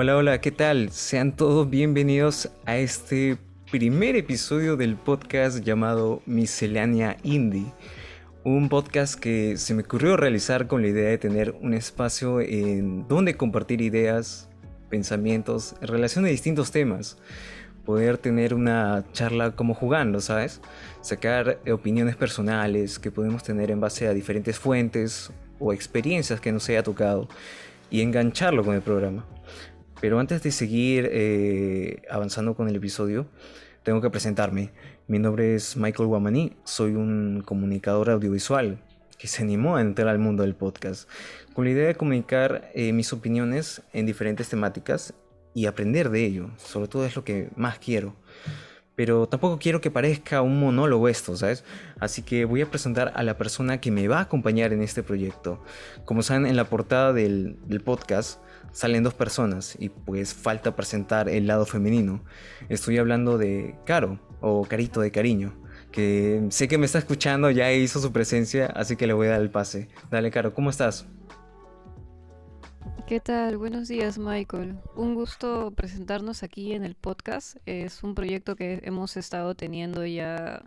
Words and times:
Hola, 0.00 0.16
hola, 0.16 0.40
¿qué 0.40 0.52
tal? 0.52 0.92
Sean 0.92 1.34
todos 1.34 1.68
bienvenidos 1.68 2.50
a 2.66 2.76
este 2.76 3.36
primer 3.68 4.14
episodio 4.14 4.76
del 4.76 4.94
podcast 4.94 5.58
llamado 5.64 6.22
Miscelánea 6.24 7.16
Indie. 7.24 7.72
Un 8.44 8.68
podcast 8.68 9.18
que 9.18 9.56
se 9.56 9.74
me 9.74 9.82
ocurrió 9.82 10.16
realizar 10.16 10.68
con 10.68 10.82
la 10.82 10.86
idea 10.86 11.08
de 11.08 11.18
tener 11.18 11.56
un 11.60 11.74
espacio 11.74 12.40
en 12.40 13.08
donde 13.08 13.36
compartir 13.36 13.80
ideas, 13.80 14.48
pensamientos 14.88 15.74
en 15.80 15.88
relación 15.88 16.24
a 16.26 16.28
distintos 16.28 16.70
temas. 16.70 17.18
Poder 17.84 18.18
tener 18.18 18.54
una 18.54 19.04
charla 19.12 19.56
como 19.56 19.74
jugando, 19.74 20.20
¿sabes? 20.20 20.60
Sacar 21.00 21.58
opiniones 21.68 22.14
personales 22.14 23.00
que 23.00 23.10
podemos 23.10 23.42
tener 23.42 23.72
en 23.72 23.80
base 23.80 24.06
a 24.06 24.14
diferentes 24.14 24.60
fuentes 24.60 25.32
o 25.58 25.72
experiencias 25.72 26.40
que 26.40 26.52
nos 26.52 26.68
haya 26.68 26.84
tocado 26.84 27.26
y 27.90 28.02
engancharlo 28.02 28.64
con 28.64 28.76
el 28.76 28.82
programa. 28.82 29.26
Pero 30.00 30.20
antes 30.20 30.42
de 30.42 30.52
seguir 30.52 31.08
eh, 31.12 32.02
avanzando 32.08 32.54
con 32.54 32.68
el 32.68 32.76
episodio, 32.76 33.26
tengo 33.82 34.00
que 34.00 34.10
presentarme. 34.10 34.70
Mi 35.08 35.18
nombre 35.18 35.56
es 35.56 35.76
Michael 35.76 36.08
Guamaní, 36.08 36.56
soy 36.64 36.94
un 36.94 37.42
comunicador 37.44 38.10
audiovisual 38.10 38.78
que 39.18 39.26
se 39.26 39.42
animó 39.42 39.76
a 39.76 39.80
entrar 39.80 40.08
al 40.08 40.20
mundo 40.20 40.44
del 40.44 40.54
podcast, 40.54 41.08
con 41.52 41.64
la 41.64 41.72
idea 41.72 41.88
de 41.88 41.96
comunicar 41.96 42.70
eh, 42.74 42.92
mis 42.92 43.12
opiniones 43.12 43.82
en 43.92 44.06
diferentes 44.06 44.48
temáticas 44.48 45.14
y 45.52 45.66
aprender 45.66 46.10
de 46.10 46.24
ello. 46.24 46.50
Sobre 46.58 46.86
todo 46.86 47.04
es 47.04 47.16
lo 47.16 47.24
que 47.24 47.48
más 47.56 47.80
quiero. 47.80 48.14
Pero 48.98 49.28
tampoco 49.28 49.60
quiero 49.60 49.80
que 49.80 49.92
parezca 49.92 50.42
un 50.42 50.58
monólogo 50.58 51.08
esto, 51.08 51.36
¿sabes? 51.36 51.62
Así 52.00 52.22
que 52.22 52.44
voy 52.44 52.62
a 52.62 52.66
presentar 52.68 53.12
a 53.14 53.22
la 53.22 53.38
persona 53.38 53.80
que 53.80 53.92
me 53.92 54.08
va 54.08 54.18
a 54.18 54.22
acompañar 54.22 54.72
en 54.72 54.82
este 54.82 55.04
proyecto. 55.04 55.62
Como 56.04 56.24
saben, 56.24 56.46
en 56.46 56.56
la 56.56 56.64
portada 56.64 57.12
del, 57.12 57.58
podcast 57.84 58.42
salen 58.72 59.04
dos 59.04 59.14
personas 59.14 59.76
y 59.78 59.90
pues 59.90 60.34
falta 60.34 60.74
presentar 60.74 61.28
el 61.28 61.46
lado 61.46 61.64
femenino. 61.64 62.24
Estoy 62.68 62.98
hablando 62.98 63.38
de 63.38 63.76
Caro 63.86 64.18
o 64.40 64.64
Carito 64.64 65.00
de 65.00 65.12
cariño, 65.12 65.54
que 65.92 66.44
sé 66.50 66.66
que 66.66 66.76
me 66.76 66.86
está 66.86 66.98
escuchando, 66.98 67.52
ya 67.52 67.72
hizo 67.72 68.00
su 68.00 68.10
presencia, 68.10 68.66
así 68.66 68.96
que 68.96 69.06
le 69.06 69.12
voy 69.12 69.28
a 69.28 69.30
dar 69.30 69.42
el 69.42 69.50
pase. 69.50 69.86
Dale, 70.10 70.32
Caro, 70.32 70.54
¿cómo 70.54 70.70
estás? 70.70 71.06
¿Qué 73.08 73.20
tal? 73.20 73.56
Buenos 73.56 73.88
días, 73.88 74.18
Michael. 74.18 74.76
Un 74.94 75.14
gusto 75.14 75.70
presentarnos 75.70 76.42
aquí 76.42 76.74
en 76.74 76.84
el 76.84 76.94
podcast. 76.94 77.56
Es 77.64 78.02
un 78.02 78.14
proyecto 78.14 78.54
que 78.54 78.82
hemos 78.82 79.16
estado 79.16 79.54
teniendo 79.54 80.04
ya 80.04 80.62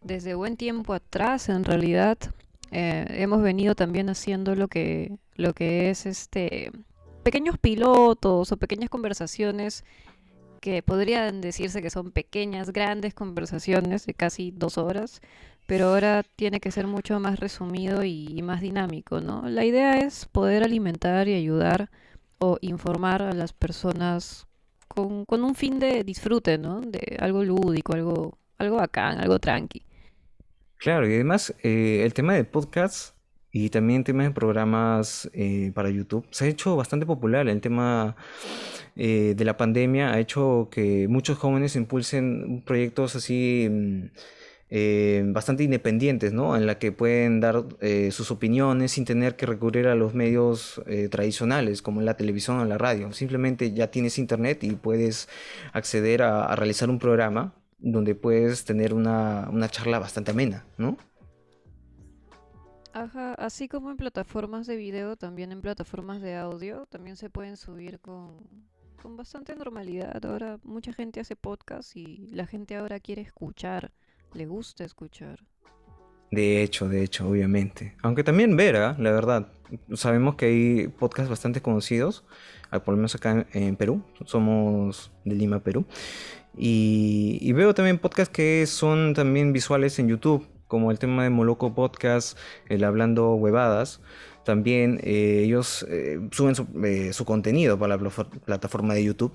desde 0.00 0.32
buen 0.32 0.56
tiempo 0.56 0.94
atrás, 0.94 1.50
en 1.50 1.62
realidad. 1.62 2.16
Eh, 2.70 3.04
hemos 3.10 3.42
venido 3.42 3.74
también 3.74 4.08
haciendo 4.08 4.54
lo 4.54 4.68
que, 4.68 5.18
lo 5.34 5.52
que 5.52 5.90
es 5.90 6.06
este 6.06 6.72
pequeños 7.22 7.58
pilotos 7.58 8.50
o 8.50 8.56
pequeñas 8.56 8.88
conversaciones 8.88 9.84
que 10.62 10.82
podrían 10.82 11.42
decirse 11.42 11.82
que 11.82 11.90
son 11.90 12.12
pequeñas, 12.12 12.72
grandes 12.72 13.12
conversaciones 13.12 14.06
de 14.06 14.14
casi 14.14 14.52
dos 14.52 14.78
horas, 14.78 15.20
pero 15.66 15.88
ahora 15.88 16.22
tiene 16.36 16.60
que 16.60 16.70
ser 16.70 16.86
mucho 16.86 17.18
más 17.20 17.40
resumido 17.40 18.04
y 18.04 18.40
más 18.42 18.60
dinámico, 18.60 19.20
¿no? 19.20 19.48
La 19.48 19.64
idea 19.64 19.98
es 19.98 20.26
poder 20.26 20.62
alimentar 20.62 21.28
y 21.28 21.34
ayudar 21.34 21.90
o 22.38 22.58
informar 22.60 23.22
a 23.22 23.32
las 23.32 23.52
personas 23.52 24.46
con, 24.88 25.24
un 25.28 25.54
fin 25.54 25.78
de 25.78 26.04
disfrute, 26.04 26.58
¿no? 26.58 26.80
De 26.80 27.16
algo 27.20 27.44
lúdico, 27.44 27.94
algo, 27.94 28.38
algo 28.58 28.76
bacán, 28.76 29.20
algo 29.20 29.38
tranqui. 29.38 29.82
Claro, 30.76 31.08
y 31.08 31.14
además 31.14 31.54
eh, 31.62 32.02
el 32.04 32.12
tema 32.12 32.34
del 32.34 32.46
podcast 32.46 33.14
y 33.50 33.70
también 33.70 34.04
temas 34.04 34.26
de 34.26 34.32
programas 34.32 35.30
eh, 35.32 35.70
para 35.74 35.88
YouTube. 35.88 36.26
Se 36.30 36.44
ha 36.44 36.48
hecho 36.48 36.76
bastante 36.76 37.06
popular 37.06 37.48
el 37.48 37.60
tema 37.60 38.16
eh, 38.96 39.34
de 39.36 39.44
la 39.44 39.56
pandemia, 39.56 40.12
ha 40.12 40.18
hecho 40.18 40.68
que 40.70 41.06
muchos 41.08 41.38
jóvenes 41.38 41.76
impulsen 41.76 42.62
proyectos 42.66 43.16
así 43.16 43.68
mm, 43.70 44.04
eh, 44.76 45.22
bastante 45.26 45.62
independientes, 45.62 46.32
¿no? 46.32 46.56
En 46.56 46.66
la 46.66 46.78
que 46.78 46.90
pueden 46.90 47.40
dar 47.40 47.64
sus 48.10 48.30
opiniones 48.30 48.90
sin 48.92 49.04
tener 49.04 49.36
que 49.36 49.46
recurrir 49.46 49.86
a 49.86 49.94
los 49.94 50.14
medios 50.14 50.82
tradicionales 51.10 51.80
como 51.80 52.00
la 52.00 52.16
televisión 52.16 52.58
o 52.58 52.64
la 52.64 52.76
radio. 52.76 53.12
Simplemente 53.12 53.72
ya 53.72 53.90
tienes 53.90 54.18
internet 54.18 54.64
y 54.64 54.72
puedes 54.72 55.28
acceder 55.72 56.22
a, 56.22 56.46
a 56.46 56.56
realizar 56.56 56.90
un 56.90 56.98
programa 56.98 57.54
donde 57.78 58.14
puedes 58.14 58.64
tener 58.64 58.94
una, 58.94 59.48
una 59.52 59.68
charla 59.68 59.98
bastante 59.98 60.30
amena, 60.32 60.64
¿no? 60.78 60.96
Ajá, 62.92 63.34
así 63.34 63.68
como 63.68 63.90
en 63.90 63.96
plataformas 63.96 64.66
de 64.66 64.76
video, 64.76 65.16
también 65.16 65.52
en 65.52 65.60
plataformas 65.60 66.22
de 66.22 66.36
audio, 66.36 66.86
también 66.86 67.16
se 67.16 67.28
pueden 67.28 67.56
subir 67.56 67.98
con, 68.00 68.38
con 69.02 69.16
bastante 69.16 69.54
normalidad. 69.56 70.24
Ahora 70.24 70.58
mucha 70.62 70.92
gente 70.92 71.20
hace 71.20 71.36
podcast 71.36 71.96
y 71.96 72.28
la 72.30 72.46
gente 72.46 72.76
ahora 72.76 73.00
quiere 73.00 73.22
escuchar, 73.22 73.92
le 74.34 74.46
gusta 74.46 74.84
escuchar. 74.84 75.40
De 76.30 76.62
hecho, 76.62 76.88
de 76.88 77.02
hecho, 77.02 77.28
obviamente. 77.28 77.94
Aunque 78.02 78.24
también 78.24 78.56
ver, 78.56 78.74
la 78.74 79.12
verdad. 79.12 79.48
Sabemos 79.94 80.34
que 80.36 80.46
hay 80.46 80.88
podcasts 80.88 81.30
bastante 81.30 81.62
conocidos, 81.62 82.24
por 82.70 82.88
lo 82.88 82.96
menos 82.96 83.14
acá 83.14 83.46
en, 83.52 83.76
Perú. 83.76 84.02
Somos 84.24 85.12
de 85.24 85.34
Lima, 85.34 85.60
Perú. 85.60 85.86
Y, 86.56 87.38
y, 87.40 87.52
veo 87.52 87.74
también 87.74 87.98
podcasts 87.98 88.32
que 88.32 88.66
son 88.66 89.14
también 89.14 89.52
visuales 89.52 89.98
en 89.98 90.08
YouTube 90.08 90.46
como 90.68 90.90
el 90.90 90.98
tema 90.98 91.22
de 91.22 91.30
Moloco 91.30 91.74
Podcast, 91.74 92.38
el 92.68 92.84
Hablando 92.84 93.34
Huevadas. 93.34 94.00
También 94.44 95.00
eh, 95.02 95.42
ellos 95.44 95.84
eh, 95.88 96.20
suben 96.30 96.54
eh, 96.84 97.12
su, 97.12 97.24
contenido 97.24 97.78
para 97.78 97.96
la 97.96 98.10
plataforma 98.44 98.94
de 98.94 99.04
YouTube 99.04 99.32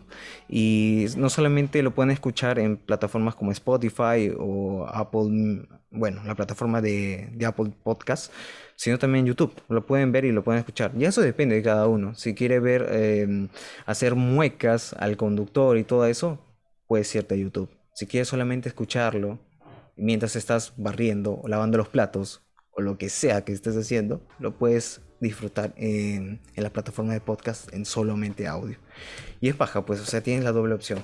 y 0.47 1.07
no 1.17 1.29
solamente 1.29 1.81
lo 1.83 1.91
pueden 1.91 2.11
escuchar 2.11 2.59
en 2.59 2.77
plataformas 2.77 3.35
como 3.35 3.51
Spotify 3.51 4.31
o 4.37 4.85
Apple, 4.87 5.67
bueno, 5.91 6.21
la 6.25 6.35
plataforma 6.35 6.81
de, 6.81 7.29
de 7.33 7.45
Apple 7.45 7.71
Podcast, 7.83 8.31
sino 8.75 8.99
también 8.99 9.25
en 9.25 9.29
YouTube. 9.29 9.53
Lo 9.67 9.85
pueden 9.85 10.11
ver 10.11 10.25
y 10.25 10.31
lo 10.31 10.43
pueden 10.43 10.59
escuchar. 10.59 10.91
Y 10.97 11.05
eso 11.05 11.21
depende 11.21 11.55
de 11.55 11.63
cada 11.63 11.87
uno. 11.87 12.15
Si 12.15 12.33
quiere 12.35 12.59
ver, 12.59 12.87
em, 12.91 13.49
hacer 13.85 14.15
muecas 14.15 14.93
al 14.93 15.17
conductor 15.17 15.77
y 15.77 15.83
todo 15.83 16.05
eso, 16.05 16.39
puede 16.87 17.05
irte 17.13 17.35
a 17.35 17.37
YouTube. 17.37 17.69
Si 17.93 18.07
quiere 18.07 18.25
solamente 18.25 18.69
escucharlo 18.69 19.39
mientras 19.97 20.35
estás 20.35 20.73
barriendo 20.77 21.41
o 21.41 21.47
lavando 21.47 21.77
los 21.77 21.89
platos 21.89 22.41
o 22.79 22.81
lo 22.81 22.97
que 22.97 23.09
sea 23.09 23.43
que 23.43 23.51
estés 23.51 23.75
haciendo, 23.75 24.21
lo 24.39 24.57
puedes 24.57 25.01
disfrutar 25.19 25.73
en, 25.75 26.39
la 26.55 26.69
plataforma 26.69 27.11
de 27.11 27.19
podcast 27.19 27.73
en 27.73 27.83
solamente 27.83 28.47
audio. 28.47 28.77
Y 29.41 29.49
es 29.49 29.55
paja, 29.55 29.85
pues, 29.85 29.99
o 29.99 30.05
sea, 30.05 30.21
tienes 30.21 30.45
la 30.45 30.53
doble 30.53 30.73
opción. 30.73 31.03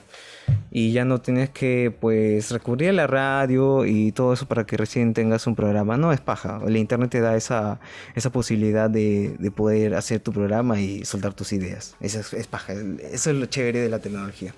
Y 0.71 0.93
ya 0.93 1.03
no 1.03 1.19
tienes 1.19 1.49
que, 1.49 1.93
pues, 1.99 2.51
recurrir 2.51 2.89
a 2.89 2.93
la 2.93 3.07
radio 3.07 3.85
y 3.85 4.13
todo 4.13 4.33
eso 4.33 4.47
para 4.47 4.65
que 4.65 4.77
recién 4.77 5.13
tengas 5.13 5.47
un 5.47 5.55
programa. 5.55 5.97
No, 5.97 6.13
es 6.13 6.21
paja. 6.21 6.61
El 6.65 6.77
internet 6.77 7.09
te 7.11 7.19
da 7.19 7.35
esa, 7.35 7.79
esa 8.15 8.31
posibilidad 8.31 8.89
de, 8.89 9.35
de 9.37 9.51
poder 9.51 9.95
hacer 9.95 10.21
tu 10.21 10.31
programa 10.31 10.79
y 10.79 11.03
soltar 11.03 11.33
tus 11.33 11.51
ideas. 11.51 11.97
Eso 11.99 12.21
es, 12.21 12.33
es 12.33 12.47
paja. 12.47 12.73
Eso 12.73 13.31
es 13.31 13.35
lo 13.35 13.45
chévere 13.47 13.81
de 13.81 13.89
la 13.89 13.99
tecnología. 13.99 14.55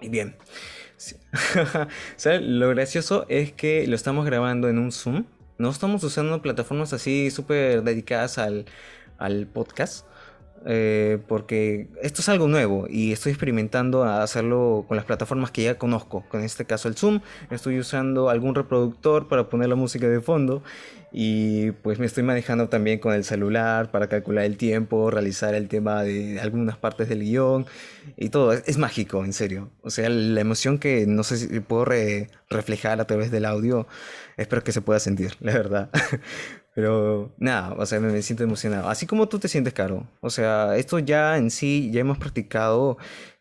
Y 0.00 0.08
bien. 0.08 0.36
Lo 2.24 2.68
gracioso 2.68 3.26
es 3.28 3.52
que 3.52 3.86
lo 3.86 3.96
estamos 3.96 4.24
grabando 4.24 4.68
en 4.68 4.78
un 4.78 4.92
Zoom. 4.92 5.24
No 5.62 5.70
estamos 5.70 6.02
usando 6.02 6.42
plataformas 6.42 6.92
así 6.92 7.30
súper 7.30 7.84
dedicadas 7.84 8.36
al, 8.36 8.64
al 9.16 9.46
podcast. 9.46 10.04
Eh, 10.66 11.18
porque 11.28 11.88
esto 12.02 12.20
es 12.20 12.28
algo 12.28 12.48
nuevo 12.48 12.86
y 12.88 13.12
estoy 13.12 13.30
experimentando 13.30 14.02
a 14.02 14.24
hacerlo 14.24 14.84
con 14.88 14.96
las 14.96 15.06
plataformas 15.06 15.52
que 15.52 15.62
ya 15.62 15.78
conozco. 15.78 16.24
Con 16.28 16.42
este 16.42 16.64
caso 16.64 16.88
el 16.88 16.96
Zoom, 16.96 17.20
estoy 17.50 17.78
usando 17.78 18.28
algún 18.28 18.56
reproductor 18.56 19.28
para 19.28 19.48
poner 19.48 19.68
la 19.68 19.76
música 19.76 20.08
de 20.08 20.20
fondo 20.20 20.64
y 21.12 21.72
pues 21.72 21.98
me 21.98 22.06
estoy 22.06 22.22
manejando 22.22 22.68
también 22.70 22.98
con 22.98 23.12
el 23.12 23.24
celular 23.24 23.90
para 23.90 24.08
calcular 24.08 24.44
el 24.44 24.56
tiempo, 24.56 25.10
realizar 25.10 25.54
el 25.54 25.68
tema 25.68 26.02
de 26.02 26.40
algunas 26.40 26.78
partes 26.78 27.08
del 27.08 27.20
guion 27.20 27.66
y 28.16 28.30
todo. 28.30 28.52
Es, 28.52 28.78
mágico, 28.78 29.24
en 29.24 29.34
serio. 29.34 29.70
O 29.82 29.90
sea, 29.90 30.08
la 30.08 30.40
emoción 30.40 30.78
que 30.78 31.06
no 31.06 31.22
sé 31.22 31.36
si 31.36 31.60
puedo 31.60 31.84
reflejar 32.48 33.00
a 33.00 33.06
través 33.06 33.30
del 33.30 33.44
audio, 33.44 33.86
espero 34.38 34.64
que 34.64 34.72
se 34.72 34.80
pueda 34.80 35.00
sentir, 35.00 35.34
la 35.40 35.52
verdad. 35.52 35.90
Pero 36.74 37.34
nada, 37.36 37.74
o 37.74 37.84
sea, 37.84 38.00
me, 38.00 38.22
siento 38.22 38.44
emocionado. 38.44 38.88
Así 38.88 39.06
como 39.06 39.28
tú 39.28 39.38
te 39.38 39.48
sientes, 39.48 39.74
Caro. 39.74 40.08
O 40.20 40.30
sea, 40.30 40.76
esto 40.76 40.98
ya 40.98 41.36
en 41.36 41.50
sí, 41.50 41.90
ya 41.92 42.00
hemos 42.00 42.16
practicado 42.16 42.96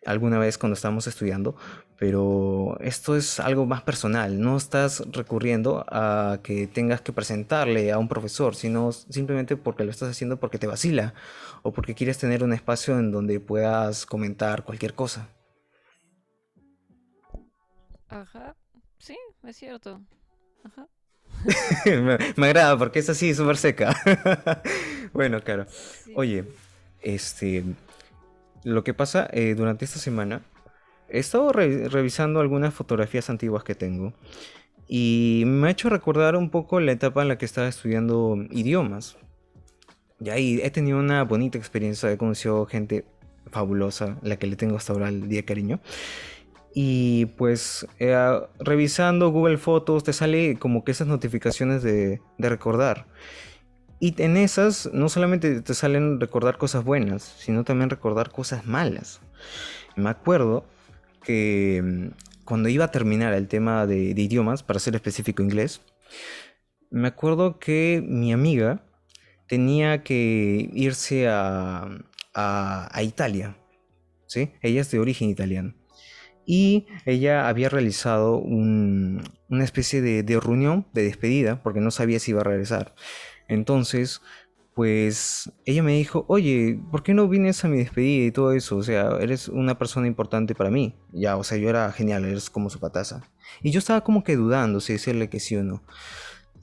alguna 0.06 0.40
vez 0.40 0.58
cuando 0.58 0.74
estábamos 0.74 1.08
estudiando, 1.08 1.56
pero 2.02 2.80
esto 2.80 3.16
es 3.16 3.40
algo 3.40 3.68
más 3.68 3.84
personal. 3.84 4.42
No 4.42 4.58
estás 4.58 5.04
recurriendo 5.12 5.86
a 5.88 6.40
que 6.42 6.66
tengas 6.66 7.00
que 7.02 7.14
presentarle 7.14 7.92
a 7.92 8.00
un 8.00 8.08
profesor, 8.08 8.56
sino 8.56 8.92
simplemente 8.92 9.56
porque 9.56 9.84
lo 9.84 9.92
estás 9.92 10.10
haciendo 10.10 10.40
porque 10.40 10.58
te 10.58 10.66
vacila 10.66 11.14
o 11.62 11.72
porque 11.72 11.94
quieres 11.94 12.18
tener 12.18 12.44
un 12.44 12.54
espacio 12.54 12.98
en 12.98 13.12
donde 13.12 13.40
puedas 13.40 14.08
comentar 14.08 14.64
cualquier 14.64 14.96
cosa. 14.96 15.30
Ajá, 18.10 18.56
sí, 18.98 19.16
es 19.44 19.58
cierto. 19.58 20.02
Ajá. 20.64 20.88
me, 22.36 22.48
agrada 22.48 22.80
porque 22.80 22.98
es 22.98 23.10
así, 23.10 23.36
súper 23.36 23.58
seca. 23.58 23.96
bueno, 25.14 25.40
claro. 25.42 25.68
Oye, 26.16 26.46
este. 27.04 27.64
lo 28.64 28.84
que 28.84 28.96
pasa 28.96 29.30
eh, 29.32 29.54
durante 29.54 29.86
esta 29.86 30.00
semana, 30.00 30.42
he 31.12 31.20
estado 31.20 31.52
revisando 31.52 32.40
algunas 32.40 32.74
fotografías 32.74 33.30
antiguas 33.30 33.64
que 33.64 33.76
tengo 33.76 34.14
y 34.88 35.44
me 35.46 35.68
ha 35.68 35.72
hecho 35.72 35.90
recordar 35.90 36.36
un 36.36 36.50
poco 36.50 36.80
la 36.82 36.92
etapa 36.92 37.22
en 37.22 37.30
la 37.30 37.38
que 37.38 37.46
estaba 37.46 37.70
estudiando 37.70 38.36
idiomas. 38.50 39.18
Y 40.20 40.30
ahí 40.30 40.60
he 40.62 40.70
tenido 40.70 41.00
una 41.00 41.24
bonita 41.24 41.58
experiencia, 41.58 42.12
he 42.12 42.18
conocido 42.18 42.66
gente 42.66 43.06
fabulosa, 43.52 44.18
la 44.22 44.36
que 44.36 44.48
le 44.48 44.58
tengo 44.58 44.76
hasta 44.76 44.92
ahora 44.92 45.08
el 45.08 45.30
día 45.30 45.46
cariño. 45.46 45.80
Y 46.74 47.28
pues 47.38 47.88
eh, 48.00 48.40
revisando 48.60 49.30
Google 49.30 49.58
Fotos 49.58 50.04
te 50.04 50.12
sale 50.12 50.58
como 50.60 50.84
que 50.84 50.92
esas 50.92 51.08
notificaciones 51.08 51.84
de, 51.84 52.22
de 52.38 52.50
recordar. 52.50 53.08
Y 54.02 54.20
en 54.22 54.36
esas 54.36 54.90
no 54.92 55.08
solamente 55.08 55.62
te 55.62 55.74
salen 55.74 56.20
recordar 56.20 56.58
cosas 56.58 56.84
buenas, 56.84 57.24
sino 57.24 57.64
también 57.64 57.90
recordar 57.90 58.30
cosas 58.30 58.66
malas. 58.66 59.22
Me 59.96 60.10
acuerdo 60.10 60.66
que 61.24 61.82
mm, 61.84 62.08
cuando 62.46 62.70
iba 62.70 62.86
a 62.86 62.92
terminar 62.92 63.34
el 63.34 63.48
tema 63.48 63.86
de, 63.86 64.10
idiomas, 64.10 64.64
para 64.64 64.80
ser 64.80 64.96
específico 64.96 65.42
inglés, 65.44 65.82
me 66.90 67.08
acuerdo 67.08 67.60
que 67.60 68.04
mi 68.06 68.34
amiga 68.34 68.84
tenía 69.48 70.04
que 70.04 70.70
irse 70.74 71.28
a, 71.28 71.88
a, 72.34 73.04
Italia. 73.04 73.58
¿sí? 74.28 74.52
Ella 74.62 74.82
es 74.82 74.92
de 74.92 75.00
origen 75.00 75.30
italiano. 75.30 75.74
Y 76.46 76.88
ella 77.06 77.48
había 77.48 77.70
realizado 77.70 78.38
una 78.38 79.64
especie 79.64 80.02
de, 80.02 80.24
de 80.24 80.40
reunión 80.40 80.88
de 80.94 81.04
despedida 81.04 81.62
porque 81.64 81.80
no 81.80 81.92
sabía 81.92 82.20
si 82.20 82.32
iba 82.32 82.42
a 82.42 82.46
regresar. 82.46 82.96
Entonces, 83.48 84.22
pues 84.74 85.52
ella 85.66 85.84
me 85.84 85.94
dijo, 85.94 86.26
oye, 86.28 86.80
¿por 86.92 87.04
qué 87.04 87.14
no 87.14 87.28
vienes 87.28 87.64
a 87.66 87.68
mi 87.68 87.78
despedida 87.78 88.28
y 88.28 88.32
todo 88.32 88.54
eso? 88.54 88.78
O 88.78 88.84
sea, 88.84 89.18
eres 89.20 89.50
una 89.50 89.78
persona 89.78 90.08
importante 90.08 90.56
para 90.56 90.70
mí. 90.70 90.96
Ya, 91.12 91.36
o 91.36 91.44
sea, 91.44 91.58
yo 91.58 91.70
era 91.70 91.92
genial, 91.92 92.24
eres 92.24 92.50
como 92.50 92.70
su 92.70 92.80
pataza. 92.80 93.22
Y 93.62 93.72
yo 93.72 93.80
estaba 93.80 94.02
como 94.02 94.24
que 94.24 94.36
dudando 94.36 94.80
si 94.80 94.94
decirle 94.94 95.30
que 95.30 95.40
sí 95.40 95.58
o 95.58 95.64
no. 95.64 95.84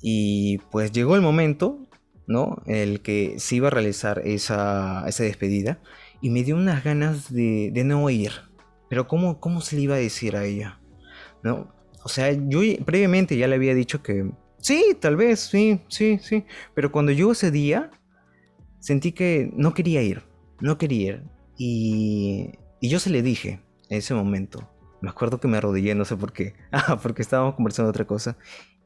Y 0.01 0.59
pues 0.71 0.93
llegó 0.93 1.17
el 1.17 1.23
momento, 1.23 1.79
¿no? 2.27 2.63
El 2.67 3.03
que 3.03 3.39
se 3.39 3.57
iba 3.57 3.69
a 3.69 3.73
realizar 3.73 4.23
esa, 4.25 5.05
esa 5.07 5.25
despedida. 5.25 5.79
Y 6.23 6.31
me 6.31 6.45
dio 6.45 6.57
unas 6.57 6.83
ganas 6.83 7.33
de, 7.33 7.71
no 7.85 8.09
ir. 8.09 8.33
Pero 8.89 9.07
¿cómo, 9.07 9.39
¿cómo 9.39 9.61
se 9.61 9.77
le 9.77 9.83
iba 9.83 9.97
a 9.97 9.99
decir 9.99 10.35
a 10.35 10.45
ella? 10.45 10.81
¿No? 11.43 11.75
O 12.05 12.09
sea, 12.09 12.33
yo 12.33 12.61
previamente 12.87 13.37
ya 13.37 13.49
le 13.49 13.57
había 13.57 13.75
dicho 13.75 14.03
que 14.03 14.31
sí, 14.59 14.97
tal 14.99 15.17
vez, 15.17 15.41
sí, 15.41 15.81
sí, 15.89 16.19
sí. 16.23 16.45
Pero 16.75 16.91
cuando 16.91 17.13
llegó 17.13 17.33
ese 17.33 17.51
día, 17.51 17.91
sentí 18.81 19.13
que 19.13 19.51
no 19.55 19.75
quería 19.75 20.03
ir, 20.03 20.23
no 20.61 20.79
quería 20.79 21.09
ir. 21.09 21.25
Y, 21.57 22.53
y 22.81 22.89
yo 22.89 23.01
se 23.01 23.11
le 23.11 23.23
dije 23.23 23.61
en 23.89 23.99
ese 23.99 24.15
momento. 24.15 24.71
Me 25.01 25.11
acuerdo 25.11 25.41
que 25.41 25.49
me 25.49 25.59
arrodillé, 25.59 25.95
no 25.95 26.05
sé 26.05 26.17
por 26.17 26.33
qué. 26.33 26.55
Ah, 26.73 26.99
porque 27.03 27.23
estábamos 27.23 27.55
conversando 27.55 27.91
otra 27.91 28.07
cosa. 28.07 28.37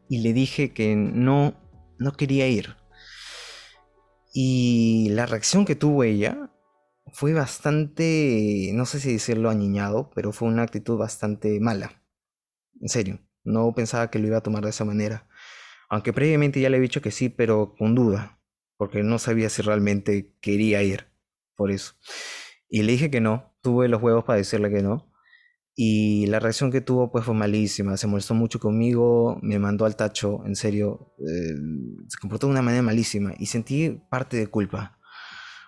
Y 0.09 0.19
le 0.19 0.33
dije 0.33 0.73
que 0.73 0.95
no, 0.97 1.55
no 1.99 2.13
quería 2.13 2.49
ir. 2.49 2.77
Y 4.35 5.11
la 5.11 5.27
reacción 5.27 5.65
que 5.65 5.75
tuvo 5.75 6.05
ella 6.05 6.51
fue 7.13 7.35
bastante, 7.35 8.71
no 8.75 8.87
sé 8.87 9.01
si 9.01 9.13
decirlo 9.13 9.51
añiñado, 9.51 10.11
pero 10.15 10.33
fue 10.33 10.49
una 10.49 10.63
actitud 10.63 10.97
bastante 10.97 11.61
mala. 11.61 12.03
En 12.81 12.89
serio, 12.89 13.21
no 13.45 13.73
pensaba 13.75 14.11
que 14.11 14.19
lo 14.19 14.27
iba 14.27 14.39
a 14.39 14.43
tomar 14.43 14.65
de 14.65 14.71
esa 14.71 14.85
manera. 14.85 15.29
Aunque 15.91 16.13
previamente 16.13 16.61
ya 16.61 16.71
le 16.71 16.79
he 16.79 16.81
dicho 16.81 17.03
que 17.03 17.11
sí, 17.11 17.29
pero 17.29 17.75
con 17.77 17.95
duda 17.95 18.42
porque 18.77 19.03
no 19.03 19.19
sabía 19.19 19.49
si 19.49 19.63
realmente 19.63 20.35
quería 20.41 20.83
ir 20.83 21.07
por 21.57 21.71
eso. 21.71 21.95
Y 22.69 22.83
le 22.83 22.93
dije 22.93 23.11
que 23.11 23.21
no, 23.21 23.55
tuve 23.61 23.89
los 23.89 24.03
huevos 24.03 24.25
para 24.25 24.39
decirle 24.39 24.71
que 24.71 24.83
no. 24.83 25.13
Y 25.75 26.27
la 26.27 26.39
reacción 26.39 26.71
que 26.71 26.83
tuvo 26.83 27.11
pues 27.11 27.25
fue 27.25 27.35
malísima, 27.35 27.97
se 27.97 28.07
molestó 28.07 28.35
mucho 28.35 28.59
conmigo, 28.61 29.39
me 29.43 29.59
mandó 29.59 29.87
al 29.87 29.97
tacho, 29.97 30.45
en 30.45 30.55
serio, 30.55 31.15
eh, 31.19 31.55
se 32.09 32.19
comportó 32.21 32.47
de 32.47 32.53
una 32.53 32.63
manera 32.63 32.83
malísima 32.83 33.33
y 33.39 33.47
sentí 33.47 34.03
parte 34.11 34.37
de 34.37 34.49
culpa. 34.49 34.99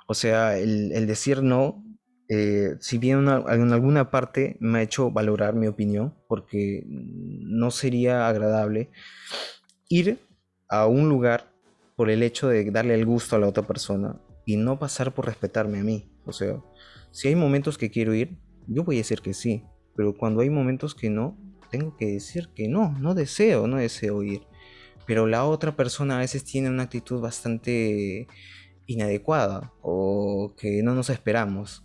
O 0.06 0.12
sea, 0.12 0.58
el, 0.58 1.06
decir 1.06 1.42
no, 1.42 1.82
eh, 2.28 2.76
si 2.80 2.98
bien 2.98 3.26
en 3.28 3.72
alguna 3.72 4.10
parte 4.10 4.58
me 4.60 4.80
ha 4.80 4.82
hecho 4.82 5.10
valorar 5.10 5.54
mi 5.54 5.66
opinión, 5.66 6.14
porque 6.28 6.84
no 6.86 7.70
sería 7.70 8.28
agradable 8.28 8.90
ir 9.88 10.18
a 10.68 10.86
un 10.86 11.08
lugar 11.08 11.53
por 11.96 12.10
el 12.10 12.22
hecho 12.22 12.48
de 12.48 12.70
darle 12.70 12.94
el 12.94 13.06
gusto 13.06 13.36
a 13.36 13.38
la 13.38 13.48
otra 13.48 13.66
persona 13.66 14.20
y 14.44 14.56
no 14.56 14.78
pasar 14.78 15.14
por 15.14 15.26
respetarme 15.26 15.80
a 15.80 15.84
mí. 15.84 16.10
O 16.24 16.32
sea, 16.32 16.60
si 17.10 17.28
hay 17.28 17.36
momentos 17.36 17.78
que 17.78 17.90
quiero 17.90 18.14
ir, 18.14 18.36
yo 18.66 18.84
voy 18.84 18.96
a 18.96 18.98
decir 18.98 19.20
que 19.20 19.34
sí, 19.34 19.64
pero 19.96 20.16
cuando 20.16 20.40
hay 20.40 20.50
momentos 20.50 20.94
que 20.94 21.10
no, 21.10 21.38
tengo 21.70 21.96
que 21.96 22.06
decir 22.06 22.50
que 22.54 22.68
no, 22.68 22.96
no 22.98 23.14
deseo, 23.14 23.66
no 23.66 23.76
deseo 23.76 24.22
ir. 24.22 24.42
Pero 25.06 25.26
la 25.26 25.44
otra 25.44 25.76
persona 25.76 26.16
a 26.16 26.20
veces 26.20 26.44
tiene 26.44 26.70
una 26.70 26.84
actitud 26.84 27.20
bastante 27.20 28.26
inadecuada 28.86 29.72
o 29.82 30.54
que 30.56 30.82
no 30.82 30.94
nos 30.94 31.10
esperamos. 31.10 31.84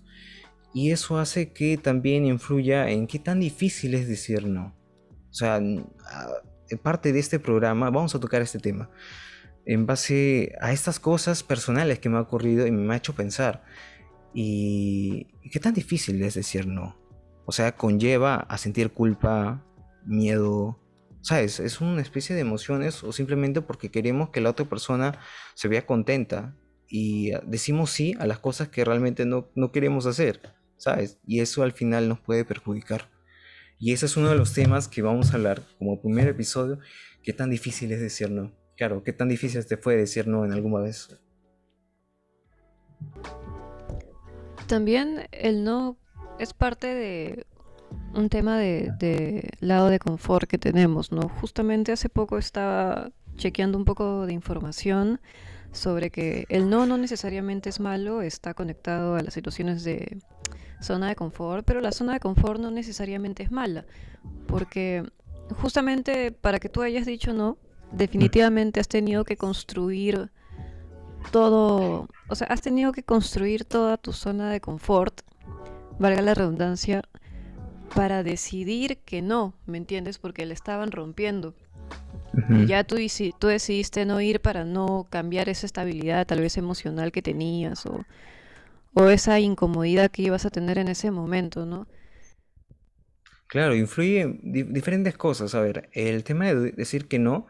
Y 0.73 0.91
eso 0.91 1.17
hace 1.17 1.51
que 1.51 1.77
también 1.77 2.25
influya 2.25 2.89
en 2.89 3.07
qué 3.07 3.19
tan 3.19 3.39
difícil 3.39 3.95
es 3.95 4.07
decir 4.07 4.47
no. 4.47 4.75
O 5.29 5.33
sea, 5.33 5.59
parte 6.81 7.11
de 7.11 7.19
este 7.19 7.39
programa 7.39 7.89
vamos 7.89 8.15
a 8.15 8.19
tocar 8.19 8.41
este 8.41 8.59
tema 8.59 8.89
en 9.65 9.85
base 9.85 10.55
a 10.61 10.71
estas 10.71 10.99
cosas 10.99 11.43
personales 11.43 11.99
que 11.99 12.09
me 12.09 12.17
ha 12.17 12.21
ocurrido 12.21 12.65
y 12.65 12.71
me 12.71 12.93
ha 12.93 12.97
hecho 12.97 13.13
pensar. 13.13 13.63
Y, 14.33 15.27
qué 15.51 15.59
tan 15.59 15.73
difícil 15.73 16.21
es 16.23 16.35
decir 16.35 16.67
no. 16.67 16.97
O 17.45 17.51
sea, 17.51 17.75
conlleva 17.75 18.35
a 18.35 18.57
sentir 18.57 18.91
culpa, 18.91 19.65
miedo, 20.05 20.79
¿sabes? 21.21 21.59
Es 21.59 21.81
una 21.81 22.01
especie 22.01 22.35
de 22.35 22.41
emociones 22.41 23.03
o 23.03 23.11
simplemente 23.11 23.61
porque 23.61 23.89
queremos 23.89 24.29
que 24.29 24.41
la 24.41 24.51
otra 24.51 24.65
persona 24.65 25.19
se 25.55 25.67
vea 25.67 25.85
contenta 25.85 26.55
y 26.87 27.31
decimos 27.45 27.91
sí 27.91 28.15
a 28.19 28.27
las 28.27 28.39
cosas 28.39 28.69
que 28.69 28.85
realmente 28.85 29.25
no, 29.25 29.49
no 29.55 29.71
queremos 29.71 30.05
hacer, 30.05 30.41
¿sabes? 30.77 31.19
Y 31.25 31.39
eso 31.39 31.63
al 31.63 31.71
final 31.71 32.07
nos 32.07 32.19
puede 32.19 32.45
perjudicar. 32.45 33.09
Y 33.79 33.93
ese 33.93 34.07
es 34.07 34.17
uno 34.17 34.29
de 34.29 34.35
los 34.35 34.53
temas 34.53 34.87
que 34.87 35.01
vamos 35.01 35.31
a 35.31 35.37
hablar 35.37 35.63
como 35.77 36.01
primer 36.01 36.27
episodio, 36.27 36.79
qué 37.23 37.33
tan 37.33 37.49
difícil 37.49 37.91
es 37.91 38.01
decir 38.01 38.29
no. 38.29 38.58
Claro, 38.79 39.03
¿qué 39.03 39.11
tan 39.11 39.27
difícil 39.27 39.65
te 39.65 39.75
fue 39.75 39.97
decir 39.97 40.25
no 40.25 40.45
en 40.45 40.53
alguna 40.53 40.79
vez? 40.79 41.19
También 44.67 45.27
el 45.33 45.65
no 45.65 45.97
es 46.39 46.53
parte 46.53 46.87
de 46.95 47.45
un 48.15 48.29
tema 48.29 48.57
de, 48.57 49.49
lado 49.59 49.89
de 49.89 49.99
confort 49.99 50.49
que 50.49 50.57
tenemos, 50.57 51.11
¿no? 51.11 51.27
Justamente 51.27 51.91
hace 51.91 52.07
poco 52.07 52.37
estaba 52.37 53.11
chequeando 53.35 53.77
un 53.77 53.83
poco 53.83 54.25
de 54.25 54.31
información 54.31 55.19
sobre 55.73 56.09
que 56.09 56.45
el 56.47 56.69
no 56.69 56.85
no 56.85 56.97
necesariamente 56.97 57.67
es 57.67 57.81
malo, 57.81 58.21
está 58.21 58.53
conectado 58.53 59.15
a 59.15 59.21
las 59.21 59.33
situaciones 59.33 59.83
de 59.83 60.19
zona 60.79 61.09
de 61.09 61.17
confort, 61.17 61.65
pero 61.65 61.81
la 61.81 61.91
zona 61.91 62.13
de 62.13 62.21
confort 62.21 62.61
no 62.61 62.71
necesariamente 62.71 63.43
es 63.43 63.51
mala, 63.51 63.83
porque 64.47 65.03
justamente 65.61 66.31
para 66.31 66.61
que 66.61 66.69
tú 66.69 66.81
hayas 66.81 67.05
dicho 67.05 67.33
no, 67.33 67.57
definitivamente 67.91 68.79
has 68.79 68.87
tenido 68.87 69.23
que 69.23 69.37
construir 69.37 70.31
todo, 71.31 72.07
o 72.27 72.35
sea, 72.35 72.47
has 72.47 72.61
tenido 72.61 72.91
que 72.91 73.03
construir 73.03 73.65
toda 73.65 73.97
tu 73.97 74.13
zona 74.13 74.51
de 74.51 74.61
confort, 74.61 75.21
valga 75.99 76.21
la 76.21 76.33
redundancia, 76.33 77.03
para 77.93 78.23
decidir 78.23 78.99
que 78.99 79.21
no, 79.21 79.53
¿me 79.65 79.77
entiendes? 79.77 80.19
Porque 80.19 80.45
le 80.45 80.53
estaban 80.53 80.91
rompiendo. 80.91 81.55
Y 82.49 82.67
ya 82.67 82.83
tú, 82.83 82.97
tú 83.39 83.47
decidiste 83.47 84.05
no 84.05 84.21
ir 84.21 84.39
para 84.39 84.63
no 84.63 85.07
cambiar 85.09 85.49
esa 85.49 85.65
estabilidad 85.65 86.27
tal 86.27 86.41
vez 86.41 86.57
emocional 86.57 87.11
que 87.11 87.23
tenías 87.23 87.85
o, 87.87 88.05
o 88.93 89.09
esa 89.09 89.39
incomodidad 89.39 90.11
que 90.11 90.21
ibas 90.21 90.45
a 90.45 90.51
tener 90.51 90.77
en 90.77 90.87
ese 90.87 91.09
momento, 91.09 91.65
¿no? 91.65 91.87
Claro, 93.49 93.75
influye 93.75 94.39
diferentes 94.43 95.17
cosas. 95.17 95.55
A 95.55 95.61
ver, 95.61 95.89
el 95.93 96.23
tema 96.23 96.53
de 96.53 96.71
decir 96.71 97.07
que 97.07 97.17
no, 97.17 97.47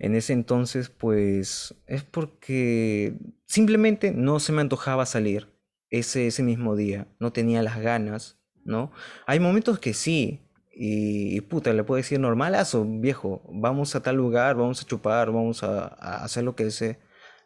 en 0.00 0.16
ese 0.16 0.32
entonces, 0.32 0.88
pues 0.88 1.76
es 1.86 2.02
porque 2.02 3.14
simplemente 3.46 4.10
no 4.10 4.40
se 4.40 4.50
me 4.50 4.62
antojaba 4.62 5.06
salir 5.06 5.48
ese, 5.90 6.26
ese 6.26 6.42
mismo 6.42 6.74
día. 6.74 7.06
No 7.20 7.32
tenía 7.32 7.62
las 7.62 7.80
ganas, 7.80 8.40
¿no? 8.64 8.90
Hay 9.28 9.38
momentos 9.38 9.78
que 9.78 9.94
sí, 9.94 10.40
y, 10.72 11.40
puta, 11.42 11.72
le 11.72 11.84
puedo 11.84 11.98
decir 11.98 12.18
normalazo, 12.18 12.84
viejo, 12.84 13.42
vamos 13.48 13.94
a 13.94 14.02
tal 14.02 14.16
lugar, 14.16 14.56
vamos 14.56 14.82
a 14.82 14.86
chupar, 14.86 15.30
vamos 15.30 15.62
a, 15.62 15.86
hacer 16.24 16.42
lo 16.42 16.56
que, 16.56 16.68
sea, 16.72 16.98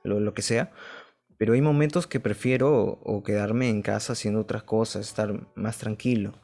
lo, 0.02 0.18
lo 0.18 0.32
que 0.32 0.40
sea. 0.40 0.72
Pero 1.36 1.52
hay 1.52 1.60
momentos 1.60 2.06
que 2.06 2.20
prefiero 2.20 2.72
o 3.02 3.22
quedarme 3.22 3.68
en 3.68 3.82
casa 3.82 4.14
haciendo 4.14 4.40
otras 4.40 4.62
cosas, 4.62 5.06
estar 5.06 5.46
más 5.56 5.76
tranquilo. 5.76 6.40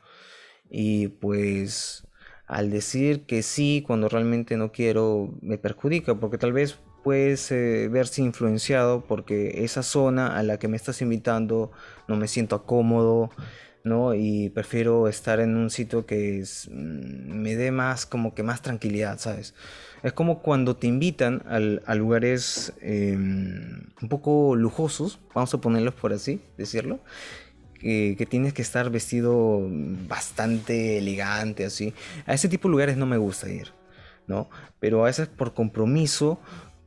Y 0.74 1.08
pues 1.08 2.06
al 2.46 2.70
decir 2.70 3.26
que 3.26 3.42
sí 3.42 3.84
cuando 3.86 4.08
realmente 4.08 4.56
no 4.56 4.72
quiero 4.72 5.34
me 5.42 5.58
perjudica, 5.58 6.14
porque 6.14 6.38
tal 6.38 6.52
vez 6.52 6.78
puedes 7.04 7.50
verse 7.50 8.22
influenciado 8.22 9.04
porque 9.04 9.64
esa 9.64 9.82
zona 9.82 10.38
a 10.38 10.42
la 10.42 10.58
que 10.58 10.68
me 10.68 10.76
estás 10.76 11.02
invitando 11.02 11.72
no 12.08 12.16
me 12.16 12.28
siento 12.28 12.64
cómodo, 12.64 13.30
¿no? 13.84 14.14
Y 14.14 14.48
prefiero 14.50 15.08
estar 15.08 15.40
en 15.40 15.56
un 15.56 15.70
sitio 15.70 16.06
que 16.06 16.42
mm, 16.70 17.32
me 17.34 17.56
dé 17.56 17.70
más, 17.70 18.06
como 18.06 18.34
que 18.34 18.42
más 18.42 18.62
tranquilidad, 18.62 19.18
¿sabes? 19.18 19.54
Es 20.02 20.12
como 20.12 20.42
cuando 20.42 20.76
te 20.76 20.86
invitan 20.86 21.42
a 21.86 21.94
lugares 21.94 22.72
em, 22.80 23.84
un 24.00 24.08
poco 24.08 24.56
lujosos, 24.56 25.20
vamos 25.34 25.54
a 25.54 25.60
ponerlos 25.60 25.94
por 25.94 26.12
así 26.12 26.40
decirlo, 26.56 27.00
que, 27.82 28.14
que, 28.16 28.26
tienes 28.26 28.54
que 28.54 28.62
estar 28.62 28.90
vestido 28.90 29.60
bastante 30.08 30.98
elegante, 30.98 31.64
así. 31.66 31.94
A 32.26 32.34
ese 32.34 32.48
tipo 32.48 32.68
de 32.68 32.72
lugares 32.72 32.96
no 32.96 33.06
me 33.06 33.18
gusta 33.18 33.50
ir, 33.50 33.72
¿no? 34.26 34.48
Pero 34.80 35.02
a 35.02 35.06
veces 35.06 35.28
por 35.28 35.54
compromiso 35.54 36.40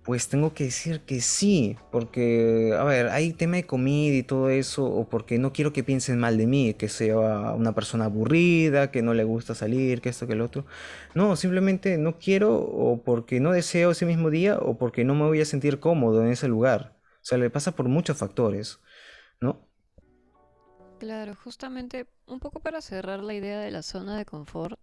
pues 0.05 0.29
tengo 0.29 0.53
que 0.53 0.65
decir 0.65 1.01
que 1.01 1.19
sí, 1.19 1.77
porque, 1.91 2.75
a 2.77 2.83
ver, 2.83 3.07
hay 3.09 3.33
tema 3.33 3.55
de 3.57 3.65
comida 3.65 4.15
y 4.15 4.21
todo 4.23 4.49
eso, 4.51 4.85
o 4.85 5.09
porque 5.09 5.39
no 5.39 5.51
quiero 5.51 5.73
que 5.73 5.83
piensen 5.83 6.19
mal 6.19 6.37
de 6.37 6.45
mí, 6.45 6.75
que 6.75 6.89
sea 6.89 7.17
una 7.53 7.73
persona 7.73 8.05
aburrida, 8.05 8.91
que 8.91 9.01
no 9.01 9.15
le 9.15 9.23
gusta 9.23 9.55
salir, 9.55 10.01
que 10.01 10.09
esto, 10.09 10.27
que 10.27 10.33
el 10.33 10.41
otro. 10.41 10.65
No, 11.15 11.35
simplemente 11.35 11.97
no 11.97 12.19
quiero, 12.19 12.55
o 12.55 13.01
porque 13.03 13.39
no 13.39 13.51
deseo 13.51 13.91
ese 13.91 14.05
mismo 14.05 14.29
día, 14.29 14.59
o 14.59 14.77
porque 14.77 15.03
no 15.03 15.15
me 15.15 15.25
voy 15.25 15.41
a 15.41 15.45
sentir 15.45 15.79
cómodo 15.79 16.21
en 16.23 16.29
ese 16.31 16.47
lugar. 16.47 16.95
O 17.15 17.25
sea, 17.27 17.39
le 17.39 17.49
pasa 17.49 17.75
por 17.75 17.87
muchos 17.87 18.17
factores. 18.17 18.79
Claro, 20.99 21.35
justamente 21.35 22.07
un 22.27 22.39
poco 22.39 22.59
para 22.59 22.81
cerrar 22.81 23.21
la 23.21 23.33
idea 23.33 23.59
de 23.59 23.71
la 23.71 23.81
zona 23.81 24.17
de 24.17 24.25
confort. 24.25 24.79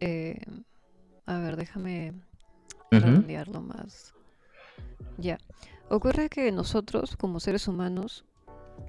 Eh, 0.00 0.40
a 1.26 1.38
ver, 1.38 1.56
déjame 1.56 2.12
redondearlo 2.90 3.60
más. 3.60 4.14
Ya. 5.18 5.38
Ocurre 5.88 6.28
que 6.28 6.52
nosotros, 6.52 7.16
como 7.16 7.40
seres 7.40 7.68
humanos, 7.68 8.24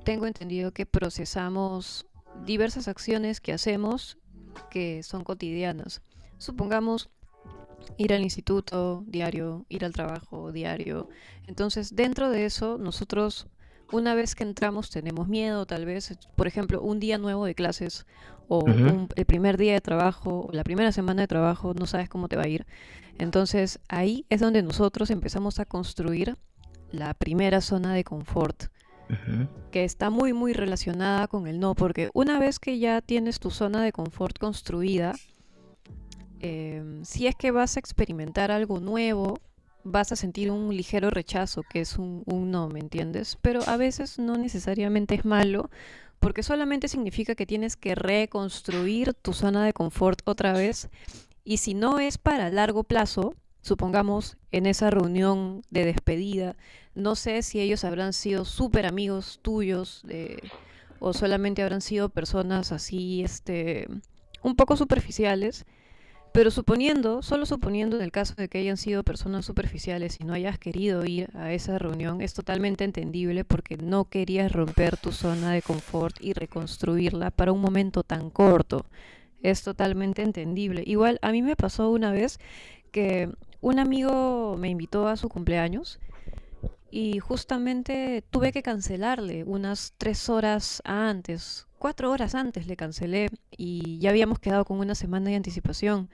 tengo 0.03 0.27
entendido 0.27 0.72
que 0.72 0.86
procesamos 0.86 2.05
diversas 2.46 2.88
acciones 2.88 3.41
que 3.41 3.53
hacemos 3.53 4.17
que 4.70 5.03
son 5.03 5.24
cotidianas. 5.24 6.01
Supongamos 6.38 7.10
ir 7.98 8.13
al 8.13 8.22
instituto 8.22 9.03
diario, 9.08 9.65
ir 9.70 9.86
al 9.86 9.93
trabajo 9.93 10.51
diario. 10.51 11.10
Entonces, 11.48 11.96
dentro 11.96 12.29
de 12.29 12.46
eso, 12.46 12.77
nosotros, 12.77 13.48
una 13.91 14.15
vez 14.15 14.36
que 14.36 14.43
entramos, 14.43 14.89
tenemos 14.89 15.27
miedo, 15.27 15.65
tal 15.65 15.86
vez, 15.86 16.17
por 16.36 16.48
ejemplo, 16.48 16.81
un 16.81 17.00
día 17.00 17.17
nuevo 17.17 17.45
de 17.45 17.55
clases 17.55 18.05
o 18.48 18.65
el 19.15 19.25
primer 19.25 19.57
día 19.57 19.74
de 19.74 19.81
trabajo, 19.81 20.48
o 20.50 20.51
la 20.51 20.65
primera 20.65 20.91
semana 20.91 21.21
de 21.21 21.27
trabajo, 21.27 21.74
no 21.74 21.86
sabes 21.86 22.10
cómo 22.10 22.27
te 22.27 22.36
va 22.36 22.43
a 22.43 22.48
ir. 22.50 22.65
Entonces 23.17 23.79
ahí 23.88 24.25
es 24.29 24.41
donde 24.41 24.62
nosotros 24.62 25.10
empezamos 25.10 25.60
a 25.60 25.65
construir 25.65 26.36
la 26.91 27.13
primera 27.13 27.62
zona 27.62 27.93
de 27.93 28.03
confort, 28.03 28.65
que 29.71 29.83
está 29.83 30.10
muy 30.10 30.33
muy 30.33 30.53
relacionada 30.53 31.27
con 31.27 31.48
el 31.48 31.60
no, 31.60 31.75
porque 31.75 32.10
una 32.13 32.39
vez 32.39 32.60
que 32.60 32.77
ya 32.79 33.01
tienes 33.01 33.39
tu 33.39 33.51
zona 33.51 33.81
de 33.83 33.91
confort 33.93 34.38
construida, 34.38 35.13
em, 36.39 37.05
si 37.05 37.27
es 37.27 37.36
que 37.36 37.51
vas 37.51 37.77
a 37.77 37.79
experimentar 37.79 38.51
algo 38.51 38.79
nuevo, 38.79 39.39
vas 39.83 40.11
a 40.11 40.15
sentir 40.15 40.51
un 40.51 40.75
ligero 40.75 41.09
rechazo, 41.09 41.63
que 41.63 41.81
es 41.81 41.97
un, 41.97 42.23
un 42.25 42.51
no, 42.51 42.69
¿me 42.69 42.79
entiendes? 42.79 43.38
Pero 43.41 43.61
a 43.67 43.77
veces 43.77 44.19
no 44.19 44.38
necesariamente 44.38 45.15
es 45.15 45.25
malo, 45.25 45.69
porque 46.19 46.43
solamente 46.43 46.88
significa 46.88 47.35
que 47.35 47.45
tienes 47.45 47.75
que 47.75 47.95
reconstruir 47.95 49.13
tu 49.15 49.33
zona 49.33 49.65
de 49.65 49.73
confort 49.73 50.21
otra 50.25 50.53
vez 50.53 50.89
y 51.43 51.57
si 51.57 51.73
no 51.73 52.00
es 52.00 52.17
para 52.17 52.50
largo 52.50 52.83
plazo, 52.83 53.33
supongamos 53.61 54.38
en 54.51 54.65
esa 54.65 54.89
reunión 54.89 55.63
de 55.71 55.85
despedida, 55.85 56.55
no 56.93 57.15
sé 57.15 57.41
si 57.41 57.59
ellos 57.59 57.83
habrán 57.83 58.13
sido 58.13 58.45
súper 58.45 58.85
amigos 58.85 59.39
tuyos 59.41 60.03
o 61.00 61.13
solamente 61.13 61.63
habrán 61.63 61.81
sido 61.81 62.09
personas 62.09 62.71
así, 62.71 63.23
este, 63.23 63.88
un 64.43 64.55
poco 64.55 64.77
superficiales. 64.77 65.65
Pero 66.33 66.50
suponiendo, 66.50 67.21
solo 67.21 67.45
suponiendo 67.45 67.97
en 67.97 68.03
el 68.03 68.11
caso 68.11 68.35
de 68.35 68.47
que 68.47 68.59
hayan 68.59 68.77
sido 68.77 69.03
personas 69.03 69.45
superficiales 69.45 70.17
y 70.19 70.23
no 70.23 70.33
hayas 70.33 70.57
querido 70.57 71.03
ir 71.05 71.29
a 71.35 71.51
esa 71.51 71.77
reunión, 71.77 72.21
es 72.21 72.33
totalmente 72.33 72.85
entendible 72.85 73.43
porque 73.43 73.75
no 73.75 74.05
querías 74.05 74.51
romper 74.51 74.95
tu 74.95 75.11
zona 75.11 75.51
de 75.51 75.61
confort 75.61 76.15
y 76.21 76.31
reconstruirla 76.31 77.31
para 77.31 77.51
un 77.51 77.59
momento 77.59 78.03
tan 78.03 78.29
corto 78.29 78.85
es 79.43 79.63
totalmente 79.63 80.21
entendible. 80.21 80.83
Igual 80.85 81.19
a 81.21 81.31
mí 81.31 81.41
me 81.41 81.55
pasó 81.55 81.89
una 81.89 82.11
vez 82.11 82.39
que 82.91 83.29
un 83.59 83.79
amigo 83.79 84.55
me 84.57 84.69
invitó 84.69 85.07
a 85.07 85.17
su 85.17 85.29
cumpleaños 85.29 86.00
y 86.89 87.19
justamente 87.19 88.23
tuve 88.29 88.51
que 88.51 88.63
cancelarle 88.63 89.43
unas 89.43 89.93
tres 89.97 90.29
horas 90.29 90.81
antes, 90.85 91.67
cuatro 91.81 92.11
horas 92.11 92.35
antes 92.35 92.67
le 92.67 92.77
cancelé 92.77 93.29
y 93.57 93.97
ya 93.97 94.11
habíamos 94.11 94.38
quedado 94.38 94.65
con 94.65 94.77
una 94.77 94.93
semana 94.93 95.31
de 95.31 95.35
anticipación. 95.35 96.09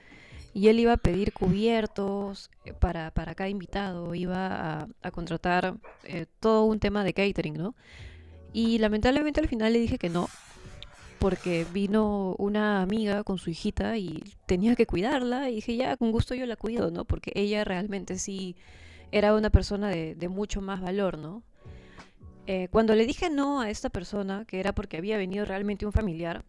Y 0.53 0.69
él 0.69 0.79
iba 0.79 0.93
a 0.93 0.97
pedir 0.97 1.33
cubiertos 1.33 2.49
eh, 2.63 2.71
para, 2.71 3.11
cada 3.11 3.49
invitado, 3.49 4.15
iba 4.15 4.87
a, 5.03 5.11
contratar 5.11 5.75
eh, 6.05 6.25
todo 6.39 6.63
un 6.63 6.79
tema 6.79 7.03
de 7.03 7.13
catering, 7.13 7.55
¿no? 7.55 7.75
Y 8.53 8.77
lamentablemente 8.77 9.41
al 9.41 9.49
final 9.49 9.73
le 9.73 9.79
dije 9.79 9.97
que 9.97 10.09
no, 10.09 10.29
porque 11.19 11.65
vino 11.73 12.33
una 12.37 12.81
amiga 12.81 13.25
con 13.25 13.37
su 13.37 13.49
hijita 13.49 13.97
y 13.97 14.23
tenía 14.45 14.73
que 14.77 14.85
cuidarla 14.85 15.49
y 15.49 15.55
dije, 15.55 15.75
ya, 15.75 15.97
con 15.97 16.13
gusto 16.13 16.33
yo 16.33 16.45
la 16.45 16.55
cuido, 16.55 16.91
¿no? 16.91 17.03
Porque 17.03 17.33
ella 17.35 17.65
realmente 17.65 18.17
sí 18.17 18.55
era 19.11 19.35
una 19.35 19.49
persona 19.49 19.89
de, 19.89 20.29
mucho 20.29 20.61
más 20.61 20.79
valor, 20.79 21.17
¿no? 21.17 21.43
Eh, 22.47 22.67
cuando 22.69 22.95
le 22.95 23.05
dije 23.05 23.29
no 23.29 23.61
a 23.61 23.69
esta 23.69 23.89
persona, 23.89 24.45
que 24.45 24.59
era 24.59 24.73
porque 24.73 24.97
había 24.97 25.17
venido 25.17 25.45
realmente 25.45 25.85
un 25.85 25.91
familiar, 25.91 26.43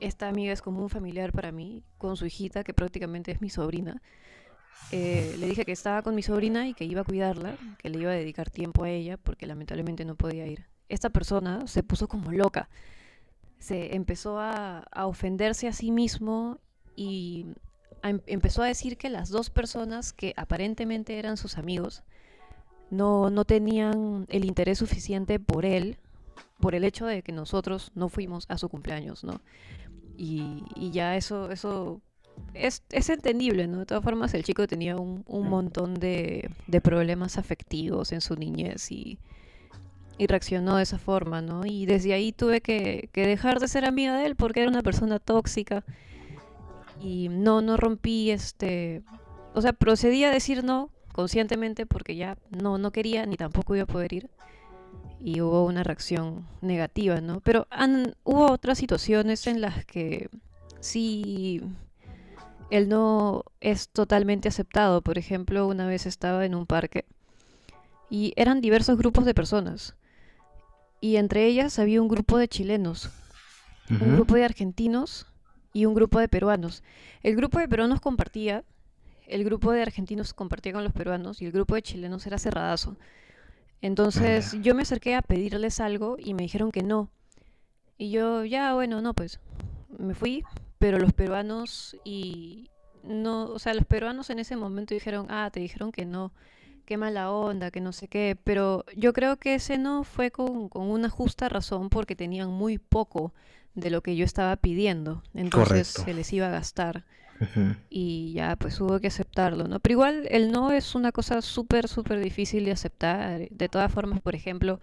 esta 0.00 0.28
amiga 0.28 0.52
es 0.52 0.62
como 0.62 0.82
un 0.82 0.88
familiar 0.88 1.32
para 1.32 1.52
mí, 1.52 1.82
con 1.98 2.16
su 2.16 2.26
hijita, 2.26 2.64
que 2.64 2.72
prácticamente 2.72 3.32
es 3.32 3.40
mi 3.40 3.50
sobrina, 3.50 4.00
eh, 4.92 5.36
le 5.38 5.46
dije 5.46 5.64
que 5.64 5.72
estaba 5.72 6.02
con 6.02 6.14
mi 6.14 6.22
sobrina 6.22 6.68
y 6.68 6.74
que 6.74 6.84
iba 6.84 7.00
a 7.00 7.04
cuidarla, 7.04 7.56
que 7.78 7.90
le 7.90 7.98
iba 7.98 8.12
a 8.12 8.14
dedicar 8.14 8.50
tiempo 8.50 8.84
a 8.84 8.90
ella, 8.90 9.16
porque 9.16 9.46
lamentablemente 9.46 10.04
no 10.04 10.14
podía 10.14 10.46
ir. 10.46 10.66
Esta 10.88 11.10
persona 11.10 11.66
se 11.66 11.82
puso 11.82 12.06
como 12.06 12.30
loca 12.30 12.68
se 13.58 13.94
empezó 13.94 14.38
a, 14.38 14.86
ofenderse 14.94 15.68
a 15.68 15.72
sí 15.72 15.90
mismo 15.90 16.58
y 16.94 17.46
em, 18.02 18.20
empezó 18.26 18.62
a 18.62 18.66
decir 18.66 18.96
que 18.96 19.10
las 19.10 19.28
dos 19.28 19.50
personas 19.50 20.12
que 20.12 20.34
aparentemente 20.36 21.18
eran 21.18 21.36
sus 21.36 21.58
amigos 21.58 22.02
no, 22.90 23.30
no 23.30 23.44
tenían 23.44 24.26
el 24.28 24.44
interés 24.44 24.78
suficiente 24.78 25.38
por 25.38 25.64
él, 25.64 25.98
por 26.60 26.74
el 26.74 26.84
hecho 26.84 27.06
de 27.06 27.22
que 27.22 27.32
nosotros 27.32 27.90
no 27.94 28.08
fuimos 28.08 28.46
a 28.48 28.58
su 28.58 28.68
cumpleaños, 28.68 29.24
¿no? 29.24 29.40
Y, 30.16 30.64
ya 30.92 31.16
eso, 31.16 31.50
eso 31.50 32.00
es, 32.54 32.82
es, 32.90 33.10
entendible, 33.10 33.66
¿no? 33.66 33.80
De 33.80 33.86
todas 33.86 34.02
formas, 34.02 34.32
el 34.34 34.44
chico 34.44 34.66
tenía 34.66 34.96
un, 34.96 35.24
un 35.26 35.48
montón 35.48 35.94
de, 35.94 36.50
de, 36.66 36.80
problemas 36.80 37.36
afectivos 37.36 38.12
en 38.12 38.22
su 38.22 38.34
niñez 38.34 38.90
y, 38.90 39.18
y 40.18 40.26
reaccionó 40.26 40.76
de 40.76 40.82
esa 40.82 40.98
forma, 40.98 41.42
¿no? 41.42 41.66
Y 41.66 41.86
desde 41.86 42.14
ahí 42.14 42.32
tuve 42.32 42.60
que, 42.60 43.10
dejar 43.12 43.60
de 43.60 43.68
ser 43.68 43.84
amiga 43.84 44.16
de 44.16 44.26
él 44.26 44.36
porque 44.36 44.60
era 44.60 44.70
una 44.70 44.82
persona 44.82 45.18
tóxica 45.18 45.84
y 47.00 47.28
no, 47.28 47.60
no 47.60 47.76
rompí 47.76 48.30
este, 48.30 49.02
o 49.54 49.60
sea, 49.60 49.72
procedí 49.72 50.24
a 50.24 50.30
decir 50.30 50.64
no 50.64 50.90
conscientemente 51.16 51.86
porque 51.86 52.14
ya 52.14 52.36
no, 52.50 52.76
no 52.76 52.92
quería 52.92 53.24
ni 53.24 53.36
tampoco 53.36 53.74
iba 53.74 53.84
a 53.84 53.86
poder 53.86 54.12
ir 54.12 54.30
y 55.18 55.40
hubo 55.40 55.64
una 55.64 55.82
reacción 55.82 56.46
negativa, 56.60 57.22
¿no? 57.22 57.40
Pero 57.40 57.66
han, 57.70 58.14
hubo 58.22 58.52
otras 58.52 58.76
situaciones 58.76 59.46
en 59.46 59.62
las 59.62 59.86
que 59.86 60.28
sí 60.80 61.62
él 62.68 62.88
no 62.90 63.44
es 63.60 63.88
totalmente 63.88 64.48
aceptado. 64.48 65.00
Por 65.00 65.16
ejemplo, 65.16 65.66
una 65.66 65.86
vez 65.86 66.04
estaba 66.04 66.44
en 66.44 66.54
un 66.54 66.66
parque 66.66 67.06
y 68.10 68.34
eran 68.36 68.60
diversos 68.60 68.98
grupos 68.98 69.24
de 69.24 69.34
personas 69.34 69.96
y 71.00 71.16
entre 71.16 71.46
ellas 71.46 71.78
había 71.78 72.02
un 72.02 72.08
grupo 72.08 72.36
de 72.36 72.48
chilenos, 72.48 73.10
un 73.88 74.16
grupo 74.16 74.34
de 74.34 74.44
argentinos 74.44 75.26
y 75.72 75.86
un 75.86 75.94
grupo 75.94 76.18
de 76.18 76.28
peruanos. 76.28 76.82
El 77.22 77.36
grupo 77.36 77.58
de 77.58 77.68
peruanos 77.68 78.00
compartía, 78.00 78.64
el 79.26 79.44
grupo 79.44 79.72
de 79.72 79.82
argentinos 79.82 80.34
compartía 80.34 80.72
con 80.72 80.84
los 80.84 80.92
peruanos 80.92 81.42
y 81.42 81.46
el 81.46 81.52
grupo 81.52 81.74
de 81.74 81.82
chilenos 81.82 82.26
era 82.26 82.38
cerradazo. 82.38 82.96
Entonces 83.82 84.56
yo 84.62 84.74
me 84.74 84.82
acerqué 84.82 85.14
a 85.14 85.22
pedirles 85.22 85.80
algo 85.80 86.16
y 86.18 86.34
me 86.34 86.42
dijeron 86.42 86.72
que 86.72 86.82
no. 86.82 87.10
Y 87.98 88.10
yo, 88.10 88.44
ya, 88.44 88.74
bueno, 88.74 89.00
no, 89.00 89.14
pues 89.14 89.40
me 89.98 90.14
fui, 90.14 90.44
pero 90.78 90.98
los 90.98 91.12
peruanos 91.12 91.96
y 92.04 92.70
no, 93.02 93.44
o 93.44 93.58
sea, 93.58 93.74
los 93.74 93.84
peruanos 93.84 94.30
en 94.30 94.38
ese 94.38 94.56
momento 94.56 94.94
dijeron, 94.94 95.26
ah, 95.30 95.50
te 95.52 95.60
dijeron 95.60 95.92
que 95.92 96.04
no 96.04 96.32
qué 96.86 96.96
mala 96.96 97.30
onda, 97.32 97.70
que 97.70 97.80
no 97.80 97.92
sé 97.92 98.08
qué, 98.08 98.38
pero 98.42 98.84
yo 98.96 99.12
creo 99.12 99.36
que 99.36 99.56
ese 99.56 99.76
no 99.76 100.04
fue 100.04 100.30
con, 100.30 100.70
una 100.72 101.10
justa 101.10 101.48
razón 101.48 101.90
porque 101.90 102.14
tenían 102.14 102.50
muy 102.50 102.78
poco 102.78 103.34
de 103.74 103.90
lo 103.90 104.02
que 104.02 104.16
yo 104.16 104.24
estaba 104.24 104.56
pidiendo, 104.56 105.22
entonces 105.34 105.88
se 105.88 106.14
les 106.14 106.32
iba 106.32 106.46
a 106.46 106.50
gastar. 106.50 107.04
Y 107.90 108.32
ya 108.32 108.56
pues 108.56 108.80
hubo 108.80 108.98
que 109.00 109.08
aceptarlo, 109.08 109.68
¿no? 109.68 109.80
Pero 109.80 109.92
igual 109.92 110.26
el 110.30 110.50
no 110.50 110.72
es 110.72 110.94
una 110.94 111.12
cosa 111.12 111.42
súper, 111.42 111.88
súper 111.88 112.20
difícil 112.20 112.64
de 112.64 112.72
aceptar. 112.72 113.48
De 113.50 113.68
todas 113.68 113.92
formas, 113.92 114.20
por 114.20 114.34
ejemplo, 114.34 114.80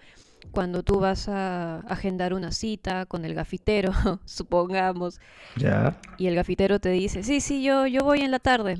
cuando 0.51 0.83
tú 0.83 0.99
vas 0.99 1.29
a 1.29 1.79
agendar 1.81 2.33
una 2.33 2.51
cita 2.51 3.05
con 3.05 3.25
el 3.25 3.33
gafitero, 3.33 3.91
supongamos, 4.25 5.19
¿Ya? 5.55 5.99
y 6.17 6.27
el 6.27 6.35
gafitero 6.35 6.79
te 6.79 6.89
dice, 6.89 7.23
sí, 7.23 7.41
sí, 7.41 7.63
yo, 7.63 7.87
yo 7.87 8.01
voy 8.01 8.21
en 8.21 8.31
la 8.31 8.39
tarde, 8.39 8.77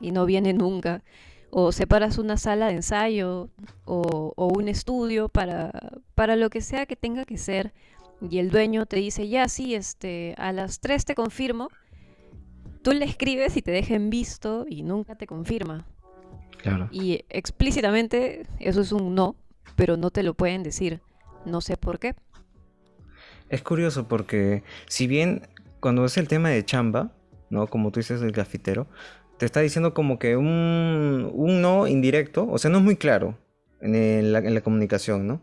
y 0.00 0.12
no 0.12 0.26
viene 0.26 0.52
nunca, 0.52 1.02
o 1.50 1.72
separas 1.72 2.18
una 2.18 2.36
sala 2.36 2.66
de 2.66 2.74
ensayo 2.74 3.48
o, 3.84 4.32
o 4.36 4.46
un 4.48 4.68
estudio 4.68 5.28
para, 5.28 5.72
para 6.14 6.36
lo 6.36 6.50
que 6.50 6.60
sea 6.60 6.86
que 6.86 6.96
tenga 6.96 7.24
que 7.24 7.38
ser, 7.38 7.72
y 8.20 8.38
el 8.38 8.50
dueño 8.50 8.86
te 8.86 8.96
dice, 8.96 9.28
ya, 9.28 9.48
sí, 9.48 9.74
este, 9.74 10.34
a 10.38 10.52
las 10.52 10.80
3 10.80 11.04
te 11.04 11.14
confirmo, 11.14 11.68
tú 12.88 12.94
le 12.94 13.04
escribes 13.04 13.54
y 13.58 13.60
te 13.60 13.70
dejen 13.70 14.08
visto 14.08 14.64
y 14.66 14.82
nunca 14.82 15.14
te 15.14 15.26
confirma. 15.26 15.84
Claro. 16.56 16.88
Y 16.90 17.26
explícitamente 17.28 18.46
eso 18.60 18.80
es 18.80 18.92
un 18.92 19.14
no, 19.14 19.36
pero 19.76 19.98
no 19.98 20.10
te 20.10 20.22
lo 20.22 20.32
pueden 20.32 20.62
decir. 20.62 21.00
No 21.44 21.60
sé 21.60 21.76
por 21.76 21.98
qué. 21.98 22.14
Es 23.50 23.60
curioso 23.60 24.08
porque 24.08 24.62
si 24.86 25.06
bien 25.06 25.48
cuando 25.80 26.06
es 26.06 26.16
el 26.16 26.28
tema 26.28 26.48
de 26.48 26.64
chamba, 26.64 27.12
¿no? 27.50 27.66
Como 27.66 27.90
tú 27.90 28.00
dices, 28.00 28.22
el 28.22 28.32
gafitero, 28.32 28.86
te 29.36 29.44
está 29.44 29.60
diciendo 29.60 29.92
como 29.92 30.18
que 30.18 30.38
un, 30.38 31.30
un 31.34 31.60
no 31.60 31.86
indirecto, 31.88 32.48
o 32.50 32.56
sea, 32.56 32.70
no 32.70 32.78
es 32.78 32.84
muy 32.84 32.96
claro 32.96 33.36
en, 33.82 33.94
el- 33.96 34.34
en 34.34 34.54
la 34.54 34.60
comunicación, 34.62 35.26
¿no? 35.26 35.42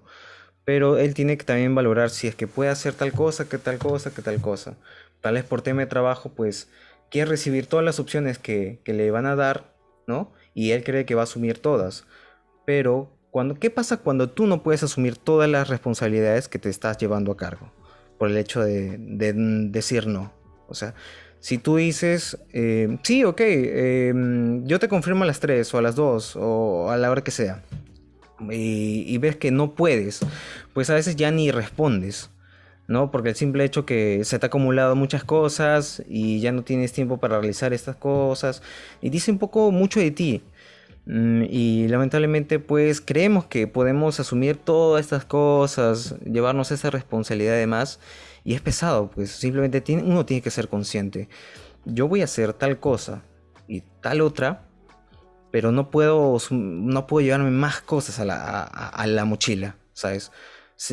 Pero 0.66 0.98
él 0.98 1.14
tiene 1.14 1.38
que 1.38 1.46
también 1.46 1.76
valorar 1.76 2.10
si 2.10 2.26
es 2.28 2.34
que 2.36 2.48
puede 2.48 2.72
hacer 2.72 2.96
tal 2.96 3.12
cosa, 3.14 3.48
que 3.48 3.60
tal 3.60 3.78
cosa, 3.78 4.12
que 4.16 4.24
tal 4.24 4.42
cosa. 4.42 4.78
Tal 5.22 5.36
vez 5.36 5.44
por 5.44 5.62
tema 5.62 5.82
de 5.82 5.88
trabajo, 5.88 6.32
pues 6.34 6.70
quiere 7.10 7.30
recibir 7.30 7.68
todas 7.68 7.86
las 7.86 8.00
opciones 8.00 8.40
que, 8.40 8.82
que 8.84 8.94
le 8.94 9.12
van 9.12 9.26
a 9.26 9.36
dar, 9.36 9.76
¿no? 10.08 10.32
Y 10.54 10.72
él 10.72 10.84
cree 10.84 11.06
que 11.06 11.16
va 11.16 11.22
a 11.22 11.26
asumir 11.26 11.60
todas. 11.60 12.06
Pero, 12.66 13.12
cuando, 13.32 13.56
¿qué 13.56 13.70
pasa 13.70 13.98
cuando 13.98 14.30
tú 14.30 14.48
no 14.48 14.64
puedes 14.64 14.84
asumir 14.84 15.18
todas 15.18 15.50
las 15.50 15.68
responsabilidades 15.68 16.48
que 16.48 16.60
te 16.60 16.70
estás 16.70 16.98
llevando 16.98 17.32
a 17.32 17.38
cargo? 17.38 17.72
Por 18.18 18.30
el 18.30 18.38
hecho 18.38 18.64
de, 18.64 18.98
de 18.98 19.34
decir 19.34 20.08
no. 20.08 20.34
O 20.68 20.74
sea, 20.74 20.96
si 21.46 21.60
tú 21.60 21.76
dices, 21.76 22.40
eh, 22.54 22.98
sí, 23.04 23.24
ok, 23.24 23.40
eh, 23.40 24.14
yo 24.64 24.80
te 24.80 24.88
confirmo 24.88 25.26
a 25.26 25.28
las 25.28 25.40
3 25.40 25.72
o 25.76 25.78
a 25.78 25.82
las 25.84 25.96
2 25.96 26.38
o 26.38 26.90
a 26.90 26.98
la 26.98 27.12
hora 27.12 27.24
que 27.24 27.30
sea, 27.30 27.64
y, 28.50 29.06
y 29.08 29.18
ves 29.20 29.36
que 29.36 29.52
no 29.52 29.76
puedes, 29.76 30.22
pues 30.74 30.90
a 30.90 30.96
veces 30.96 31.16
ya 31.16 31.30
ni 31.30 31.52
respondes, 31.52 32.32
¿no? 32.88 33.12
Porque 33.12 33.30
el 33.30 33.36
simple 33.36 33.64
hecho 33.66 33.86
que 33.86 34.24
se 34.24 34.40
te 34.40 34.46
ha 34.46 34.48
acumulado 34.48 34.96
muchas 34.96 35.24
cosas 35.24 36.04
y 36.08 36.40
ya 36.40 36.52
no 36.52 36.64
tienes 36.64 36.94
tiempo 36.94 37.18
para 37.18 37.40
realizar 37.40 37.74
estas 37.74 37.96
cosas, 37.96 38.62
y 39.02 39.10
dice 39.10 39.32
un 39.32 39.40
poco 39.40 39.72
mucho 39.72 40.00
de 40.00 40.12
ti. 40.12 40.44
Mm, 41.08 41.44
Y 41.50 41.88
lamentablemente 41.88 42.60
pues 42.60 43.00
creemos 43.02 43.46
que 43.46 43.68
podemos 43.68 44.20
asumir 44.20 44.58
todas 44.58 45.02
estas 45.06 45.24
cosas, 45.26 46.16
llevarnos 46.26 46.72
esa 46.72 46.90
responsabilidad 46.90 47.56
de 47.56 47.68
más 47.68 48.00
y 48.44 48.54
es 48.56 48.62
pesado, 48.62 49.10
pues 49.12 49.32
simplemente 49.32 49.84
uno 50.04 50.26
tiene 50.26 50.42
que 50.42 50.52
ser 50.52 50.68
consciente. 50.68 51.30
Yo 51.86 52.08
voy 52.08 52.22
a 52.22 52.26
hacer 52.26 52.54
tal 52.54 52.80
cosa 52.80 53.24
y 53.68 53.82
tal 54.02 54.22
otra, 54.22 54.68
pero 55.52 55.72
no 55.72 55.90
puedo, 55.92 56.38
no 56.52 57.08
puedo 57.08 57.24
llevarme 57.26 57.52
más 57.52 57.82
cosas 57.82 58.20
a 58.20 58.26
la, 58.26 58.64
a- 58.64 59.08
la 59.08 59.26
mochila, 59.26 59.78
¿sabes? 59.94 60.32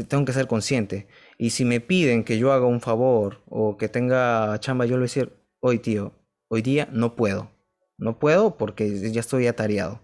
Tengo 0.08 0.24
que 0.24 0.32
ser 0.32 0.46
consciente. 0.46 1.06
Y 1.38 1.50
si 1.50 1.64
me 1.64 1.80
piden 1.80 2.24
que 2.24 2.38
yo 2.38 2.52
haga 2.52 2.66
un 2.66 2.80
favor 2.80 3.42
o 3.48 3.76
que 3.76 3.88
tenga 3.88 4.58
chamba, 4.60 4.84
yo 4.86 4.92
le 4.92 4.98
voy 4.98 5.04
a 5.04 5.08
decir, 5.08 5.32
hoy 5.60 5.78
tío, 5.78 6.12
hoy 6.48 6.62
día 6.62 6.88
no 6.92 7.16
puedo. 7.16 7.50
No 7.98 8.18
puedo 8.18 8.56
porque 8.56 9.10
ya 9.10 9.20
estoy 9.20 9.46
atareado. 9.46 10.00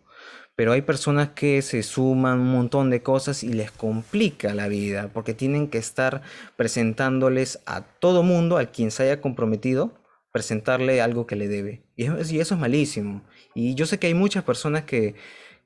Pero 0.59 0.73
hay 0.73 0.83
personas 0.83 1.29
que 1.31 1.63
se 1.63 1.85
suman 1.85 2.41
un 2.41 2.51
montón 2.51 2.91
de 2.91 3.03
cosas 3.03 3.45
y 3.45 3.53
les 3.53 3.71
complica 3.71 4.55
la 4.55 4.67
vida 4.67 5.09
porque 5.15 5.33
tienen 5.33 5.69
que 5.69 5.79
estar 5.79 6.23
presentándoles 6.57 7.61
a 7.65 7.83
todo 7.83 8.25
mundo, 8.25 8.57
al 8.57 8.73
quien 8.73 8.91
se 8.91 9.05
haya 9.05 9.21
comprometido, 9.21 9.93
presentarle 10.33 11.01
algo 11.01 11.29
que 11.29 11.37
le 11.37 11.47
debe. 11.47 11.85
Y 11.95 12.07
eso, 12.07 12.55
es 12.55 12.59
malísimo. 12.59 13.23
Y 13.55 13.77
yo 13.77 13.87
sé 13.87 13.99
que 13.99 14.09
hay 14.09 14.15
muchas 14.15 14.43
personas 14.43 14.83
que, 14.83 15.15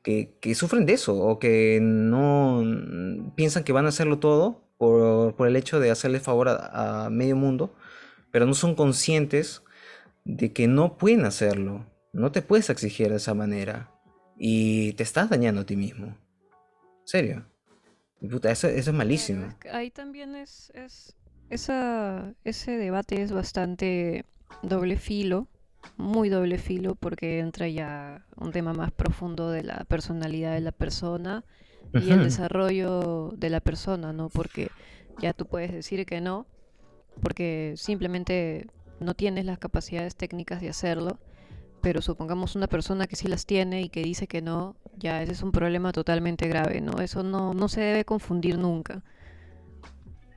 que, 0.02 0.36
que 0.40 0.54
sufren 0.54 0.84
de 0.84 0.92
eso 0.94 1.16
o 1.16 1.38
que 1.38 1.78
no 1.80 2.62
piensan 3.34 3.64
que 3.64 3.72
van 3.72 3.86
a 3.86 3.90
hacerlo 3.90 4.18
todo 4.18 4.62
por, 4.82 5.36
por 5.36 5.46
el 5.46 5.54
hecho 5.54 5.78
de 5.78 5.92
hacerle 5.92 6.18
favor 6.18 6.48
a, 6.48 7.08
medio 7.08 7.36
mundo, 7.36 7.72
pero 8.32 8.46
no 8.46 8.54
son 8.54 8.74
conscientes 8.74 9.62
de 10.24 10.52
que 10.52 10.66
no 10.66 10.98
pueden 10.98 11.24
hacerlo. 11.24 11.86
No 12.12 12.32
te 12.32 12.42
puedes 12.42 12.68
exigir 12.68 13.10
de 13.10 13.18
esa 13.18 13.32
manera. 13.32 13.92
Y 14.36 14.94
te 14.94 15.04
estás 15.04 15.30
dañando 15.30 15.60
a 15.60 15.66
ti 15.66 15.76
mismo. 15.76 16.06
¿En 16.06 17.04
serio? 17.04 17.46
Puta, 18.28 18.50
eso, 18.50 18.66
es 18.66 18.92
malísimo. 18.92 19.54
ahí 19.70 19.92
también 19.92 20.34
es, 20.34 20.72
ese 21.48 22.76
debate 22.76 23.22
es 23.22 23.30
bastante 23.30 24.24
doble 24.64 24.96
filo, 24.96 25.46
muy 25.96 26.28
doble 26.28 26.58
filo, 26.58 26.96
porque 26.96 27.38
entra 27.38 27.68
ya 27.68 28.26
un 28.34 28.50
tema 28.50 28.72
más 28.72 28.90
profundo 28.90 29.48
de 29.48 29.62
la 29.62 29.84
personalidad 29.84 30.54
de 30.54 30.60
la 30.60 30.72
persona 30.72 31.44
y 31.94 32.10
el 32.10 32.22
desarrollo 32.22 33.30
de 33.36 33.50
la 33.50 33.60
persona, 33.60 34.12
¿no? 34.12 34.30
Porque 34.30 34.72
ya 35.18 35.32
tú 35.34 35.46
puedes 35.46 35.72
decir 35.72 36.06
que 36.06 36.20
no, 36.20 36.46
porque 37.22 37.74
simplemente 37.76 38.68
no 39.00 39.14
tienes 39.14 39.44
las 39.46 39.58
capacidades 39.58 40.16
técnicas 40.16 40.60
de 40.60 40.70
hacerlo, 40.70 41.20
pero 41.80 42.02
supongamos 42.02 42.56
una 42.56 42.68
persona 42.68 43.06
que 43.06 43.16
sí 43.16 43.28
las 43.28 43.46
tiene 43.46 43.82
y 43.82 43.90
que 43.90 44.02
dice 44.02 44.26
que 44.28 44.42
no, 44.42 44.76
ya 44.98 45.22
ese 45.22 45.32
es 45.32 45.42
un 45.42 45.52
problema 45.52 45.92
totalmente 45.92 46.48
grave, 46.48 46.80
¿no? 46.80 47.00
Eso 47.00 47.22
no, 47.22 47.54
no 47.54 47.68
se 47.68 47.80
debe 47.82 48.04
confundir 48.04 48.58
nunca. 48.58 49.02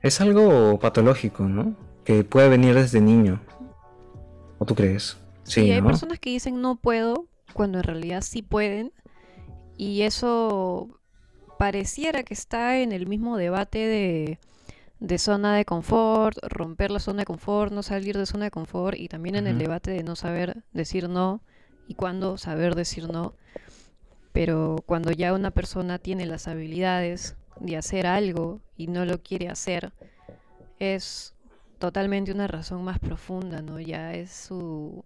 Es 0.02 0.20
algo 0.22 0.78
patológico, 0.78 1.44
¿no? 1.44 1.76
Que 2.04 2.24
puede 2.24 2.48
venir 2.48 2.74
desde 2.74 3.00
niño. 3.00 3.42
¿O 4.58 4.64
tú 4.66 4.74
crees? 4.74 5.16
Sí, 5.44 5.60
Sí, 5.60 5.70
hay 5.72 5.82
¿no? 5.82 5.82
personas 5.82 6.18
que 6.20 6.30
dicen 6.30 6.60
no 6.60 6.76
puedo 6.76 7.28
cuando 7.52 7.78
en 7.78 7.84
realidad 7.84 8.22
sí 8.22 8.42
pueden 8.42 8.92
y 9.76 10.02
eso 10.02 11.00
pareciera 11.58 12.22
que 12.22 12.34
está 12.34 12.78
en 12.78 12.92
el 12.92 13.06
mismo 13.06 13.36
debate 13.36 13.78
de, 13.78 14.38
de 15.00 15.18
zona 15.18 15.56
de 15.56 15.64
confort, 15.64 16.38
romper 16.42 16.90
la 16.90 17.00
zona 17.00 17.20
de 17.20 17.26
confort, 17.26 17.72
no 17.72 17.82
salir 17.82 18.16
de 18.16 18.26
zona 18.26 18.46
de 18.46 18.50
confort 18.50 18.96
y 18.98 19.08
también 19.08 19.36
en 19.36 19.46
el 19.46 19.58
debate 19.58 19.90
de 19.90 20.02
no 20.02 20.16
saber 20.16 20.62
decir 20.72 21.08
no 21.08 21.40
y 21.86 21.94
cuándo 21.94 22.38
saber 22.38 22.74
decir 22.74 23.08
no. 23.08 23.34
Pero 24.32 24.82
cuando 24.86 25.12
ya 25.12 25.32
una 25.32 25.50
persona 25.50 25.98
tiene 25.98 26.26
las 26.26 26.48
habilidades 26.48 27.36
de 27.60 27.76
hacer 27.76 28.06
algo 28.06 28.60
y 28.76 28.86
no 28.86 29.04
lo 29.04 29.22
quiere 29.22 29.48
hacer, 29.48 29.92
es 30.78 31.34
totalmente 31.78 32.32
una 32.32 32.46
razón 32.46 32.84
más 32.84 32.98
profunda, 32.98 33.62
¿no? 33.62 33.80
Ya 33.80 34.14
es 34.14 34.30
su... 34.30 35.02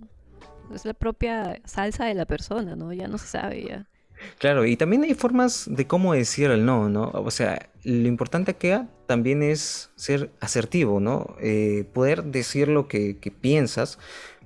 Es 0.74 0.84
la 0.84 0.94
propia 0.94 1.60
salsa 1.64 2.06
de 2.06 2.14
la 2.14 2.26
persona, 2.26 2.76
¿no? 2.76 2.92
Ya 2.92 3.08
no 3.08 3.18
se 3.18 3.26
sabe 3.26 3.64
ya. 3.68 3.89
Claro, 4.38 4.66
y 4.66 4.76
también 4.76 5.02
hay 5.04 5.14
formas 5.14 5.66
de 5.70 5.86
cómo 5.86 6.14
decir 6.14 6.50
el 6.50 6.64
no, 6.64 6.88
¿no? 6.88 7.10
O 7.12 7.30
sea, 7.30 7.70
lo 7.84 8.08
importante 8.08 8.52
acá 8.52 8.88
también 9.06 9.42
es 9.42 9.90
ser 9.96 10.30
asertivo, 10.40 11.00
¿no? 11.00 11.36
Eh, 11.40 11.84
poder 11.92 12.24
decir 12.24 12.68
lo 12.68 12.88
que, 12.88 13.18
que 13.18 13.30
piensas, 13.30 13.98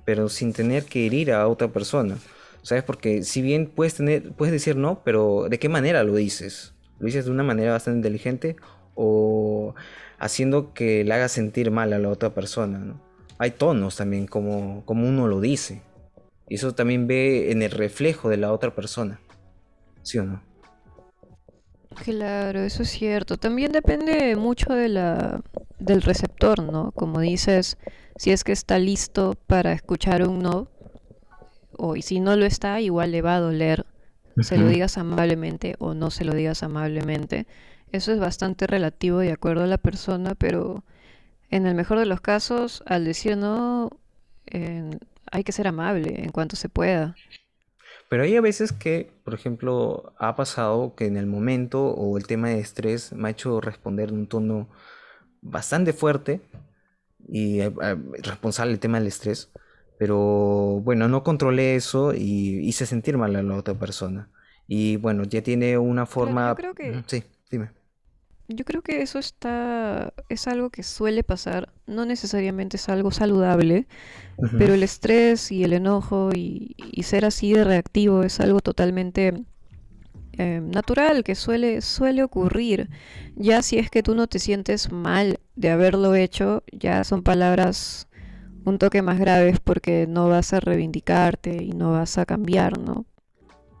pero 0.05 0.29
sin 0.29 0.53
tener 0.53 0.85
que 0.85 1.05
herir 1.05 1.31
a 1.31 1.47
otra 1.47 1.69
persona, 1.69 2.17
¿sabes? 2.61 2.83
Porque 2.83 3.23
si 3.23 3.41
bien 3.41 3.67
puedes 3.67 3.95
tener, 3.95 4.31
puedes 4.33 4.51
decir 4.51 4.75
no, 4.75 5.01
pero 5.03 5.47
¿de 5.49 5.59
qué 5.59 5.69
manera 5.69 6.03
lo 6.03 6.15
dices? 6.15 6.73
¿Lo 6.99 7.07
dices 7.07 7.25
de 7.25 7.31
una 7.31 7.43
manera 7.43 7.71
bastante 7.71 7.97
inteligente 7.97 8.55
o 8.93 9.75
haciendo 10.19 10.73
que 10.73 11.03
le 11.03 11.13
haga 11.13 11.27
sentir 11.27 11.71
mal 11.71 11.93
a 11.93 11.99
la 11.99 12.09
otra 12.09 12.33
persona, 12.33 12.79
¿no? 12.79 13.01
Hay 13.37 13.51
tonos 13.51 13.97
también 13.97 14.27
como, 14.27 14.83
como 14.85 15.07
uno 15.07 15.27
lo 15.27 15.41
dice. 15.41 15.81
Y 16.47 16.55
eso 16.55 16.73
también 16.73 17.07
ve 17.07 17.51
en 17.51 17.61
el 17.63 17.71
reflejo 17.71 18.29
de 18.29 18.37
la 18.37 18.53
otra 18.53 18.73
persona. 18.73 19.19
¿Sí 20.05 20.19
o 20.19 20.23
no? 20.23 20.41
Claro, 22.03 22.59
eso 22.59 22.83
es 22.83 22.89
cierto. 22.89 23.37
También 23.37 23.71
depende 23.71 24.35
mucho 24.35 24.73
de 24.73 24.87
la, 24.87 25.41
del 25.79 26.03
receptor, 26.03 26.61
¿no? 26.61 26.91
Como 26.91 27.19
dices, 27.21 27.77
si 28.15 28.31
es 28.31 28.43
que 28.43 28.51
está 28.51 28.77
listo 28.77 29.35
para 29.47 29.73
escuchar 29.73 30.27
un 30.27 30.39
no, 30.39 30.67
o 31.77 31.95
y 31.95 32.03
si 32.03 32.19
no 32.19 32.35
lo 32.35 32.45
está, 32.45 32.79
igual 32.81 33.11
le 33.11 33.23
va 33.23 33.35
a 33.35 33.39
doler, 33.39 33.87
se 34.41 34.57
lo 34.57 34.67
digas 34.67 34.97
amablemente 34.97 35.75
o 35.79 35.95
no 35.95 36.11
se 36.11 36.23
lo 36.23 36.35
digas 36.35 36.61
amablemente. 36.61 37.47
Eso 37.91 38.11
es 38.11 38.19
bastante 38.19 38.67
relativo 38.67 39.19
de 39.19 39.31
acuerdo 39.31 39.63
a 39.63 39.67
la 39.67 39.79
persona, 39.79 40.35
pero 40.35 40.83
en 41.49 41.65
el 41.65 41.73
mejor 41.73 41.97
de 41.97 42.05
los 42.05 42.21
casos, 42.21 42.83
al 42.85 43.05
decir 43.05 43.37
no, 43.37 43.89
hay 45.31 45.43
que 45.43 45.51
ser 45.51 45.67
amable 45.67 46.21
en 46.21 46.31
cuanto 46.31 46.55
se 46.55 46.69
pueda. 46.69 47.15
Pero 48.09 48.23
hay 48.23 48.35
a 48.35 48.41
veces 48.41 48.71
que, 48.71 49.11
por 49.23 49.33
ejemplo, 49.33 50.13
ha 50.17 50.35
pasado 50.35 50.95
que 50.95 51.05
en 51.05 51.17
el 51.17 51.25
momento 51.25 51.87
o 51.87 52.17
el 52.17 52.27
tema 52.27 52.49
de 52.49 52.59
estrés 52.59 53.13
me 53.13 53.27
ha 53.27 53.31
hecho 53.31 53.61
responder 53.61 54.09
en 54.09 54.15
un 54.15 54.27
tono 54.27 54.69
bastante 55.41 55.93
fuerte 55.93 56.41
y 57.27 57.61
eh, 57.61 57.73
eh, 57.81 57.95
responsable 58.21 58.71
del 58.71 58.79
tema 58.79 58.99
del 58.99 59.07
estrés. 59.07 59.51
Pero 59.97 60.81
bueno, 60.83 61.07
no 61.07 61.23
controlé 61.23 61.75
eso 61.75 62.13
y 62.13 62.59
hice 62.67 62.85
sentir 62.85 63.17
mal 63.17 63.35
a 63.35 63.41
la 63.41 63.55
otra 63.55 63.73
persona. 63.75 64.29
Y 64.67 64.97
bueno, 64.97 65.23
ya 65.23 65.41
tiene 65.41 65.77
una 65.77 66.05
forma... 66.05 66.49
yo 66.49 66.55
creo 66.55 66.73
que... 66.73 67.03
Sí, 67.07 67.23
dime. 67.49 67.71
Yo 68.47 68.63
creo 68.63 68.83
que 68.83 69.01
eso 69.01 69.17
está, 69.17 70.13
es 70.29 70.47
algo 70.47 70.69
que 70.69 70.83
suele 70.83 71.23
pasar, 71.23 71.73
no 71.87 72.05
necesariamente 72.05 72.77
es 72.77 72.89
algo 72.89 73.09
saludable, 73.09 73.87
pero 74.57 74.75
el 74.75 74.83
estrés 74.83 75.51
y 75.51 75.63
el 75.63 75.73
enojo 75.73 76.29
y, 76.33 76.75
ser 77.03 77.25
así 77.25 77.53
de 77.53 77.63
reactivo 77.63 78.23
es 78.23 78.39
algo 78.39 78.59
totalmente 78.59 79.45
eh, 80.33 80.61
natural 80.63 81.23
que 81.23 81.33
suele, 81.33 81.81
suele 81.81 82.23
ocurrir. 82.23 82.89
Ya 83.35 83.63
si 83.63 83.79
es 83.79 83.89
que 83.89 84.03
tú 84.03 84.13
no 84.13 84.27
te 84.27 84.37
sientes 84.37 84.91
mal 84.91 85.39
de 85.55 85.71
haberlo 85.71 86.13
hecho, 86.13 86.63
ya 86.71 87.03
son 87.03 87.23
palabras 87.23 88.07
un 88.63 88.77
toque 88.77 89.01
más 89.01 89.19
graves 89.19 89.59
porque 89.59 90.05
no 90.07 90.27
vas 90.27 90.53
a 90.53 90.59
reivindicarte 90.59 91.63
y 91.63 91.71
no 91.71 91.91
vas 91.91 92.17
a 92.17 92.25
cambiar, 92.25 92.79
¿no? 92.79 93.05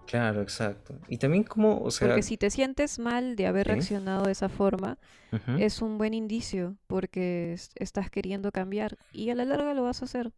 Claro, 0.07 0.41
exacto. 0.41 0.99
Y 1.07 1.17
también 1.17 1.43
como, 1.43 1.79
o 1.81 1.91
sea... 1.91 2.07
Porque 2.07 2.21
si 2.21 2.37
te 2.37 2.49
sientes 2.49 2.99
mal 2.99 3.35
de 3.35 3.47
haber 3.47 3.67
reaccionado 3.67 4.25
de 4.25 4.31
esa 4.31 4.49
forma, 4.49 4.97
es 5.59 5.81
un 5.81 5.97
buen 5.97 6.13
indicio 6.13 6.77
porque 6.87 7.57
estás 7.75 8.09
queriendo 8.09 8.51
cambiar 8.51 8.97
y 9.11 9.29
a 9.31 9.35
la 9.35 9.45
larga 9.45 9.73
lo 9.73 9.83
vas 9.83 10.01
a 10.01 10.05
hacer. 10.05 10.31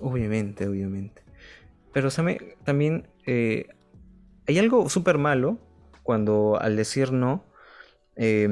Obviamente, 0.00 0.66
obviamente. 0.66 1.22
Pero 1.92 2.08
también 2.64 3.08
eh, 3.26 3.68
hay 4.46 4.58
algo 4.58 4.88
súper 4.88 5.18
malo 5.18 5.58
cuando 6.02 6.58
al 6.60 6.76
decir 6.76 7.12
no, 7.12 7.44
eh, 8.16 8.48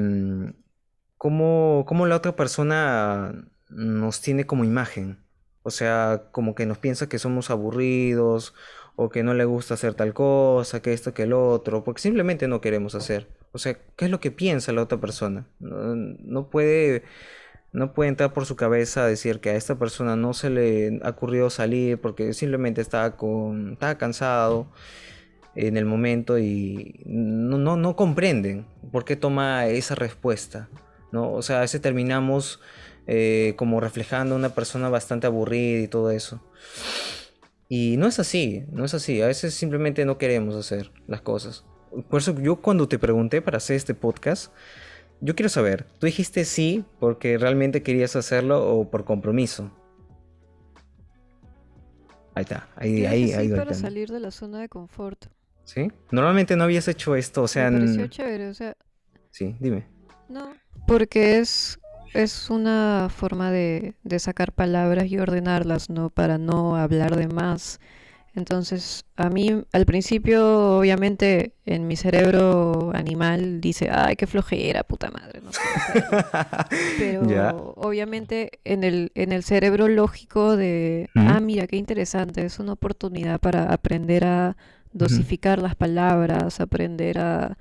cómo, 1.17 2.05
la 2.07 2.15
otra 2.15 2.35
persona 2.35 3.33
nos 3.69 4.21
tiene 4.21 4.45
como 4.45 4.63
imagen. 4.63 5.23
O 5.63 5.71
sea, 5.71 6.29
como 6.31 6.53
que 6.53 6.65
nos 6.65 6.77
piensa 6.77 7.09
que 7.09 7.17
somos 7.17 7.49
aburridos 7.49 8.53
o 8.95 9.09
que 9.09 9.23
no 9.23 9.33
le 9.33 9.45
gusta 9.45 9.73
hacer 9.73 9.93
tal 9.93 10.13
cosa, 10.13 10.81
que 10.81 10.93
esto, 10.93 11.13
que 11.13 11.23
el 11.23 11.33
otro, 11.33 11.83
porque 11.83 12.01
simplemente 12.01 12.47
no 12.47 12.61
queremos 12.61 12.95
hacer. 12.95 13.27
O 13.51 13.57
sea, 13.57 13.77
¿qué 13.95 14.05
es 14.05 14.11
lo 14.11 14.19
que 14.19 14.31
piensa 14.31 14.71
la 14.71 14.81
otra 14.81 14.99
persona? 14.99 15.47
No, 15.59 16.49
puede, 16.49 17.03
no 17.71 17.93
puede 17.93 18.09
entrar 18.09 18.33
por 18.33 18.45
su 18.45 18.55
cabeza 18.55 19.03
a 19.03 19.07
decir 19.07 19.39
que 19.39 19.49
a 19.49 19.55
esta 19.55 19.77
persona 19.77 20.15
no 20.15 20.33
se 20.33 20.49
le 20.49 20.99
ha 21.03 21.09
ocurrido 21.09 21.49
salir 21.49 21.99
porque 21.99 22.33
simplemente 22.33 22.81
estaba, 22.81 23.17
con, 23.17 23.73
estaba 23.73 23.97
cansado 23.97 24.67
en 25.55 25.77
el 25.77 25.85
momento 25.85 26.37
y 26.37 27.01
no, 27.05 27.57
no, 27.77 27.95
comprenden 27.95 28.65
por 28.91 29.05
qué 29.05 29.15
toma 29.15 29.67
esa 29.67 29.95
respuesta. 29.95 30.69
¿no? 31.11 31.31
O 31.31 31.41
sea, 31.41 31.57
a 31.57 31.61
veces 31.61 31.81
terminamos 31.81 32.59
eh, 33.07 33.53
como 33.57 33.79
reflejando 33.79 34.35
una 34.35 34.49
persona 34.49 34.89
bastante 34.89 35.27
aburrida 35.27 35.81
y 35.81 35.87
todo 35.87 36.11
eso. 36.11 36.41
Y 37.67 37.97
no 37.97 38.07
es 38.07 38.19
así, 38.19 38.63
no 38.71 38.85
es 38.85 38.93
así. 38.93 39.21
A 39.21 39.27
veces 39.27 39.53
simplemente 39.53 40.05
no 40.05 40.17
queremos 40.17 40.55
hacer 40.55 40.91
las 41.07 41.21
cosas. 41.21 41.65
Por 42.09 42.19
eso 42.19 42.39
yo 42.39 42.57
cuando 42.57 42.87
te 42.87 42.99
pregunté 42.99 43.41
para 43.41 43.57
hacer 43.57 43.75
este 43.75 43.93
podcast, 43.93 44.51
yo 45.21 45.35
quiero 45.35 45.49
saber, 45.49 45.85
¿tú 45.99 46.05
dijiste 46.05 46.45
sí 46.45 46.83
porque 46.99 47.37
realmente 47.37 47.81
querías 47.81 48.15
hacerlo 48.15 48.77
o 48.77 48.89
por 48.89 49.05
compromiso? 49.05 49.71
Ahí 52.35 52.43
está, 52.43 52.67
ahí, 52.75 53.05
ahí, 53.05 53.31
ahí. 53.31 53.49
para 53.49 53.73
salir 53.73 54.09
de 54.09 54.19
la 54.19 54.29
zona 54.29 54.59
de 54.59 54.67
confort. 54.67 55.27
¿Sí? 55.63 55.89
Normalmente 56.11 56.55
no 56.57 56.65
habías 56.65 56.87
hecho 56.87 57.15
esto, 57.15 57.43
o 57.43 57.47
sea... 57.47 57.71
Me 57.71 57.79
pareció 57.79 58.07
chévere, 58.07 58.49
o 58.49 58.53
sea... 58.53 58.75
Sí, 59.31 59.55
dime. 59.59 59.87
No, 60.29 60.53
porque 60.85 61.39
es 61.39 61.79
es 62.15 62.49
una 62.49 63.09
forma 63.09 63.51
de, 63.51 63.93
sacar 64.19 64.53
palabras 64.53 65.07
y 65.07 65.19
ordenarlas, 65.19 65.89
¿no? 65.89 66.09
Para 66.09 66.37
no 66.37 66.75
hablar 66.75 67.15
de 67.15 67.27
más. 67.27 67.79
Entonces, 68.33 69.05
a 69.15 69.29
mí 69.29 69.63
al 69.71 69.85
principio, 69.85 70.77
obviamente, 70.79 71.53
en 71.65 71.87
mi 71.87 71.95
cerebro 71.95 72.91
animal 72.93 73.61
dice, 73.61 73.89
ay, 73.91 74.15
qué 74.15 74.27
flojera, 74.27 74.83
puta 74.83 75.09
madre, 75.09 75.41
no 75.41 75.53
sé. 75.53 75.61
Pero 76.97 77.73
obviamente 77.77 78.59
en 78.65 78.83
el, 78.83 79.11
en 79.15 79.31
el 79.31 79.43
cerebro 79.43 79.87
lógico 79.87 80.57
de, 80.57 81.09
ah, 81.15 81.39
mira, 81.39 81.67
qué 81.67 81.77
interesante, 81.77 82.45
es 82.45 82.59
una 82.59 82.73
oportunidad 82.73 83.39
para 83.39 83.71
aprender 83.71 84.25
a 84.25 84.57
dosificar 84.91 85.61
las 85.61 85.75
palabras, 85.75 86.59
aprender 86.59 87.19
a, 87.19 87.57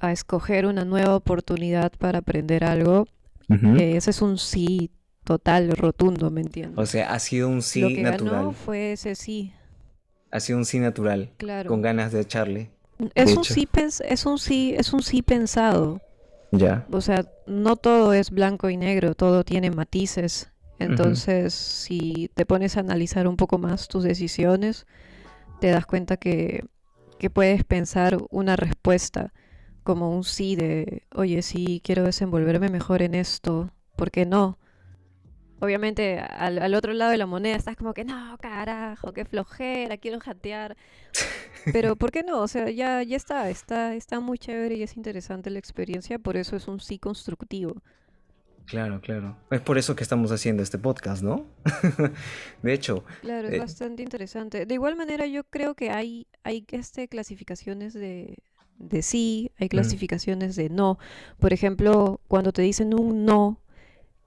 a 0.00 0.12
escoger 0.12 0.66
una 0.66 0.84
nueva 0.84 1.14
oportunidad 1.14 1.92
para 1.98 2.18
aprender 2.18 2.64
algo 2.64 3.06
eh, 3.48 3.96
ese 3.96 4.10
es 4.10 4.22
un 4.22 4.38
sí 4.38 4.90
total, 5.24 5.70
rotundo, 5.76 6.30
¿me 6.30 6.42
entiendes? 6.42 6.78
O 6.78 6.86
sea, 6.86 7.12
ha 7.12 7.18
sido 7.18 7.48
un 7.48 7.62
sí 7.62 7.80
Lo 7.80 7.88
que 7.88 8.02
natural. 8.02 8.34
Ganó 8.34 8.52
fue 8.52 8.92
ese 8.92 9.14
sí. 9.14 9.52
Ha 10.30 10.40
sido 10.40 10.58
un 10.58 10.64
sí 10.64 10.78
natural. 10.78 11.32
Claro. 11.38 11.68
Con 11.68 11.82
ganas 11.82 12.12
de 12.12 12.20
echarle. 12.20 12.70
Es 13.14 13.36
un, 13.36 13.44
sí 13.44 13.68
es 14.08 14.26
un 14.26 14.38
sí, 14.38 14.74
es 14.76 14.92
un 14.92 15.02
sí 15.02 15.22
pensado. 15.22 16.00
Ya. 16.52 16.86
O 16.90 17.00
sea, 17.00 17.26
no 17.46 17.76
todo 17.76 18.12
es 18.12 18.30
blanco 18.30 18.70
y 18.70 18.76
negro, 18.76 19.14
todo 19.14 19.44
tiene 19.44 19.70
matices. 19.70 20.50
Entonces, 20.78 21.54
si 21.54 22.30
te 22.34 22.46
pones 22.46 22.76
a 22.76 22.80
analizar 22.80 23.26
un 23.26 23.36
poco 23.36 23.58
más 23.58 23.88
tus 23.88 24.04
decisiones, 24.04 24.86
te 25.60 25.68
das 25.68 25.86
cuenta 25.86 26.16
que, 26.16 26.64
que 27.18 27.30
puedes 27.30 27.64
pensar 27.64 28.18
una 28.30 28.56
respuesta 28.56 29.32
como 29.84 30.10
un 30.10 30.24
sí 30.24 30.56
de, 30.56 31.04
oye, 31.14 31.42
sí, 31.42 31.80
quiero 31.84 32.02
desenvolverme 32.02 32.70
mejor 32.70 33.02
en 33.02 33.14
esto, 33.14 33.70
¿por 33.96 34.10
qué 34.10 34.26
no? 34.26 34.58
Obviamente 35.60 36.18
al, 36.18 36.74
otro 36.74 36.92
lado 36.92 37.12
de 37.12 37.18
la 37.18 37.26
moneda 37.26 37.54
estás 37.54 37.76
como 37.76 37.94
que, 37.94 38.04
no, 38.04 38.36
carajo, 38.38 39.12
qué 39.12 39.24
flojera, 39.24 39.96
quiero 39.96 40.18
jatear. 40.20 40.76
Pero 41.72 41.96
¿por 41.96 42.10
qué 42.10 42.22
no? 42.22 42.40
O 42.40 42.48
sea, 42.48 42.68
ya, 42.70 43.02
ya 43.02 43.16
está, 43.16 43.48
está, 43.48 43.94
está 43.94 44.20
muy 44.20 44.38
chévere 44.38 44.74
y 44.74 44.82
es 44.82 44.96
interesante 44.96 45.50
la 45.50 45.58
experiencia, 45.58 46.18
por 46.18 46.36
eso 46.36 46.56
es 46.56 46.66
un 46.66 46.80
sí 46.80 46.98
constructivo. 46.98 47.76
Claro, 48.66 49.00
claro. 49.02 49.36
Es 49.50 49.60
por 49.60 49.76
eso 49.76 49.94
que 49.94 50.02
estamos 50.02 50.32
haciendo 50.32 50.62
este 50.62 50.78
podcast, 50.78 51.22
¿no? 51.22 51.46
de 52.62 52.72
hecho. 52.72 53.04
Claro, 53.20 53.48
es 53.48 53.54
eh, 53.54 53.58
bastante 53.58 54.02
interesante. 54.02 54.64
De 54.64 54.74
igual 54.74 54.96
manera, 54.96 55.26
yo 55.26 55.44
creo 55.44 55.74
que 55.74 55.90
hay, 55.90 56.26
hay 56.42 56.64
este, 56.70 57.08
clasificaciones 57.08 57.92
de, 57.92 58.38
de 58.78 59.02
sí, 59.02 59.50
hay 59.58 59.68
clasificaciones 59.68 60.56
de 60.56 60.68
no. 60.68 60.98
Por 61.38 61.52
ejemplo, 61.52 62.20
cuando 62.28 62.52
te 62.52 62.62
dicen 62.62 62.94
un 62.94 63.24
no 63.24 63.58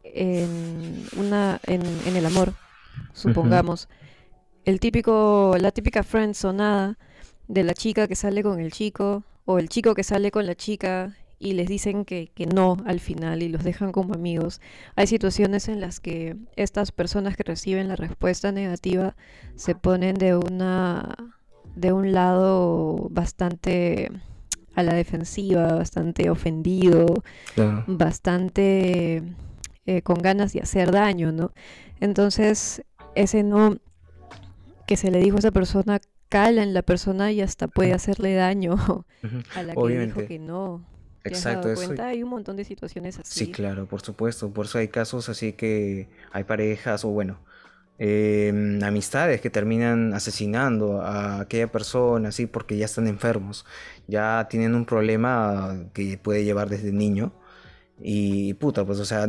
en, 0.03 1.05
una, 1.17 1.59
en, 1.65 1.83
el 2.15 2.25
amor, 2.25 2.53
supongamos, 3.13 3.89
el 4.65 4.79
típico, 4.79 5.55
la 5.59 5.71
típica 5.71 6.03
friend 6.03 6.33
sonada 6.33 6.97
de 7.47 7.63
la 7.63 7.73
chica 7.73 8.07
que 8.07 8.15
sale 8.15 8.43
con 8.43 8.59
el 8.59 8.71
chico 8.71 9.23
o 9.45 9.59
el 9.59 9.69
chico 9.69 9.95
que 9.95 10.03
sale 10.03 10.31
con 10.31 10.45
la 10.45 10.55
chica 10.55 11.15
y 11.39 11.53
les 11.53 11.67
dicen 11.67 12.03
que, 12.03 12.31
que, 12.33 12.47
no 12.47 12.77
al 12.85 12.99
final 12.99 13.43
y 13.43 13.49
los 13.49 13.63
dejan 13.63 13.91
como 13.91 14.15
amigos. 14.15 14.59
Hay 14.95 15.07
situaciones 15.07 15.67
en 15.67 15.79
las 15.79 15.99
que 15.99 16.35
estas 16.55 16.91
personas 16.91 17.37
que 17.37 17.43
reciben 17.43 17.87
la 17.87 17.95
respuesta 17.95 18.51
negativa 18.51 19.15
se 19.55 19.75
ponen 19.75 20.15
de 20.15 20.35
una 20.35 21.15
de 21.75 21.93
un 21.93 22.11
lado 22.11 23.07
bastante 23.11 24.09
a 24.77 24.83
la 24.83 24.93
defensiva, 24.93 25.73
bastante 25.73 26.29
ofendido, 26.29 27.23
bastante 27.87 29.23
eh, 29.87 30.01
con 30.03 30.21
ganas 30.21 30.53
de 30.53 30.61
hacer 30.61 30.91
daño, 30.91 31.31
¿no? 31.31 31.51
Entonces, 31.99 32.83
ese 33.15 33.41
no 33.41 33.77
que 34.85 34.95
se 34.95 35.09
le 35.09 35.17
dijo 35.17 35.37
a 35.37 35.39
esa 35.39 35.51
persona 35.51 35.99
cala 36.29 36.61
en 36.61 36.75
la 36.75 36.83
persona 36.83 37.31
y 37.31 37.41
hasta 37.41 37.67
puede 37.67 37.93
hacerle 37.93 38.35
daño 38.35 38.75
a 39.55 39.63
la 39.63 39.75
que 39.75 39.97
dijo 40.05 40.25
que 40.27 40.37
no. 40.37 40.85
Exacto, 41.23 41.73
cuenta? 41.73 42.09
Hay 42.09 42.21
un 42.21 42.29
montón 42.29 42.55
de 42.55 42.63
situaciones 42.63 43.17
así. 43.17 43.45
Sí, 43.45 43.51
claro, 43.51 43.87
por 43.87 44.01
supuesto. 44.01 44.51
Por 44.51 44.67
eso 44.67 44.77
hay 44.77 44.89
casos 44.89 45.27
así 45.27 45.53
que 45.53 46.07
hay 46.31 46.43
parejas 46.43 47.03
o 47.03 47.09
bueno, 47.09 47.39
Em, 47.99 48.83
amistades 48.83 49.41
que 49.41 49.49
terminan 49.49 50.13
asesinando 50.13 51.01
a 51.01 51.41
aquella 51.41 51.67
persona, 51.71 52.29
así, 52.29 52.45
porque 52.45 52.77
ya 52.77 52.85
están 52.85 53.07
enfermos, 53.07 53.65
ya 54.07 54.47
tienen 54.49 54.75
un 54.75 54.85
problema 54.85 55.75
que 55.93 56.17
puede 56.19 56.43
llevar 56.43 56.69
desde 56.69 56.91
niño. 56.91 57.33
Y 57.99 58.53
puta, 58.55 58.85
pues, 58.85 58.99
o 58.99 59.05
sea, 59.05 59.27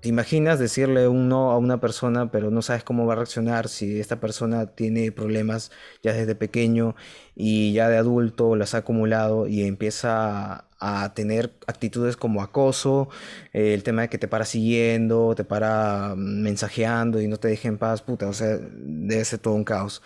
te 0.00 0.08
imaginas 0.08 0.58
decirle 0.58 1.08
un 1.08 1.28
no 1.28 1.50
a 1.50 1.58
una 1.58 1.80
persona, 1.80 2.30
pero 2.30 2.50
no 2.50 2.62
sabes 2.62 2.84
cómo 2.84 3.06
va 3.06 3.14
a 3.14 3.16
reaccionar 3.16 3.68
si 3.68 4.00
esta 4.00 4.20
persona 4.20 4.66
tiene 4.66 5.12
problemas 5.12 5.70
ya 6.02 6.12
desde 6.12 6.34
pequeño 6.34 6.96
y 7.34 7.72
ya 7.72 7.88
de 7.88 7.96
adulto 7.98 8.56
las 8.56 8.74
ha 8.74 8.78
acumulado 8.78 9.46
y 9.46 9.64
empieza 9.64 10.66
a 10.80 11.14
tener 11.14 11.52
actitudes 11.66 12.16
como 12.16 12.42
acoso, 12.42 13.08
eh, 13.52 13.74
el 13.74 13.82
tema 13.82 14.02
de 14.02 14.08
que 14.08 14.18
te 14.18 14.28
para 14.28 14.44
siguiendo, 14.46 15.34
te 15.34 15.44
para 15.44 16.14
mensajeando 16.16 17.20
y 17.20 17.28
no 17.28 17.36
te 17.38 17.48
deja 17.48 17.68
en 17.68 17.78
paz, 17.78 18.02
puta, 18.02 18.28
o 18.28 18.32
sea, 18.32 18.58
debe 18.58 19.24
ser 19.24 19.38
todo 19.40 19.54
un 19.54 19.64
caos. 19.64 20.02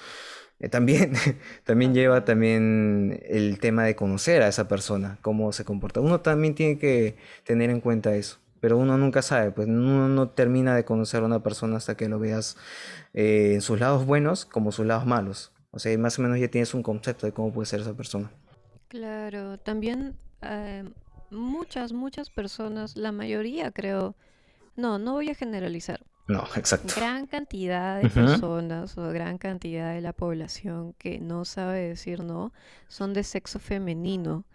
Eh, 0.61 0.69
también, 0.69 1.13
también 1.65 1.95
lleva 1.95 2.25
también 2.25 3.21
el 3.27 3.59
tema 3.61 3.85
de 3.85 3.97
conocer 3.97 4.43
a 4.43 4.49
esa 4.49 4.69
persona, 4.69 5.19
cómo 5.23 5.53
se 5.53 5.65
comporta. 5.65 6.01
Uno 6.01 6.21
también 6.21 6.55
tiene 6.55 6.79
que 6.79 7.17
tener 7.45 7.71
en 7.71 7.81
cuenta 7.81 8.15
eso. 8.17 8.44
Pero 8.65 8.79
uno 8.79 8.97
nunca 8.97 9.21
sabe, 9.21 9.51
pues 9.51 9.69
uno 9.69 10.09
no 10.09 10.31
termina 10.31 10.75
de 10.75 10.87
conocer 10.87 11.23
a 11.23 11.27
una 11.27 11.43
persona 11.43 11.77
hasta 11.77 11.99
que 11.99 12.09
lo 12.09 12.19
veas 12.19 12.57
eh, 13.13 13.53
en 13.53 13.61
sus 13.61 13.79
lados 13.79 14.07
buenos 14.07 14.47
como 14.47 14.73
sus 14.73 14.87
lados 14.87 15.05
malos. 15.05 15.53
O 15.71 15.79
sea, 15.79 15.99
más 15.99 16.19
o 16.19 16.23
menos 16.23 16.41
ya 16.41 16.49
tienes 16.49 16.73
un 16.73 16.83
concepto 16.83 17.27
de 17.27 17.33
cómo 17.33 17.53
puede 17.53 17.67
ser 17.67 17.83
esa 17.83 17.93
persona. 17.93 18.31
Claro, 18.89 19.59
también 19.59 20.17
eh, 20.41 20.83
muchas, 21.31 21.93
muchas 21.93 22.31
personas, 22.31 22.97
la 22.97 23.13
mayoría 23.13 23.71
creo, 23.71 24.17
no, 24.77 24.99
no 24.99 25.13
voy 25.13 25.29
a 25.29 25.35
generalizar. 25.35 26.01
No, 26.27 26.45
exacto. 26.57 26.95
Gran 26.97 27.27
cantidad 27.27 28.01
de 28.01 28.09
personas 28.09 28.97
o 28.97 29.11
gran 29.11 29.37
cantidad 29.37 29.93
de 29.93 30.01
la 30.01 30.15
población 30.15 30.95
que 30.95 31.19
no 31.19 31.45
sabe 31.45 31.89
decir 31.89 32.25
no 32.25 32.51
son 32.89 33.13
de 33.13 33.25
sexo 33.25 33.59
femenino. 33.59 34.47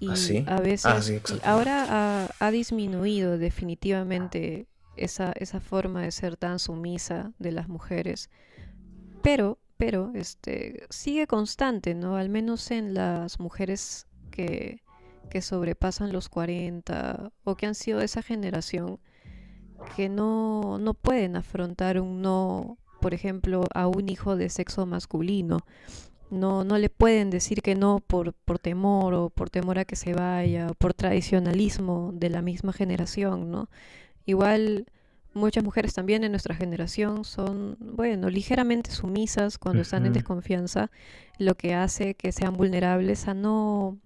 Y 0.00 0.08
¿Ah, 0.46 0.56
a 0.56 0.60
veces, 0.60 0.86
ah, 0.86 1.50
ahora 1.50 2.28
ha, 2.38 2.50
disminuido 2.50 3.38
definitivamente 3.38 4.66
esa, 4.96 5.32
esa 5.32 5.60
forma 5.60 6.02
de 6.02 6.10
ser 6.10 6.36
tan 6.36 6.58
sumisa 6.58 7.32
de 7.38 7.52
las 7.52 7.68
mujeres. 7.68 8.30
Pero, 9.22 9.58
pero, 9.76 10.12
este, 10.14 10.86
sigue 10.90 11.26
constante, 11.26 11.94
¿no? 11.94 12.16
Al 12.16 12.28
menos 12.28 12.70
en 12.70 12.94
las 12.94 13.40
mujeres 13.40 14.06
que, 14.30 14.82
que 15.30 15.42
sobrepasan 15.42 16.12
los 16.12 16.28
40 16.28 17.32
o 17.44 17.56
que 17.56 17.66
han 17.66 17.74
sido 17.74 17.98
de 17.98 18.04
esa 18.04 18.22
generación 18.22 19.00
que 19.96 20.08
no, 20.08 20.78
no 20.78 20.94
pueden 20.94 21.36
afrontar 21.36 22.00
un 22.00 22.22
no, 22.22 22.78
por 23.00 23.14
ejemplo, 23.14 23.64
a 23.74 23.86
un 23.86 24.08
hijo 24.08 24.36
de 24.36 24.48
sexo 24.48 24.86
masculino. 24.86 25.58
No, 26.34 26.64
no 26.64 26.78
le 26.78 26.88
pueden 26.88 27.30
decir 27.30 27.62
que 27.62 27.74
no 27.74 28.00
por, 28.00 28.32
por 28.32 28.58
temor 28.58 29.14
o 29.14 29.30
por 29.30 29.50
temor 29.50 29.78
a 29.78 29.84
que 29.84 29.96
se 29.96 30.14
vaya 30.14 30.68
o 30.68 30.74
por 30.74 30.94
tradicionalismo 30.94 32.10
de 32.12 32.30
la 32.30 32.42
misma 32.42 32.72
generación, 32.72 33.50
¿no? 33.50 33.68
Igual 34.26 34.86
muchas 35.34 35.64
mujeres 35.64 35.94
también 35.94 36.24
en 36.24 36.32
nuestra 36.32 36.54
generación 36.54 37.24
son, 37.24 37.76
bueno, 37.80 38.30
ligeramente 38.30 38.90
sumisas 38.90 39.58
cuando 39.58 39.82
están 39.82 40.06
en 40.06 40.12
desconfianza, 40.12 40.90
lo 41.38 41.56
que 41.56 41.74
hace 41.74 42.14
que 42.14 42.32
sean 42.32 42.54
vulnerables 42.54 43.28
a 43.28 43.34
no 43.34 43.98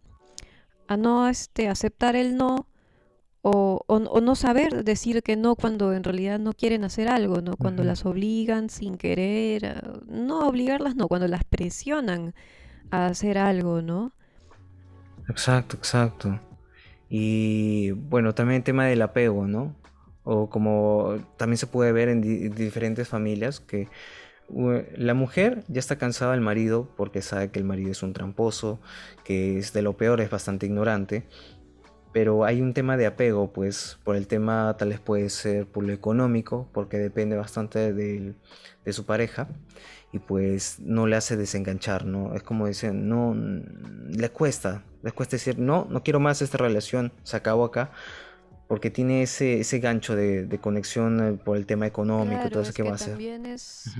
a 0.88 0.96
no 0.96 1.28
este, 1.28 1.68
aceptar 1.68 2.16
el 2.16 2.36
no 2.36 2.66
o, 3.42 3.84
o, 3.86 4.20
no 4.20 4.34
saber 4.34 4.84
decir 4.84 5.22
que 5.22 5.36
no 5.36 5.54
cuando 5.54 5.92
en 5.92 6.04
realidad 6.04 6.38
no 6.38 6.52
quieren 6.52 6.84
hacer 6.84 7.08
algo, 7.08 7.40
¿no? 7.40 7.56
Cuando 7.56 7.84
las 7.84 8.04
obligan 8.04 8.68
sin 8.68 8.96
querer, 8.96 10.02
no 10.06 10.48
obligarlas, 10.48 10.96
no, 10.96 11.08
cuando 11.08 11.28
las 11.28 11.44
presionan 11.44 12.34
a 12.90 13.06
hacer 13.06 13.38
algo, 13.38 13.80
¿no? 13.80 14.12
Exacto, 15.28 15.76
exacto. 15.76 16.40
Y 17.08 17.92
bueno, 17.92 18.34
también 18.34 18.58
el 18.58 18.64
tema 18.64 18.86
del 18.86 19.02
apego, 19.02 19.46
¿no? 19.46 19.76
O 20.24 20.50
como 20.50 21.16
también 21.36 21.58
se 21.58 21.66
puede 21.66 21.92
ver 21.92 22.08
en 22.08 22.20
diferentes 22.54 23.08
familias 23.08 23.60
que 23.60 23.88
la 24.96 25.14
mujer 25.14 25.64
ya 25.68 25.78
está 25.78 25.96
cansada 25.96 26.32
del 26.32 26.40
marido 26.40 26.88
porque 26.96 27.20
sabe 27.22 27.50
que 27.50 27.58
el 27.58 27.64
marido 27.64 27.92
es 27.92 28.02
un 28.02 28.14
tramposo, 28.14 28.80
que 29.24 29.58
es 29.58 29.72
de 29.72 29.82
lo 29.82 29.96
peor, 29.96 30.20
es 30.20 30.30
bastante 30.30 30.66
ignorante. 30.66 31.24
Pero 32.18 32.44
hay 32.44 32.60
un 32.60 32.74
tema 32.74 32.96
de 32.96 33.06
apego, 33.06 33.52
pues 33.52 33.96
por 34.02 34.16
el 34.16 34.26
tema 34.26 34.74
tal 34.76 34.88
vez 34.88 34.98
puede 34.98 35.30
ser 35.30 35.68
por 35.68 35.84
lo 35.84 35.92
económico, 35.92 36.68
porque 36.72 36.98
depende 36.98 37.36
bastante 37.36 37.92
de, 37.92 38.34
su 38.90 39.06
pareja 39.06 39.46
y 40.10 40.18
pues 40.18 40.80
no 40.80 41.06
le 41.06 41.14
hace 41.14 41.36
desenganchar, 41.36 42.06
¿no? 42.06 42.34
Es 42.34 42.42
como 42.42 42.66
dicen, 42.66 43.08
no, 43.08 43.36
le 43.36 44.30
cuesta, 44.30 44.82
le 45.04 45.12
cuesta 45.12 45.36
decir, 45.36 45.60
no, 45.60 45.86
no 45.88 46.02
quiero 46.02 46.18
más 46.18 46.42
esta 46.42 46.58
relación, 46.58 47.12
se 47.22 47.36
acabó 47.36 47.64
acá, 47.64 47.92
porque 48.66 48.90
tiene 48.90 49.22
ese, 49.22 49.60
ese 49.60 49.78
gancho 49.78 50.16
de, 50.16 50.58
conexión 50.60 51.24
eh, 51.24 51.32
por 51.34 51.56
el 51.56 51.66
tema 51.66 51.86
económico, 51.86 52.50
todo 52.50 52.64
eso 52.64 52.72
que, 52.72 52.82
va 52.82 52.90
a 52.90 52.94
hacer. 52.94 53.16
Es... 53.46 53.92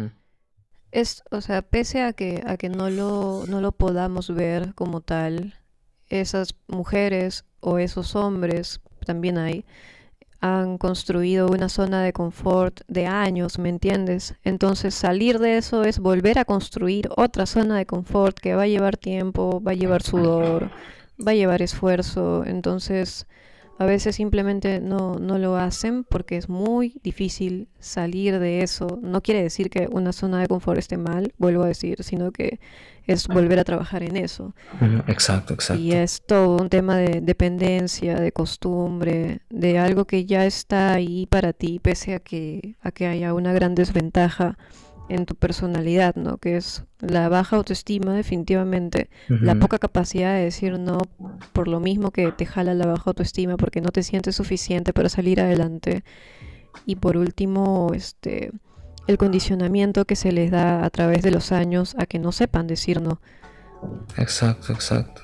Es, 0.90 1.22
o 1.30 1.40
sea, 1.40 1.62
pese 1.62 2.02
a 2.02 2.14
que, 2.14 2.42
a 2.46 2.56
que 2.56 2.68
no, 2.68 2.90
lo, 2.90 3.44
no 3.46 3.60
lo 3.60 3.70
podamos 3.72 4.34
ver 4.34 4.74
como 4.74 5.02
tal, 5.02 5.54
esas 6.08 6.54
mujeres 6.66 7.44
o 7.60 7.78
esos 7.78 8.16
hombres, 8.16 8.80
también 9.04 9.38
hay, 9.38 9.64
han 10.40 10.78
construido 10.78 11.48
una 11.48 11.68
zona 11.68 12.02
de 12.02 12.12
confort 12.12 12.80
de 12.86 13.06
años, 13.06 13.58
¿me 13.58 13.68
entiendes? 13.68 14.34
Entonces 14.44 14.94
salir 14.94 15.38
de 15.38 15.56
eso 15.56 15.82
es 15.82 15.98
volver 15.98 16.38
a 16.38 16.44
construir 16.44 17.08
otra 17.16 17.46
zona 17.46 17.76
de 17.76 17.86
confort 17.86 18.38
que 18.38 18.54
va 18.54 18.62
a 18.62 18.68
llevar 18.68 18.96
tiempo, 18.96 19.60
va 19.60 19.72
a 19.72 19.74
llevar 19.74 20.02
sudor, 20.02 20.70
va 21.24 21.32
a 21.32 21.34
llevar 21.34 21.62
esfuerzo. 21.62 22.44
Entonces 22.44 23.26
a 23.78 23.86
veces 23.86 24.16
simplemente 24.16 24.80
no, 24.80 25.18
no 25.20 25.38
lo 25.38 25.56
hacen 25.56 26.02
porque 26.02 26.36
es 26.36 26.48
muy 26.48 27.00
difícil 27.04 27.68
salir 27.78 28.40
de 28.40 28.62
eso. 28.62 28.98
No 29.02 29.22
quiere 29.22 29.40
decir 29.42 29.70
que 29.70 29.88
una 29.90 30.12
zona 30.12 30.40
de 30.40 30.48
confort 30.48 30.78
esté 30.78 30.96
mal, 30.96 31.32
vuelvo 31.38 31.62
a 31.62 31.68
decir, 31.68 32.02
sino 32.02 32.32
que 32.32 32.58
es 33.06 33.28
volver 33.28 33.60
a 33.60 33.64
trabajar 33.64 34.02
en 34.02 34.16
eso. 34.16 34.52
Exacto, 35.06 35.54
exacto. 35.54 35.80
Y 35.80 35.92
es 35.92 36.22
todo 36.26 36.60
un 36.60 36.68
tema 36.68 36.96
de 36.96 37.20
dependencia, 37.20 38.16
de 38.16 38.32
costumbre, 38.32 39.42
de 39.48 39.78
algo 39.78 40.06
que 40.06 40.26
ya 40.26 40.44
está 40.44 40.92
ahí 40.92 41.26
para 41.26 41.52
ti, 41.52 41.78
pese 41.78 42.14
a 42.14 42.18
que, 42.18 42.74
a 42.82 42.90
que 42.90 43.06
haya 43.06 43.32
una 43.32 43.52
gran 43.52 43.76
desventaja 43.76 44.58
en 45.08 45.26
tu 45.26 45.34
personalidad, 45.34 46.14
¿no? 46.16 46.38
Que 46.38 46.56
es 46.56 46.84
la 47.00 47.28
baja 47.28 47.56
autoestima 47.56 48.14
definitivamente, 48.14 49.08
la 49.28 49.54
poca 49.54 49.78
capacidad 49.78 50.34
de 50.34 50.44
decir 50.44 50.78
no 50.78 50.98
por 51.52 51.68
lo 51.68 51.80
mismo 51.80 52.10
que 52.10 52.30
te 52.32 52.46
jala 52.46 52.74
la 52.74 52.86
baja 52.86 53.04
autoestima 53.06 53.56
porque 53.56 53.80
no 53.80 53.90
te 53.90 54.02
sientes 54.02 54.36
suficiente 54.36 54.92
para 54.92 55.08
salir 55.08 55.40
adelante. 55.40 56.04
Y 56.86 56.96
por 56.96 57.16
último, 57.16 57.92
este 57.94 58.52
el 59.06 59.16
condicionamiento 59.16 60.04
que 60.04 60.16
se 60.16 60.32
les 60.32 60.50
da 60.50 60.84
a 60.84 60.90
través 60.90 61.22
de 61.22 61.30
los 61.30 61.50
años 61.50 61.96
a 61.98 62.04
que 62.04 62.18
no 62.18 62.30
sepan 62.30 62.66
decir 62.66 63.00
no. 63.00 63.20
Exacto, 64.18 64.72
exacto. 64.72 65.22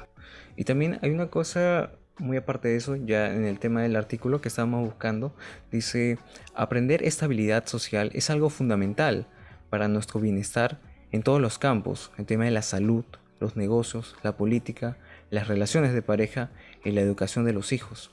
Y 0.57 0.64
también 0.64 0.99
hay 1.03 1.11
una 1.11 1.27
cosa 1.27 1.90
muy 2.18 2.37
aparte 2.37 2.68
de 2.68 2.77
eso, 2.77 2.97
ya 2.97 3.33
en 3.33 3.44
el 3.44 3.59
tema 3.59 3.83
del 3.83 3.97
artículo 3.97 4.40
que 4.40 4.49
estábamos 4.49 4.85
buscando, 4.85 5.35
dice, 5.70 6.18
aprender 6.55 7.03
estabilidad 7.03 7.66
social 7.66 8.11
es 8.14 8.31
algo 8.31 8.51
fundamental 8.51 9.27
para 9.75 9.89
nuestro 9.89 10.21
bienestar 10.21 10.81
en 11.11 11.25
todos 11.25 11.41
los 11.41 11.59
campos, 11.59 12.13
el 12.17 12.27
tema 12.27 12.45
de 12.45 12.53
la 12.53 12.63
salud, 12.63 13.05
los 13.41 13.57
negocios, 13.57 14.15
la 14.23 14.37
política, 14.37 14.99
las 15.31 15.49
relaciones 15.49 15.93
de 15.93 16.01
pareja 16.01 16.53
y 16.85 16.93
la 16.93 17.01
educación 17.01 17.45
de 17.45 17.55
los 17.55 17.73
hijos. 17.73 18.13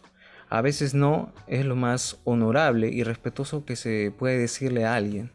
A 0.50 0.62
veces 0.62 0.96
no 0.96 1.36
es 1.46 1.64
lo 1.64 1.76
más 1.76 2.20
honorable 2.24 2.90
y 2.90 3.04
respetuoso 3.04 3.64
que 3.64 3.76
se 3.76 4.12
puede 4.18 4.40
decirle 4.40 4.86
a 4.86 4.96
alguien. 4.96 5.34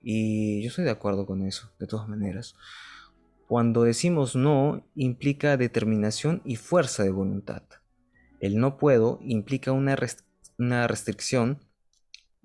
Y 0.00 0.60
yo 0.62 0.70
estoy 0.70 0.82
de 0.82 0.90
acuerdo 0.90 1.24
con 1.24 1.46
eso, 1.46 1.70
de 1.78 1.86
todas 1.86 2.08
maneras. 2.08 2.56
Cuando 3.46 3.84
decimos 3.84 4.34
no 4.34 4.84
implica 4.96 5.56
determinación 5.56 6.42
y 6.44 6.56
fuerza 6.56 7.04
de 7.04 7.12
voluntad. 7.12 7.62
El 8.40 8.58
no 8.58 8.76
puedo 8.76 9.20
implica 9.22 9.70
una, 9.70 9.96
una 10.58 10.88
restricción 10.88 11.60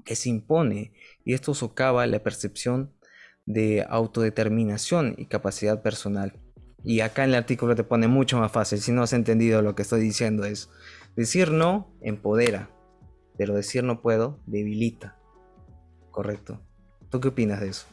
que 0.04 0.16
se 0.16 0.30
impone 0.30 0.94
y 1.24 1.34
esto 1.34 1.56
socava 1.56 2.06
la 2.06 2.22
percepción 2.22 2.94
de 3.45 3.86
autodeterminación 3.88 5.15
y 5.17 5.27
capacidad 5.27 5.81
personal. 5.81 6.39
Y 6.84 6.99
acá 6.99 7.23
en 7.23 7.31
el 7.31 7.36
artículo 7.36 7.75
te 7.75 7.84
pone 7.84 8.08
mucho 8.08 8.38
más 8.38 8.51
fácil, 8.51 8.79
si 8.79 8.91
no 8.91 9.03
has 9.03 9.13
entendido 9.13 9.62
lo 9.62 9.75
que 9.75 9.81
estoy 9.81 10.01
diciendo 10.01 10.45
es, 10.45 10.69
decir 11.15 11.51
no 11.51 11.91
empodera, 12.01 12.69
pero 13.38 13.55
decir 13.55 13.84
no 13.84 14.01
puedo 14.01 14.39
debilita. 14.45 15.17
Correcto. 16.12 16.62
¿Tú 17.10 17.19
qué 17.19 17.29
opinas 17.29 17.60
de 17.60 17.69
eso? 17.69 17.88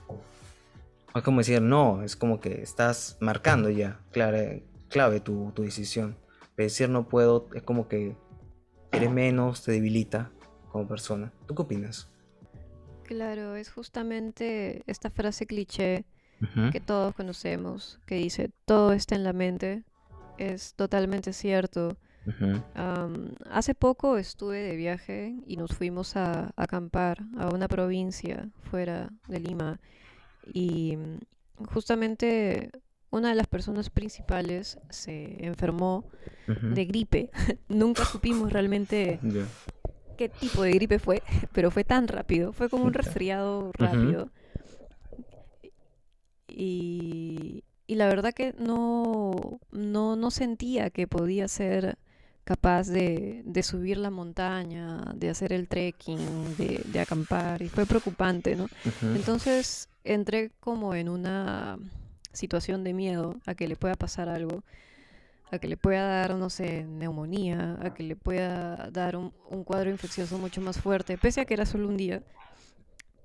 Es 1.15 1.23
como 1.23 1.39
decir 1.39 1.63
no, 1.63 2.03
es 2.03 2.17
como 2.17 2.41
que 2.41 2.63
estás 2.63 3.17
marcando 3.21 3.71
ya 3.71 4.01
clave, 4.11 4.67
clave 4.89 5.21
tu, 5.21 5.53
tu 5.53 5.63
decisión. 5.63 6.17
Pero 6.55 6.67
decir 6.67 6.89
no 6.89 7.09
puedo 7.09 7.49
es 7.55 7.63
como 7.63 7.89
que 7.89 8.17
eres 8.91 9.11
menos, 9.11 9.63
te 9.63 9.73
debilita 9.73 10.33
como 10.71 10.87
persona. 10.87 11.33
¿Tú 11.47 11.55
qué 11.55 11.63
opinas? 11.63 12.12
Claro, 13.05 13.57
es 13.57 13.71
justamente 13.71 14.83
esta 14.87 15.11
frase 15.11 15.47
cliché 15.47 16.05
que 16.73 16.81
todos 16.81 17.15
conocemos, 17.15 18.01
que 18.05 18.17
dice, 18.17 18.51
todo 18.65 18.93
está 18.93 19.15
en 19.15 19.23
la 19.23 19.33
mente. 19.33 19.85
Es 20.39 20.75
totalmente 20.75 21.33
cierto. 21.33 21.97
hace 23.51 23.75
poco 23.75 24.17
estuve 24.17 24.59
de 24.59 24.77
viaje 24.77 25.37
y 25.47 25.57
nos 25.57 25.73
fuimos 25.73 26.17
a, 26.17 26.53
acampar 26.57 27.23
a 27.37 27.49
una 27.49 27.69
provincia 27.69 28.49
fuera 28.63 29.11
de 29.29 29.41
Lima 29.41 29.81
y 30.53 30.97
mm, 30.97 31.65
justamente 31.67 32.71
una 33.11 33.29
de 33.29 33.35
las 33.35 33.47
personas 33.47 33.91
principales 33.91 34.79
se 34.89 35.45
enfermó 35.45 36.09
de 36.47 36.85
gripe. 36.87 37.31
Nunca 37.69 38.05
supimos 38.05 38.53
realmente 38.53 39.21
qué 40.17 40.29
tipo 40.29 40.63
de 40.63 40.73
gripe 40.73 40.99
fue, 40.99 41.23
pero 41.53 41.71
fue 41.71 41.85
tan 41.85 42.09
rápido, 42.09 42.53
fue 42.53 42.69
como 42.69 42.85
un 42.85 42.93
resfriado 42.93 43.73
rápido. 43.75 44.31
y, 46.49 47.65
y, 47.87 47.95
la 47.95 48.07
verdad 48.07 48.33
que 48.33 48.55
no, 48.59 49.61
no, 49.71 50.17
no 50.17 50.31
sentía 50.31 50.91
que 50.91 51.07
podía 51.07 51.49
ser 51.49 51.99
capaz 52.45 52.89
de, 52.89 53.43
de 53.45 53.63
subir 53.63 53.99
la 53.99 54.11
montaña, 54.11 55.13
de 55.15 55.31
hacer 55.31 55.53
el 55.53 55.69
trekking, 55.69 56.57
de, 56.57 56.83
de 56.85 57.01
acampar, 57.01 57.63
y 57.63 57.69
fue 57.69 57.87
preocupante, 57.87 58.57
¿no? 58.57 58.69
Entonces 59.03 59.89
entré 60.05 60.51
como 60.61 60.95
en 60.95 61.09
una 61.09 61.79
situación 62.33 62.83
de 62.83 62.95
miedo 62.95 63.37
a 63.47 63.55
que 63.55 63.69
le 63.69 63.77
pueda 63.77 63.95
pasar 63.95 64.29
algo, 64.29 64.65
a 65.53 65.59
que 65.59 65.69
le 65.69 65.77
pueda 65.77 66.09
dar, 66.09 66.35
no 66.35 66.49
sé, 66.49 66.85
neumonía, 66.85 67.79
a 67.83 67.93
que 67.93 68.03
le 68.03 68.17
pueda 68.17 68.89
dar 68.91 69.17
un, 69.17 69.35
un 69.51 69.65
cuadro 69.65 69.91
infeccioso 69.91 70.39
mucho 70.39 70.63
más 70.63 70.81
fuerte, 70.81 71.19
pese 71.19 71.43
a 71.43 71.45
que 71.45 71.53
era 71.53 71.67
solo 71.67 71.89
un 71.89 71.99
día. 71.99 72.23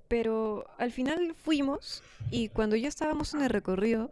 Pero 0.10 0.66
al 0.78 0.92
final 0.92 1.34
fuimos 1.36 2.04
y 2.30 2.50
cuando 2.50 2.76
ya 2.76 2.90
estábamos 2.90 3.34
en 3.34 3.44
el 3.44 3.50
recorrido, 3.50 4.12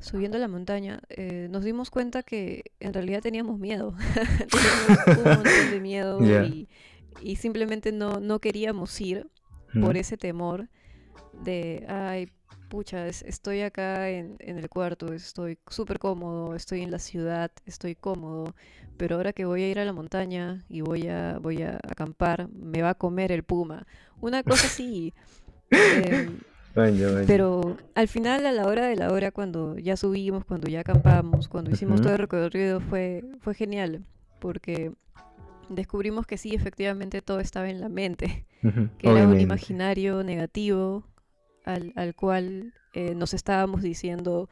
subiendo 0.00 0.36
la 0.36 0.48
montaña, 0.48 1.00
eh, 1.08 1.48
nos 1.50 1.64
dimos 1.64 1.88
cuenta 1.90 2.22
que 2.22 2.72
en 2.78 2.92
realidad 2.92 3.22
teníamos 3.22 3.58
miedo. 3.58 3.94
teníamos 4.50 5.16
un 5.16 5.24
montón 5.24 5.70
de 5.70 5.80
miedo 5.80 6.44
y, 6.44 6.68
y 7.22 7.36
simplemente 7.36 7.90
no, 7.90 8.20
no 8.20 8.38
queríamos 8.38 9.00
ir 9.00 9.28
por 9.80 9.96
ese 9.96 10.18
temor 10.18 10.68
de, 11.42 11.86
ay, 11.88 12.28
pucha, 12.74 13.06
es- 13.06 13.22
estoy 13.22 13.60
acá 13.60 14.10
en, 14.10 14.34
en 14.40 14.58
el 14.58 14.68
cuarto, 14.68 15.12
estoy 15.12 15.58
súper 15.68 16.00
cómodo, 16.00 16.56
estoy 16.56 16.80
en 16.82 16.90
la 16.90 16.98
ciudad, 16.98 17.52
estoy 17.66 17.94
cómodo, 17.94 18.52
pero 18.96 19.14
ahora 19.14 19.32
que 19.32 19.44
voy 19.44 19.62
a 19.62 19.68
ir 19.70 19.78
a 19.78 19.84
la 19.84 19.92
montaña 19.92 20.64
y 20.68 20.80
voy 20.80 21.06
a, 21.06 21.38
voy 21.40 21.62
a 21.62 21.76
acampar, 21.88 22.48
me 22.52 22.82
va 22.82 22.90
a 22.90 22.94
comer 22.94 23.30
el 23.30 23.44
puma. 23.44 23.86
Una 24.20 24.42
cosa 24.42 24.66
así. 24.66 25.14
em, 25.70 26.38
pero 27.28 27.76
al 27.94 28.08
final, 28.08 28.44
a 28.44 28.50
la 28.50 28.66
hora 28.66 28.86
de 28.88 28.96
la 28.96 29.12
hora, 29.12 29.30
cuando 29.30 29.78
ya 29.78 29.96
subimos, 29.96 30.44
cuando 30.44 30.68
ya 30.68 30.80
acampamos, 30.80 31.46
cuando 31.46 31.70
hicimos 31.70 32.00
todo 32.02 32.12
el 32.14 32.18
recorrido, 32.18 32.80
fue, 32.80 33.22
fue 33.40 33.54
genial, 33.54 34.04
porque 34.40 34.90
descubrimos 35.68 36.26
que 36.26 36.38
sí, 36.38 36.56
efectivamente 36.56 37.22
todo 37.22 37.38
estaba 37.38 37.70
en 37.70 37.80
la 37.80 37.88
mente 37.88 38.46
que 38.98 39.06
era 39.10 39.22
un 39.28 39.34
imaginario 39.42 40.24
negativo 40.24 41.04
al, 41.64 41.92
al 41.96 42.14
cual 42.14 42.72
eh, 42.92 43.14
nos 43.14 43.34
estábamos 43.34 43.82
diciendo, 43.82 44.48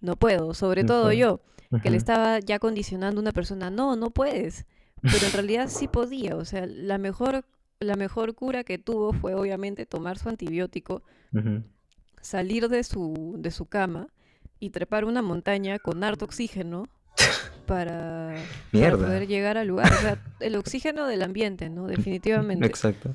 no 0.00 0.16
puedo, 0.16 0.54
sobre 0.54 0.82
No 0.82 0.88
todo 0.88 1.02
puedo. 1.04 1.12
yo, 1.12 1.40
que 1.82 1.90
le 1.90 1.96
estaba 1.96 2.38
ya 2.40 2.58
condicionando 2.58 3.20
a 3.20 3.22
una 3.22 3.32
persona, 3.32 3.70
no, 3.70 3.96
no 3.96 4.10
puedes, 4.10 4.66
pero 5.02 5.26
en 5.26 5.32
realidad 5.32 5.68
sí 5.68 5.88
podía, 5.88 6.36
o 6.36 6.44
sea, 6.44 6.66
la 6.66 6.98
mejor, 6.98 7.44
la 7.80 7.94
mejor 7.96 8.34
cura 8.34 8.64
que 8.64 8.78
tuvo 8.78 9.12
fue 9.12 9.34
obviamente 9.34 9.86
tomar 9.86 10.18
su 10.18 10.28
antibiótico, 10.28 11.02
salir 12.20 12.68
de 12.68 12.82
su, 12.84 13.36
de 13.38 13.50
su 13.50 13.66
cama 13.66 14.08
y 14.58 14.70
trepar 14.70 15.04
una 15.04 15.22
montaña 15.22 15.78
con 15.78 16.02
harto 16.02 16.24
oxígeno 16.24 16.88
para, 17.66 18.34
para 18.72 18.96
poder 18.96 19.26
llegar 19.26 19.58
al 19.58 19.68
lugar, 19.68 19.92
o 19.92 19.96
sea, 19.96 20.18
el 20.40 20.56
oxígeno 20.56 21.06
del 21.06 21.22
ambiente, 21.22 21.68
¿no? 21.70 21.86
Definitivamente. 21.86 22.66
Exacto. 22.66 23.14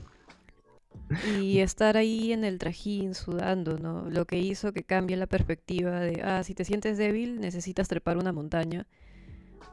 Y 1.40 1.60
estar 1.60 1.98
ahí 1.98 2.34
en 2.34 2.44
el 2.44 2.58
trajín 2.58 3.14
sudando, 3.14 3.78
¿no? 3.78 4.10
Lo 4.10 4.26
que 4.26 4.38
hizo 4.40 4.74
que 4.74 4.84
cambie 4.84 5.18
la 5.18 5.28
perspectiva 5.28 6.00
de, 6.00 6.22
ah, 6.24 6.44
si 6.44 6.56
te 6.56 6.66
sientes 6.66 6.98
débil, 6.98 7.40
necesitas 7.40 7.88
trepar 7.88 8.18
una 8.18 8.32
montaña 8.32 8.88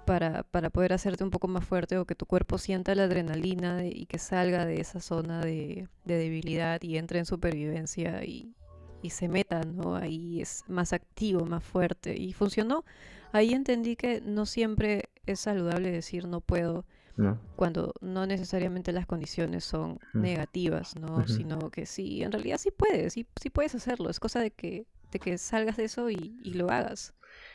para, 0.05 0.43
para 0.43 0.71
poder 0.71 0.93
hacerte 0.93 1.25
un 1.25 1.31
poco 1.31 1.49
más 1.49 1.65
fuerte 1.65 1.99
o 1.99 2.05
que 2.05 2.15
tu 2.15 2.27
cuerpo 2.27 2.59
sienta 2.59 2.95
la 2.95 3.05
adrenalina 3.05 3.87
y 3.87 4.07
que 4.07 4.19
salga 4.19 4.67
de 4.67 4.81
esa 4.81 5.01
zona 5.01 5.41
de, 5.41 5.89
de 6.05 6.17
debilidad 6.17 6.83
y 6.83 6.99
entre 6.99 7.21
en 7.21 7.27
supervivencia 7.27 8.25
y, 8.25 8.55
y 9.03 9.11
se 9.11 9.29
meta, 9.29 9.63
¿no? 9.63 9.97
Ahí 9.97 10.41
es 10.41 10.65
más 10.69 10.93
activo, 10.93 11.47
más 11.47 11.65
fuerte. 11.65 12.17
Y 12.17 12.33
funcionó. 12.33 12.85
Ahí 13.33 13.53
entendí 13.55 13.97
que 13.97 14.21
no 14.21 14.47
siempre 14.47 15.11
es 15.27 15.41
saludable 15.41 15.91
decir 15.91 16.27
no 16.27 16.41
puedo 16.41 16.85
No. 17.21 17.39
cuando 17.57 17.93
no 18.01 18.27
necesariamente 18.27 18.93
las 18.93 19.07
condiciones 19.07 19.65
son 19.65 19.99
negativas, 20.15 20.97
¿no? 20.97 21.19
Ujú. 21.19 21.29
Sino 21.29 21.71
que 21.71 21.85
sí, 21.85 22.23
en 22.23 22.33
realidad 22.33 22.59
sí 22.59 22.71
puedes, 22.71 23.13
sí, 23.13 23.27
sí 23.41 23.51
puedes 23.51 23.75
hacerlo. 23.75 24.09
Es 24.09 24.19
cosa 24.21 24.41
de 24.41 24.51
que, 24.51 24.87
de 25.13 25.19
que 25.19 25.37
salgas 25.37 25.77
de 25.77 25.85
eso 25.85 26.09
y, 26.11 26.39
y 26.43 26.55
lo 26.55 26.71
hagas. 26.71 27.13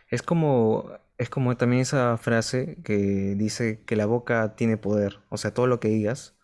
Es 0.10 0.22
como, 0.22 0.92
es 1.18 1.30
como 1.30 1.58
también 1.58 1.82
esa 1.82 2.18
frase 2.18 2.78
que 2.84 3.36
dice 3.36 3.82
que 3.86 3.96
la 3.96 4.06
boca 4.06 4.56
tiene 4.56 4.78
poder. 4.78 5.20
O 5.30 5.38
sea, 5.38 5.54
todo 5.54 5.68
lo 5.68 5.80
que 5.80 5.88
digas, 5.88 6.36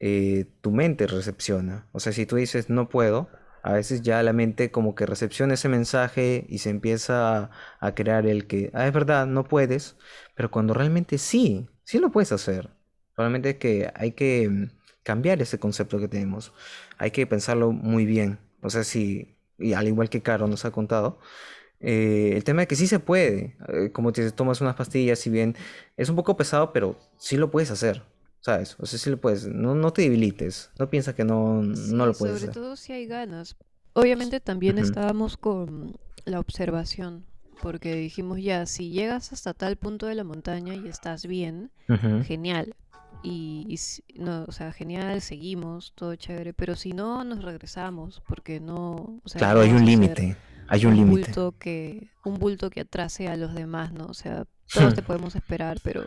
eh, 0.00 0.46
tu 0.60 0.70
mente 0.72 1.06
recepciona. 1.06 1.86
O 1.92 2.00
sea, 2.00 2.12
si 2.12 2.26
tú 2.26 2.36
dices 2.36 2.70
no 2.70 2.88
puedo, 2.88 3.28
a 3.62 3.72
veces 3.72 4.02
ya 4.02 4.22
la 4.22 4.32
mente 4.32 4.70
como 4.70 4.94
que 4.94 5.06
recepciona 5.06 5.54
ese 5.54 5.68
mensaje 5.68 6.46
y 6.48 6.58
se 6.58 6.70
empieza 6.70 7.36
a, 7.38 7.50
a 7.80 7.94
crear 7.94 8.26
el 8.26 8.46
que, 8.46 8.70
ah, 8.74 8.86
es 8.86 8.92
verdad, 8.92 9.26
no 9.26 9.44
puedes, 9.44 9.96
pero 10.34 10.50
cuando 10.50 10.74
realmente 10.74 11.18
sí, 11.18 11.68
sí 11.86 11.98
lo 12.00 12.10
puedes 12.10 12.32
hacer. 12.32 12.68
Solamente 13.14 13.50
es 13.50 13.56
que 13.56 13.90
hay 13.94 14.12
que 14.12 14.48
mm, 14.50 14.70
cambiar 15.04 15.40
ese 15.40 15.58
concepto 15.58 15.98
que 15.98 16.08
tenemos. 16.08 16.52
Hay 16.98 17.12
que 17.12 17.26
pensarlo 17.26 17.72
muy 17.72 18.04
bien. 18.04 18.38
O 18.60 18.68
sea, 18.70 18.84
si, 18.84 19.36
y 19.58 19.72
al 19.72 19.86
igual 19.88 20.10
que 20.10 20.20
Caro 20.22 20.48
nos 20.48 20.64
ha 20.64 20.70
contado, 20.72 21.18
eh, 21.80 22.32
el 22.34 22.44
tema 22.44 22.62
es 22.62 22.68
que 22.68 22.76
sí 22.76 22.86
se 22.86 22.98
puede. 22.98 23.56
eh, 23.68 23.90
como 23.92 24.12
te 24.12 24.30
tomas 24.32 24.60
unas 24.60 24.74
pastillas, 24.76 25.18
si 25.18 25.30
bien 25.30 25.56
es 25.96 26.08
un 26.08 26.16
poco 26.16 26.36
pesado, 26.36 26.72
pero 26.72 26.96
sí 27.18 27.36
lo 27.36 27.50
puedes 27.50 27.70
hacer. 27.70 28.02
¿Sabes? 28.40 28.76
O 28.78 28.86
sea, 28.86 28.98
sí 28.98 29.10
lo 29.10 29.20
puedes. 29.20 29.46
No, 29.46 29.74
no 29.74 29.92
te 29.92 30.02
debilites. 30.02 30.70
No 30.78 30.88
piensas 30.90 31.14
que 31.14 31.24
no, 31.24 31.62
no 31.62 32.06
lo 32.06 32.12
puedes 32.14 32.38
sobre 32.38 32.50
hacer. 32.50 32.54
todo 32.62 32.76
si 32.76 32.92
hay 32.92 33.06
ganas. 33.06 33.56
Obviamente 33.94 34.40
también 34.40 34.76
Ujú. 34.76 34.84
estábamos 34.86 35.36
con 35.36 35.96
la 36.26 36.38
observación, 36.38 37.24
porque 37.62 37.94
dijimos 37.94 38.40
ya, 38.40 38.66
si 38.66 38.90
llegas 38.90 39.32
hasta 39.32 39.54
tal 39.54 39.76
punto 39.76 40.06
de 40.06 40.14
la 40.14 40.24
montaña 40.24 40.74
y 40.74 40.86
estás 40.86 41.26
bien, 41.26 41.70
genial. 42.24 42.74
Y, 43.22 43.64
y 43.68 43.78
si- 43.78 44.04
no, 44.16 44.44
o 44.46 44.52
sea, 44.52 44.72
genial, 44.72 45.20
seguimos, 45.20 45.92
todo 45.94 46.14
chévere, 46.16 46.52
pero 46.52 46.76
si 46.76 46.92
no, 46.92 47.24
nos 47.24 47.42
regresamos, 47.42 48.22
porque 48.28 48.60
no, 48.60 49.20
o 49.24 49.28
sea, 49.28 49.38
Claro, 49.40 49.60
hay 49.62 49.70
un 49.70 49.84
límite. 49.84 50.36
Hay 50.68 50.84
un 50.84 50.92
un 50.92 50.98
límite. 50.98 51.32
que, 51.58 52.08
un 52.24 52.38
bulto 52.38 52.70
que 52.70 52.80
atrase 52.80 53.28
a 53.28 53.36
los 53.36 53.54
demás, 53.54 53.92
¿no? 53.92 54.06
O 54.06 54.14
sea, 54.14 54.46
todos 54.72 54.94
te 54.94 55.02
podemos 55.02 55.34
esperar, 55.34 55.78
pero, 55.82 56.04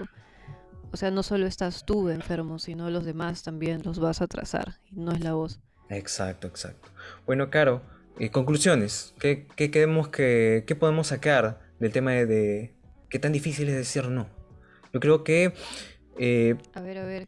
o 0.92 0.98
sea, 0.98 1.12
no 1.12 1.24
solo 1.24 1.46
estás 1.46 1.86
tú 1.86 2.10
enfermo, 2.10 2.60
sino 2.60 2.90
los 2.90 3.06
demás 3.06 3.44
también 3.44 3.82
los 3.84 4.00
vas 4.00 4.22
a 4.22 4.26
atrasar, 4.26 4.76
y 4.92 5.00
no 5.00 5.12
es 5.12 5.22
la 5.22 5.34
voz. 5.34 5.60
Exacto, 5.90 6.48
exacto. 6.48 6.90
Bueno, 7.26 7.50
Caro, 7.50 7.82
eh, 8.20 8.30
conclusiones. 8.32 9.16
¿Qué, 9.20 9.48
qué 9.56 9.72
queremos 9.72 10.10
que, 10.10 10.64
qué 10.68 10.76
podemos 10.76 11.08
sacar 11.08 11.62
del 11.80 11.92
tema 11.92 12.12
de, 12.12 12.26
de 12.26 12.76
qué 13.10 13.20
tan 13.20 13.32
difícil 13.32 13.70
es 13.70 13.76
decir 13.76 14.10
no? 14.10 14.30
Yo 14.94 15.00
creo 15.00 15.24
que, 15.24 15.54
eh, 16.18 16.56
A 16.74 16.82
ver, 16.82 16.98
a 16.98 17.06
ver, 17.06 17.28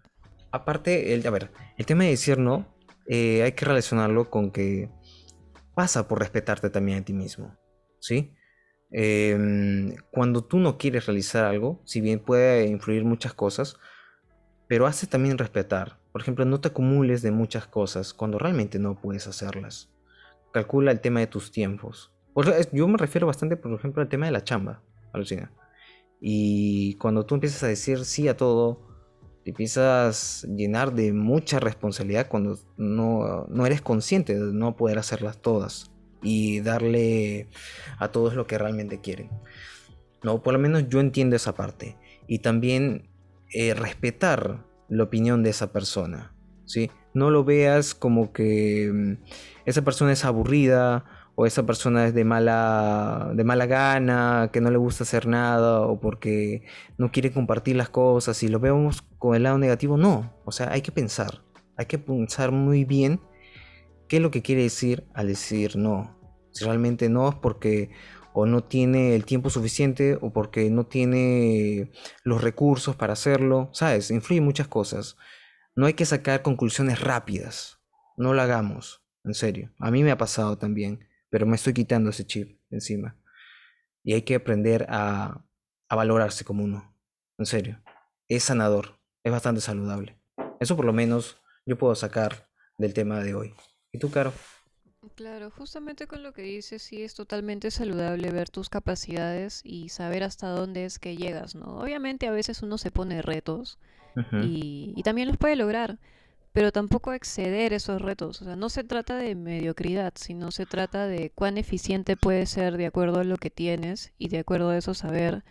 aparte, 0.52 1.14
el, 1.14 1.26
a 1.26 1.30
ver, 1.30 1.52
el 1.78 1.86
tema 1.86 2.04
de 2.04 2.12
decir 2.12 2.38
no, 2.38 2.76
eh, 3.08 3.44
hay 3.44 3.54
que 3.54 3.66
relacionarlo 3.66 4.30
con 4.30 4.52
que 4.52 4.90
pasa 5.74 6.08
por 6.08 6.20
respetarte 6.20 6.70
también 6.70 7.00
a 7.00 7.06
ti 7.06 7.14
mismo, 7.14 7.58
¿sí? 8.00 8.34
Em, 8.92 9.96
cuando 10.12 10.44
tú 10.44 10.60
no 10.60 10.78
quieres 10.78 11.06
realizar 11.06 11.46
algo, 11.46 11.82
si 11.86 12.02
bien 12.02 12.20
puede 12.20 12.68
influir 12.68 13.06
muchas 13.06 13.34
cosas, 13.34 13.78
pero 14.68 14.86
hace 14.86 15.08
también 15.08 15.38
respetar. 15.38 16.00
Por 16.12 16.22
ejemplo, 16.22 16.44
no 16.46 16.60
te 16.60 16.70
acumules 16.70 17.22
de 17.22 17.32
muchas 17.32 17.68
cosas 17.68 18.14
cuando 18.14 18.38
realmente 18.38 18.80
no 18.80 19.00
puedes 19.00 19.28
hacerlas. 19.28 19.90
Calcula 20.52 20.92
el 20.92 21.00
tema 21.00 21.20
de 21.20 21.28
tus 21.28 21.52
tiempos. 21.52 22.14
Yo 22.72 22.88
me 22.88 22.98
refiero 22.98 23.28
bastante, 23.28 23.58
por 23.58 23.74
ejemplo, 23.74 24.02
al 24.02 24.10
tema 24.10 24.26
de 24.26 24.32
la 24.32 24.44
chamba, 24.44 24.82
alucina. 25.14 25.52
Y 26.20 26.96
cuando 26.96 27.26
tú 27.26 27.36
empiezas 27.36 27.64
a 27.64 27.68
decir 27.68 28.06
sí 28.06 28.28
a 28.28 28.38
todo, 28.38 28.88
te 29.44 29.50
empiezas 29.52 30.44
a 30.44 30.48
llenar 30.48 30.94
de 30.94 31.14
mucha 31.14 31.60
responsabilidad 31.60 32.28
cuando 32.28 32.58
no, 32.78 33.48
no 33.50 33.66
eres 33.66 33.82
consciente 33.82 34.36
de 34.36 34.54
no 34.54 34.76
poder 34.76 35.00
hacerlas 35.00 35.42
todas 35.42 35.92
y 36.22 36.62
darle 36.62 37.50
a 37.98 38.10
todos 38.10 38.36
lo 38.36 38.46
que 38.46 38.58
realmente 38.58 39.02
quieren. 39.02 39.30
No, 40.24 40.44
por 40.44 40.54
lo 40.54 40.60
menos 40.60 40.88
yo 40.88 41.00
entiendo 41.00 41.36
esa 41.36 41.56
parte. 41.56 41.98
Y 42.28 42.40
también 42.40 43.10
eh, 43.52 43.74
respetar 43.74 44.66
la 44.88 45.04
opinión 45.04 45.42
de 45.42 45.50
esa 45.50 45.72
persona. 45.72 46.36
¿sí? 46.66 46.92
No 47.14 47.30
lo 47.30 47.44
veas 47.44 47.94
como 47.96 48.34
que 48.34 48.92
mm, 48.94 49.14
esa 49.66 49.84
persona 49.84 50.12
es 50.12 50.26
aburrida 50.26 51.06
o 51.36 51.46
esa 51.46 51.66
persona 51.66 52.08
es 52.08 52.14
de 52.14 52.26
mala, 52.26 53.32
de 53.34 53.44
mala 53.44 53.66
gana, 53.66 54.50
que 54.52 54.62
no 54.62 54.70
le 54.70 54.78
gusta 54.78 55.04
hacer 55.04 55.28
nada 55.28 55.82
o 55.82 56.00
porque 56.00 56.64
no 56.98 57.12
quiere 57.12 57.32
compartir 57.32 57.76
las 57.76 57.90
cosas 57.90 58.42
y 58.44 58.48
lo 58.48 58.60
vemos 58.60 59.04
con 59.18 59.36
el 59.36 59.44
lado 59.44 59.58
negativo. 59.58 59.98
No, 59.98 60.34
o 60.46 60.52
sea, 60.52 60.72
hay 60.72 60.82
que 60.82 60.92
pensar. 60.92 61.42
Hay 61.78 61.86
que 61.86 61.98
pensar 61.98 62.52
muy 62.52 62.86
bien 62.86 63.22
qué 64.08 64.18
es 64.18 64.22
lo 64.22 64.32
que 64.32 64.42
quiere 64.42 64.64
decir 64.64 65.06
al 65.14 65.28
decir 65.28 65.78
no. 65.78 66.18
Si 66.52 66.66
realmente 66.66 67.10
no 67.10 67.30
es 67.30 67.36
porque 67.36 67.92
o 68.34 68.46
no 68.46 68.64
tiene 68.64 69.16
el 69.16 69.26
tiempo 69.26 69.50
suficiente 69.50 70.18
o 70.22 70.32
porque 70.32 70.70
no 70.70 70.86
tiene 70.86 71.92
los 72.24 72.42
recursos 72.42 72.96
para 72.96 73.14
hacerlo, 73.14 73.70
¿sabes? 73.74 74.12
Influyen 74.12 74.44
muchas 74.44 74.68
cosas. 74.68 75.18
No 75.76 75.86
hay 75.86 75.94
que 75.94 76.06
sacar 76.06 76.42
conclusiones 76.42 77.00
rápidas. 77.00 77.80
No 78.18 78.34
lo 78.34 78.42
hagamos, 78.42 79.04
en 79.24 79.34
serio. 79.34 79.74
A 79.80 79.90
mí 79.90 80.04
me 80.04 80.12
ha 80.12 80.18
pasado 80.18 80.58
también, 80.58 81.08
pero 81.30 81.46
me 81.46 81.56
estoy 81.56 81.74
quitando 81.74 82.10
ese 82.10 82.26
chip 82.26 82.60
encima. 82.70 83.18
Y 84.04 84.14
hay 84.14 84.24
que 84.24 84.36
aprender 84.36 84.86
a, 84.90 85.46
a 85.88 85.96
valorarse 85.96 86.44
como 86.44 86.64
uno, 86.64 86.96
en 87.38 87.46
serio. 87.46 87.82
es 88.28 88.44
sanador, 88.44 89.00
es 89.24 89.32
bastante 89.32 89.62
saludable. 89.62 90.20
Eso 90.60 90.76
por 90.76 90.86
lo 90.86 90.94
menos 90.94 91.38
yo 91.66 91.78
puedo 91.78 91.96
sacar 91.96 92.50
del 92.78 92.94
tema 92.94 93.20
de 93.20 93.36
hoy. 93.36 93.54
¿Y 93.92 94.00
tú, 94.00 94.12
Caro? 94.12 94.34
Claro, 95.16 95.50
justamente 95.50 96.06
con 96.06 96.22
lo 96.22 96.32
que 96.32 96.44
dices, 96.44 96.84
sí 96.84 97.04
es 97.04 97.16
totalmente 97.16 97.72
saludable 97.72 98.32
ver 98.32 98.50
tus 98.50 98.70
capacidades 98.70 99.62
y 99.64 99.90
saber 99.90 100.24
hasta 100.24 100.50
dónde 100.50 100.86
es 100.86 101.00
que 101.00 101.18
llegas, 101.18 101.56
¿no? 101.56 101.80
Obviamente 101.80 102.28
a 102.28 102.32
veces 102.32 102.62
uno 102.62 102.78
se 102.78 102.92
pone 102.92 103.22
retos 103.22 103.80
y, 104.44 104.94
y 104.96 105.04
también 105.04 105.28
los 105.28 105.38
puede 105.38 105.56
lograr, 105.56 105.98
pero 106.54 106.72
tampoco 106.72 107.14
exceder 107.14 107.74
esos 107.74 108.02
retos. 108.02 108.42
O 108.42 108.46
sea, 108.46 108.56
no 108.56 108.70
se 108.70 108.84
trata 108.84 109.16
de 109.16 109.36
mediocridad, 109.36 110.14
sino 110.16 110.52
se 110.52 110.66
trata 110.66 111.08
de 111.08 111.32
cuán 111.32 111.58
eficiente 111.58 112.18
puedes 112.18 112.50
ser 112.50 112.78
de 112.78 112.88
acuerdo 112.88 113.22
a 113.22 113.24
lo 113.24 113.38
que 113.38 113.50
tienes 113.50 114.14
y 114.18 114.30
de 114.30 114.40
acuerdo 114.40 114.70
a 114.70 114.78
eso 114.78 114.94
saber 114.94 115.44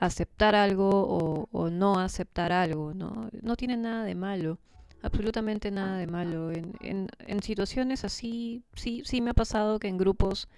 aceptar 0.00 0.54
algo 0.54 1.46
o, 1.52 1.70
no 1.70 1.98
aceptar 1.98 2.52
algo, 2.52 2.94
¿no? 2.94 3.30
No 3.42 3.56
tiene 3.56 3.76
nada 3.76 4.04
de 4.04 4.14
malo, 4.14 4.58
absolutamente 5.02 5.70
nada 5.70 5.98
de 5.98 6.06
malo. 6.06 6.50
En, 6.50 6.74
en, 6.80 7.08
en 7.26 7.42
situaciones 7.42 8.04
así, 8.04 8.62
sí, 8.74 9.02
sí 9.04 9.20
me 9.20 9.30
ha 9.30 9.34
pasado 9.34 9.78
que 9.78 9.88
en 9.88 9.98
grupos 9.98 10.48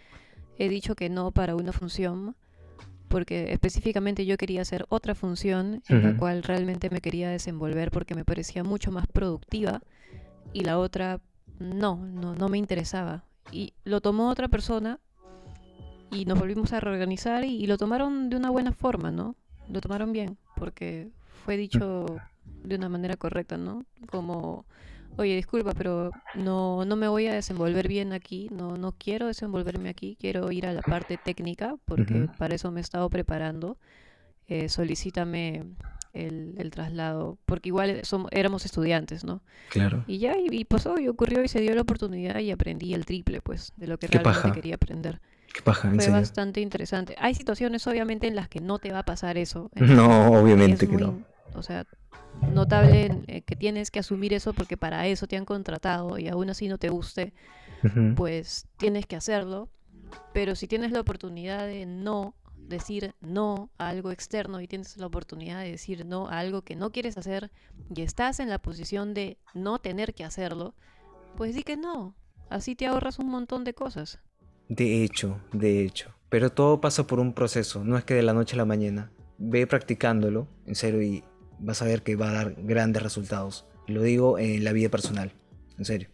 he 0.58 0.68
dicho 0.68 0.94
que 0.94 1.08
no 1.08 1.30
para 1.30 1.56
una 1.56 1.72
función 1.72 2.36
porque 3.10 3.52
específicamente 3.52 4.24
yo 4.24 4.36
quería 4.36 4.62
hacer 4.62 4.86
otra 4.88 5.16
función 5.16 5.82
en 5.88 6.02
la 6.04 6.16
cual 6.16 6.44
realmente 6.44 6.90
me 6.90 7.00
quería 7.00 7.28
desenvolver 7.28 7.90
porque 7.90 8.14
me 8.14 8.24
parecía 8.24 8.62
mucho 8.62 8.92
más 8.92 9.08
productiva 9.08 9.82
y 10.52 10.60
la 10.60 10.78
otra 10.78 11.20
no, 11.58 11.96
no, 11.96 12.36
no 12.36 12.48
me 12.48 12.56
interesaba. 12.56 13.24
Y 13.50 13.74
lo 13.82 14.00
tomó 14.00 14.30
otra 14.30 14.46
persona 14.46 15.00
y 16.12 16.24
nos 16.24 16.38
volvimos 16.38 16.72
a 16.72 16.78
reorganizar 16.78 17.44
y, 17.44 17.66
lo 17.66 17.76
tomaron 17.78 18.30
de 18.30 18.36
una 18.36 18.50
buena 18.50 18.70
forma, 18.70 19.10
¿no? 19.10 19.34
Lo 19.68 19.80
tomaron 19.80 20.12
bien 20.12 20.38
porque 20.54 21.10
fue 21.44 21.56
dicho 21.56 22.06
de 22.62 22.76
una 22.76 22.88
manera 22.88 23.16
correcta, 23.16 23.56
¿no? 23.56 23.84
Como 24.08 24.66
oye, 25.16 25.36
disculpa, 25.36 25.72
pero 25.74 26.10
no, 26.34 26.84
no 26.84 26.96
me 26.96 27.08
voy 27.08 27.26
a 27.26 27.34
desenvolver 27.34 27.88
bien 27.88 28.12
aquí, 28.12 28.48
no, 28.50 28.76
no 28.76 28.92
quiero 28.92 29.26
desenvolverme 29.26 29.88
aquí, 29.88 30.16
quiero 30.18 30.50
ir 30.52 30.66
a 30.66 30.72
la 30.72 30.82
parte 30.82 31.18
técnica 31.18 31.76
porque 31.84 32.28
para 32.38 32.54
eso 32.54 32.70
me 32.70 32.80
he 32.80 32.82
estado 32.82 33.08
preparando. 33.10 33.76
Eh, 34.48 34.68
solicítame 34.68 35.64
el, 36.12 36.54
el, 36.58 36.70
traslado, 36.70 37.38
porque 37.46 37.68
igual 37.68 38.00
somos, 38.02 38.30
éramos 38.32 38.64
estudiantes, 38.64 39.22
¿no? 39.22 39.42
Claro. 39.68 40.04
Y 40.08 40.18
ya, 40.18 40.34
y, 40.36 40.64
pasó, 40.64 40.98
y 40.98 41.06
ocurrió, 41.06 41.44
y 41.44 41.48
se 41.48 41.60
dio 41.60 41.72
la 41.74 41.82
oportunidad 41.82 42.38
y 42.40 42.50
aprendí 42.50 42.92
el 42.94 43.06
triple, 43.06 43.40
pues, 43.40 43.72
de 43.76 43.86
lo 43.86 43.98
que 43.98 44.08
realmente 44.08 44.50
quería 44.52 44.74
aprender. 44.74 45.20
Qué 45.54 45.62
paja, 45.62 45.90
Fue 45.90 46.08
bastante 46.10 46.60
interesante. 46.60 47.16
Hay 47.18 47.34
situaciones, 47.34 47.86
obviamente, 47.86 48.26
en 48.26 48.36
las 48.36 48.48
que 48.48 48.60
no 48.60 48.78
te 48.78 48.92
va 48.92 49.00
a 49.00 49.04
pasar 49.04 49.36
eso. 49.36 49.70
No, 49.80 50.32
obviamente 50.32 50.88
que 50.88 50.96
no. 50.96 51.22
O 51.54 51.62
sea, 51.62 51.86
notable 52.52 53.22
eh, 53.26 53.42
que 53.42 53.56
tienes 53.56 53.90
que 53.90 53.98
asumir 53.98 54.32
eso 54.32 54.52
porque 54.52 54.76
para 54.76 55.06
eso 55.06 55.26
te 55.26 55.36
han 55.36 55.44
contratado 55.44 56.18
y 56.18 56.28
aún 56.28 56.50
así 56.50 56.68
no 56.68 56.78
te 56.78 56.88
guste, 56.88 57.32
pues 58.16 58.66
tienes 58.76 59.06
que 59.06 59.16
hacerlo. 59.16 59.68
Pero 60.32 60.54
si 60.54 60.66
tienes 60.66 60.92
la 60.92 61.00
oportunidad 61.00 61.66
de 61.66 61.86
no 61.86 62.34
decir 62.56 63.14
no 63.20 63.70
a 63.78 63.88
algo 63.88 64.10
externo 64.12 64.60
y 64.60 64.68
tienes 64.68 64.96
la 64.96 65.06
oportunidad 65.06 65.62
de 65.62 65.72
decir 65.72 66.06
no 66.06 66.28
a 66.28 66.38
algo 66.38 66.62
que 66.62 66.76
no 66.76 66.92
quieres 66.92 67.18
hacer 67.18 67.50
y 67.94 68.02
estás 68.02 68.40
en 68.40 68.48
la 68.48 68.60
posición 68.60 69.12
de 69.12 69.38
no 69.54 69.78
tener 69.78 70.14
que 70.14 70.24
hacerlo, 70.24 70.74
pues 71.36 71.54
di 71.54 71.62
que 71.62 71.76
no. 71.76 72.14
Así 72.48 72.74
te 72.74 72.86
ahorras 72.86 73.18
un 73.18 73.28
montón 73.28 73.64
de 73.64 73.74
cosas. 73.74 74.20
De 74.68 75.04
hecho, 75.04 75.40
de 75.52 75.84
hecho. 75.84 76.14
Pero 76.28 76.50
todo 76.50 76.80
pasa 76.80 77.06
por 77.06 77.18
un 77.18 77.32
proceso, 77.34 77.84
no 77.84 77.98
es 77.98 78.04
que 78.04 78.14
de 78.14 78.22
la 78.22 78.32
noche 78.32 78.54
a 78.54 78.58
la 78.58 78.64
mañana. 78.64 79.10
Ve 79.38 79.66
practicándolo, 79.66 80.46
en 80.66 80.74
serio, 80.74 81.02
y 81.02 81.24
vas 81.60 81.82
a 81.82 81.84
ver 81.84 82.02
que 82.02 82.16
va 82.16 82.30
a 82.30 82.32
dar 82.32 82.54
grandes 82.58 83.02
resultados. 83.02 83.66
Lo 83.86 84.02
digo 84.02 84.38
en 84.38 84.64
la 84.64 84.72
vida 84.72 84.88
personal, 84.88 85.32
en 85.78 85.84
serio. 85.84 86.08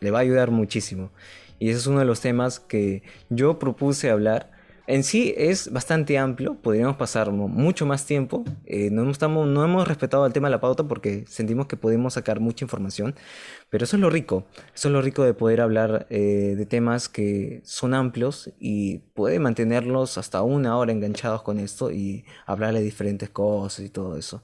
Le 0.00 0.10
va 0.10 0.18
a 0.18 0.22
ayudar 0.22 0.50
muchísimo. 0.50 1.12
Y 1.58 1.68
ese 1.68 1.78
es 1.78 1.86
uno 1.86 1.98
de 1.98 2.06
los 2.06 2.20
temas 2.20 2.58
que 2.60 3.02
yo 3.28 3.58
propuse 3.58 4.10
hablar 4.10 4.50
en 4.90 5.04
sí 5.04 5.32
es 5.36 5.72
bastante 5.72 6.18
amplio, 6.18 6.56
podríamos 6.56 6.96
pasar 6.96 7.30
mucho 7.30 7.86
más 7.86 8.06
tiempo. 8.06 8.44
Eh, 8.66 8.90
no, 8.90 9.02
hemos 9.02 9.88
respetado 9.88 10.26
el 10.26 10.32
tema 10.32 10.48
de 10.48 10.50
la 10.50 10.60
pauta 10.60 10.82
porque 10.84 11.24
sentimos 11.28 11.68
que 11.68 11.76
podemos 11.76 12.14
sacar 12.14 12.40
mucha 12.40 12.64
información, 12.64 13.14
pero 13.70 13.84
eso 13.84 13.96
es 13.96 14.00
lo 14.00 14.10
rico, 14.10 14.46
eso 14.74 14.88
es 14.88 14.92
lo 14.92 15.00
rico 15.00 15.22
de 15.22 15.32
poder 15.32 15.60
hablar 15.60 16.08
eh, 16.10 16.54
de 16.56 16.66
temas 16.66 17.08
que 17.08 17.60
son 17.64 17.94
amplios 17.94 18.50
y 18.58 18.98
puede 19.14 19.38
mantenerlos 19.38 20.18
hasta 20.18 20.42
una 20.42 20.76
hora 20.76 20.90
enganchados 20.90 21.42
con 21.42 21.60
esto 21.60 21.92
y 21.92 22.24
hablar 22.44 22.74
de 22.74 22.82
diferentes 22.82 23.30
cosas 23.30 23.84
y 23.84 23.90
todo 23.90 24.16
eso. 24.16 24.42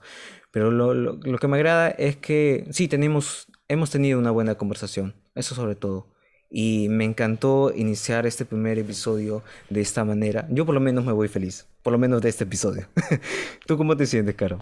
Pero 0.52 0.70
lo, 0.70 0.94
lo 0.94 1.38
que 1.38 1.48
me 1.48 1.56
agrada 1.56 1.90
es 1.90 2.16
que 2.16 2.68
sí, 2.70 2.86
tenemos, 2.86 3.48
hemos 3.66 3.90
tenido 3.90 4.16
una 4.18 4.30
buena 4.30 4.54
conversación, 4.54 5.16
eso 5.34 5.56
sobre 5.56 5.74
todo 5.74 6.06
y 6.50 6.88
me 6.88 7.04
encantó 7.04 7.72
iniciar 7.74 8.26
este 8.26 8.44
primer 8.44 8.78
episodio 8.78 9.42
de 9.68 9.80
esta 9.80 10.04
manera. 10.04 10.46
Yo 10.50 10.64
por 10.64 10.74
lo 10.74 10.80
menos 10.80 11.04
me 11.04 11.12
voy 11.12 11.28
feliz, 11.28 11.66
por 11.82 11.92
lo 11.92 11.98
menos 11.98 12.22
de 12.22 12.28
este 12.28 12.44
episodio. 12.44 12.86
¿Tú 13.66 13.76
cómo 13.76 13.96
te 13.96 14.06
sientes, 14.06 14.34
Caro? 14.34 14.60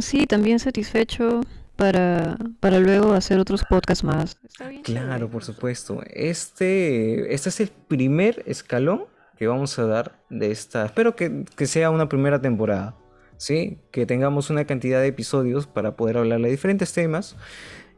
Sí, 0.00 0.26
también 0.26 0.58
satisfecho 0.58 1.40
para, 1.76 2.36
para 2.60 2.78
luego 2.78 3.12
hacer 3.12 3.38
otros 3.38 3.64
podcasts 3.68 4.04
más. 4.04 4.36
claro, 4.82 5.28
por 5.28 5.44
supuesto. 5.44 6.02
Este, 6.06 7.34
este 7.34 7.48
es 7.48 7.60
el 7.60 7.68
primer 7.68 8.42
escalón 8.46 9.04
que 9.36 9.46
vamos 9.46 9.78
a 9.78 9.86
dar 9.86 10.20
de 10.28 10.50
esta. 10.50 10.84
Espero 10.84 11.16
que, 11.16 11.44
que 11.56 11.66
sea 11.66 11.90
una 11.90 12.08
primera 12.08 12.40
temporada. 12.40 12.94
¿sí? 13.40 13.78
Que 13.90 14.04
tengamos 14.04 14.50
una 14.50 14.66
cantidad 14.66 15.00
de 15.00 15.08
episodios 15.08 15.66
para 15.66 15.96
poder 15.96 16.18
hablar 16.18 16.40
de 16.42 16.50
diferentes 16.50 16.92
temas 16.92 17.36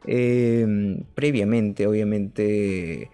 Em, 0.05 1.03
previamente, 1.15 1.87
obviamente, 1.87 3.09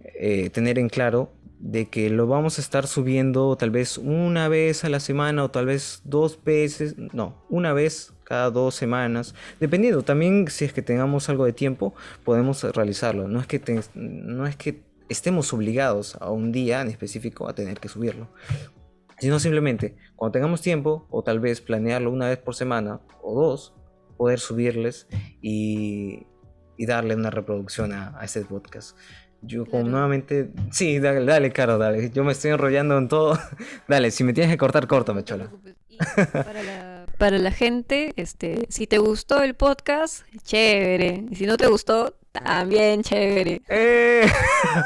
eh, 0.00 0.50
tener 0.50 0.78
en 0.78 0.88
claro 0.88 1.30
de 1.58 1.86
que 1.86 2.10
lo 2.10 2.26
vamos 2.26 2.58
a 2.58 2.60
estar 2.60 2.86
subiendo 2.86 3.56
tal 3.56 3.70
vez 3.70 3.96
una 3.96 4.48
vez 4.48 4.84
a 4.84 4.90
la 4.90 5.00
semana 5.00 5.44
o 5.44 5.50
tal 5.50 5.66
vez 5.66 6.02
dos 6.04 6.38
veces, 6.44 6.96
no, 6.98 7.42
una 7.48 7.72
vez 7.72 8.12
cada 8.24 8.50
dos 8.50 8.74
semanas, 8.74 9.34
dependiendo 9.60 10.02
también 10.02 10.46
si 10.48 10.66
es 10.66 10.74
que 10.74 10.82
tengamos 10.82 11.30
algo 11.30 11.46
de 11.46 11.54
tiempo, 11.54 11.94
podemos 12.22 12.62
realizarlo. 12.62 13.28
No 13.28 13.40
es 13.40 13.46
que, 13.46 13.82
no 13.94 14.46
es 14.46 14.56
que 14.56 14.82
estemos 15.08 15.52
obligados 15.54 16.16
a 16.20 16.30
un 16.30 16.52
día 16.52 16.82
en 16.82 16.88
específico 16.88 17.48
a 17.48 17.54
tener 17.54 17.80
que 17.80 17.88
subirlo, 17.88 18.28
sino 19.18 19.38
simplemente 19.38 19.96
cuando 20.16 20.32
tengamos 20.32 20.60
tiempo 20.60 21.06
o 21.10 21.22
tal 21.22 21.40
vez 21.40 21.62
planearlo 21.62 22.10
una 22.10 22.28
vez 22.28 22.38
por 22.38 22.54
semana 22.54 23.00
o 23.22 23.34
dos, 23.34 23.72
poder 24.18 24.38
subirles 24.38 25.06
y, 25.40 26.26
y 26.76 26.86
darle 26.86 27.14
una 27.14 27.30
reproducción 27.30 27.92
a, 27.92 28.18
a 28.18 28.24
este 28.24 28.42
podcast. 28.42 28.96
Yo 29.46 29.66
como 29.66 29.84
nuevamente, 29.84 30.50
sí, 30.70 30.98
dale, 30.98 31.24
dale, 31.24 31.52
Caro, 31.52 31.76
dale. 31.76 32.10
Yo 32.10 32.24
me 32.24 32.32
estoy 32.32 32.52
enrollando 32.52 32.96
en 32.96 33.08
todo. 33.08 33.38
dale, 33.88 34.10
si 34.10 34.24
me 34.24 34.32
tienes 34.32 34.50
que 34.50 34.58
cortar, 34.58 34.86
córtame, 34.86 35.22
chola. 35.22 35.50
Para 36.32 36.62
la, 36.62 37.06
para 37.18 37.38
la 37.38 37.50
gente, 37.50 38.12
este, 38.16 38.66
si 38.68 38.86
te 38.86 38.98
gustó 38.98 39.42
el 39.42 39.54
podcast, 39.54 40.24
chévere. 40.44 41.24
Y 41.30 41.36
si 41.36 41.46
no 41.46 41.56
te 41.56 41.66
gustó, 41.66 42.14
también 42.32 43.02
chévere. 43.02 43.60
Eh. 43.68 44.26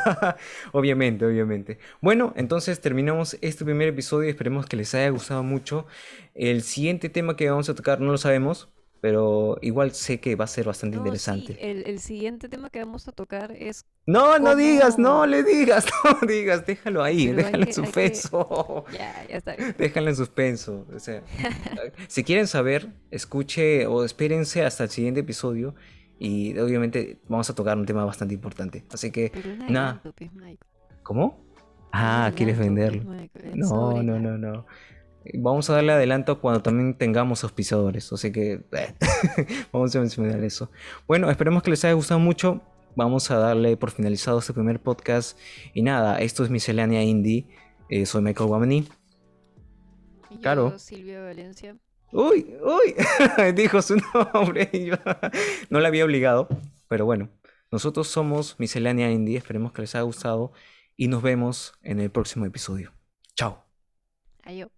obviamente, 0.73 1.25
obviamente. 1.25 1.79
Bueno, 2.01 2.35
entonces 2.37 2.81
terminamos 2.81 3.39
este 3.41 3.65
primer 3.65 3.89
episodio. 3.89 4.29
Esperemos 4.29 4.67
que 4.67 4.77
les 4.77 4.95
haya 4.95 5.09
gustado 5.11 5.43
mucho. 5.43 5.87
El 6.35 6.63
siguiente 6.63 7.09
tema 7.09 7.37
que 7.37 7.49
vamos 7.49 7.69
a 7.69 7.75
tocar 7.75 8.01
no 8.01 8.13
lo 8.13 8.19
sabemos, 8.19 8.69
pero 9.01 9.59
igual 9.63 9.93
sé 9.93 10.21
que 10.21 10.35
va 10.35 10.45
a 10.45 10.49
ser 10.49 10.67
bastante 10.67 10.97
interesante. 10.97 11.57
el, 11.61 11.99
siguiente 12.01 12.49
tema 12.49 12.71
que 12.71 12.81
vamos 12.81 13.07
a 13.09 13.13
tocar 13.13 13.53
es... 13.53 13.87
No, 14.07 14.39
no 14.39 14.57
digas, 14.57 14.99
no 14.99 15.27
le 15.27 15.43
digas, 15.43 15.87
no 16.05 16.27
digas, 16.27 16.67
déjalo 16.67 17.03
ahí, 17.03 17.29
déjalo 17.29 17.65
en 17.65 17.73
suspenso. 17.73 18.85
Ya, 18.93 19.27
ya 19.29 19.37
está. 19.37 19.57
Déjalo 19.57 20.09
en 20.09 20.17
suspenso. 20.17 20.87
O 20.95 20.99
sea, 20.99 21.23
si 22.09 22.25
quieren 22.25 22.47
saber, 22.47 22.89
escuche 23.11 23.87
o 23.87 24.05
espérense 24.05 24.65
hasta 24.65 24.85
el 24.85 24.91
siguiente 24.91 25.21
episodio 25.21 25.75
y 26.19 26.59
obviamente 26.59 27.19
vamos 27.29 27.49
a 27.51 27.55
tocar 27.55 27.77
un 27.77 27.87
tema 27.87 28.05
bastante 28.05 28.35
importante. 28.35 28.85
Así 28.93 29.11
que, 29.11 29.31
nada. 29.69 30.03
¿Cómo? 31.03 31.45
Ah, 31.93 32.33
¿quieres 32.35 32.59
venderlo? 32.59 33.05
No, 33.55 34.03
no, 34.03 34.19
no, 34.19 34.37
no. 34.37 34.67
Vamos 35.35 35.69
a 35.69 35.75
darle 35.75 35.93
adelanto 35.93 36.41
cuando 36.41 36.63
también 36.63 36.95
tengamos 36.95 37.45
auspiciadores. 37.45 38.13
Así 38.13 38.33
que 38.33 38.65
eh, 38.73 38.95
vamos 39.73 39.95
a 39.95 40.01
mencionar 40.01 40.43
eso. 40.43 40.71
Bueno, 41.07 41.31
esperemos 41.31 41.63
que 41.63 41.71
les 41.71 41.85
haya 41.85 41.95
gustado 41.95 42.21
mucho. 42.21 42.61
Vamos 42.97 43.31
a 43.31 43.37
darle 43.37 43.77
por 43.77 43.91
finalizado 43.91 44.39
este 44.39 44.53
primer 44.53 44.81
podcast. 44.81 45.39
Y 45.75 45.83
nada, 45.83 46.19
esto 46.19 46.45
es 46.45 46.51
Miscelánea 46.51 47.03
Indie. 47.03 47.47
Eh, 47.89 48.07
soy 48.07 48.23
Michael 48.23 48.49
Guamani. 48.49 48.89
Claro. 50.41 50.79
Silvia 50.79 51.23
Valencia. 51.23 51.77
Uy, 52.13 52.57
uy, 52.63 52.95
dijo 53.55 53.83
su 53.83 53.97
nombre. 54.35 54.71
no 55.71 55.81
la 55.81 55.89
había 55.89 56.05
obligado. 56.05 56.49
Pero 56.89 57.05
bueno, 57.05 57.29
nosotros 57.71 58.09
somos 58.09 58.59
Miscelánea 58.59 59.11
Indie. 59.11 59.37
Esperemos 59.37 59.73
que 59.73 59.83
les 59.83 59.95
haya 59.95 60.03
gustado. 60.03 60.53
Y 60.97 61.09
nos 61.09 61.23
vemos 61.23 61.75
en 61.83 62.01
el 62.01 62.11
próximo 62.11 62.47
episodio. 62.47 62.93
Chao. 63.37 63.65
Adiós. 64.43 64.78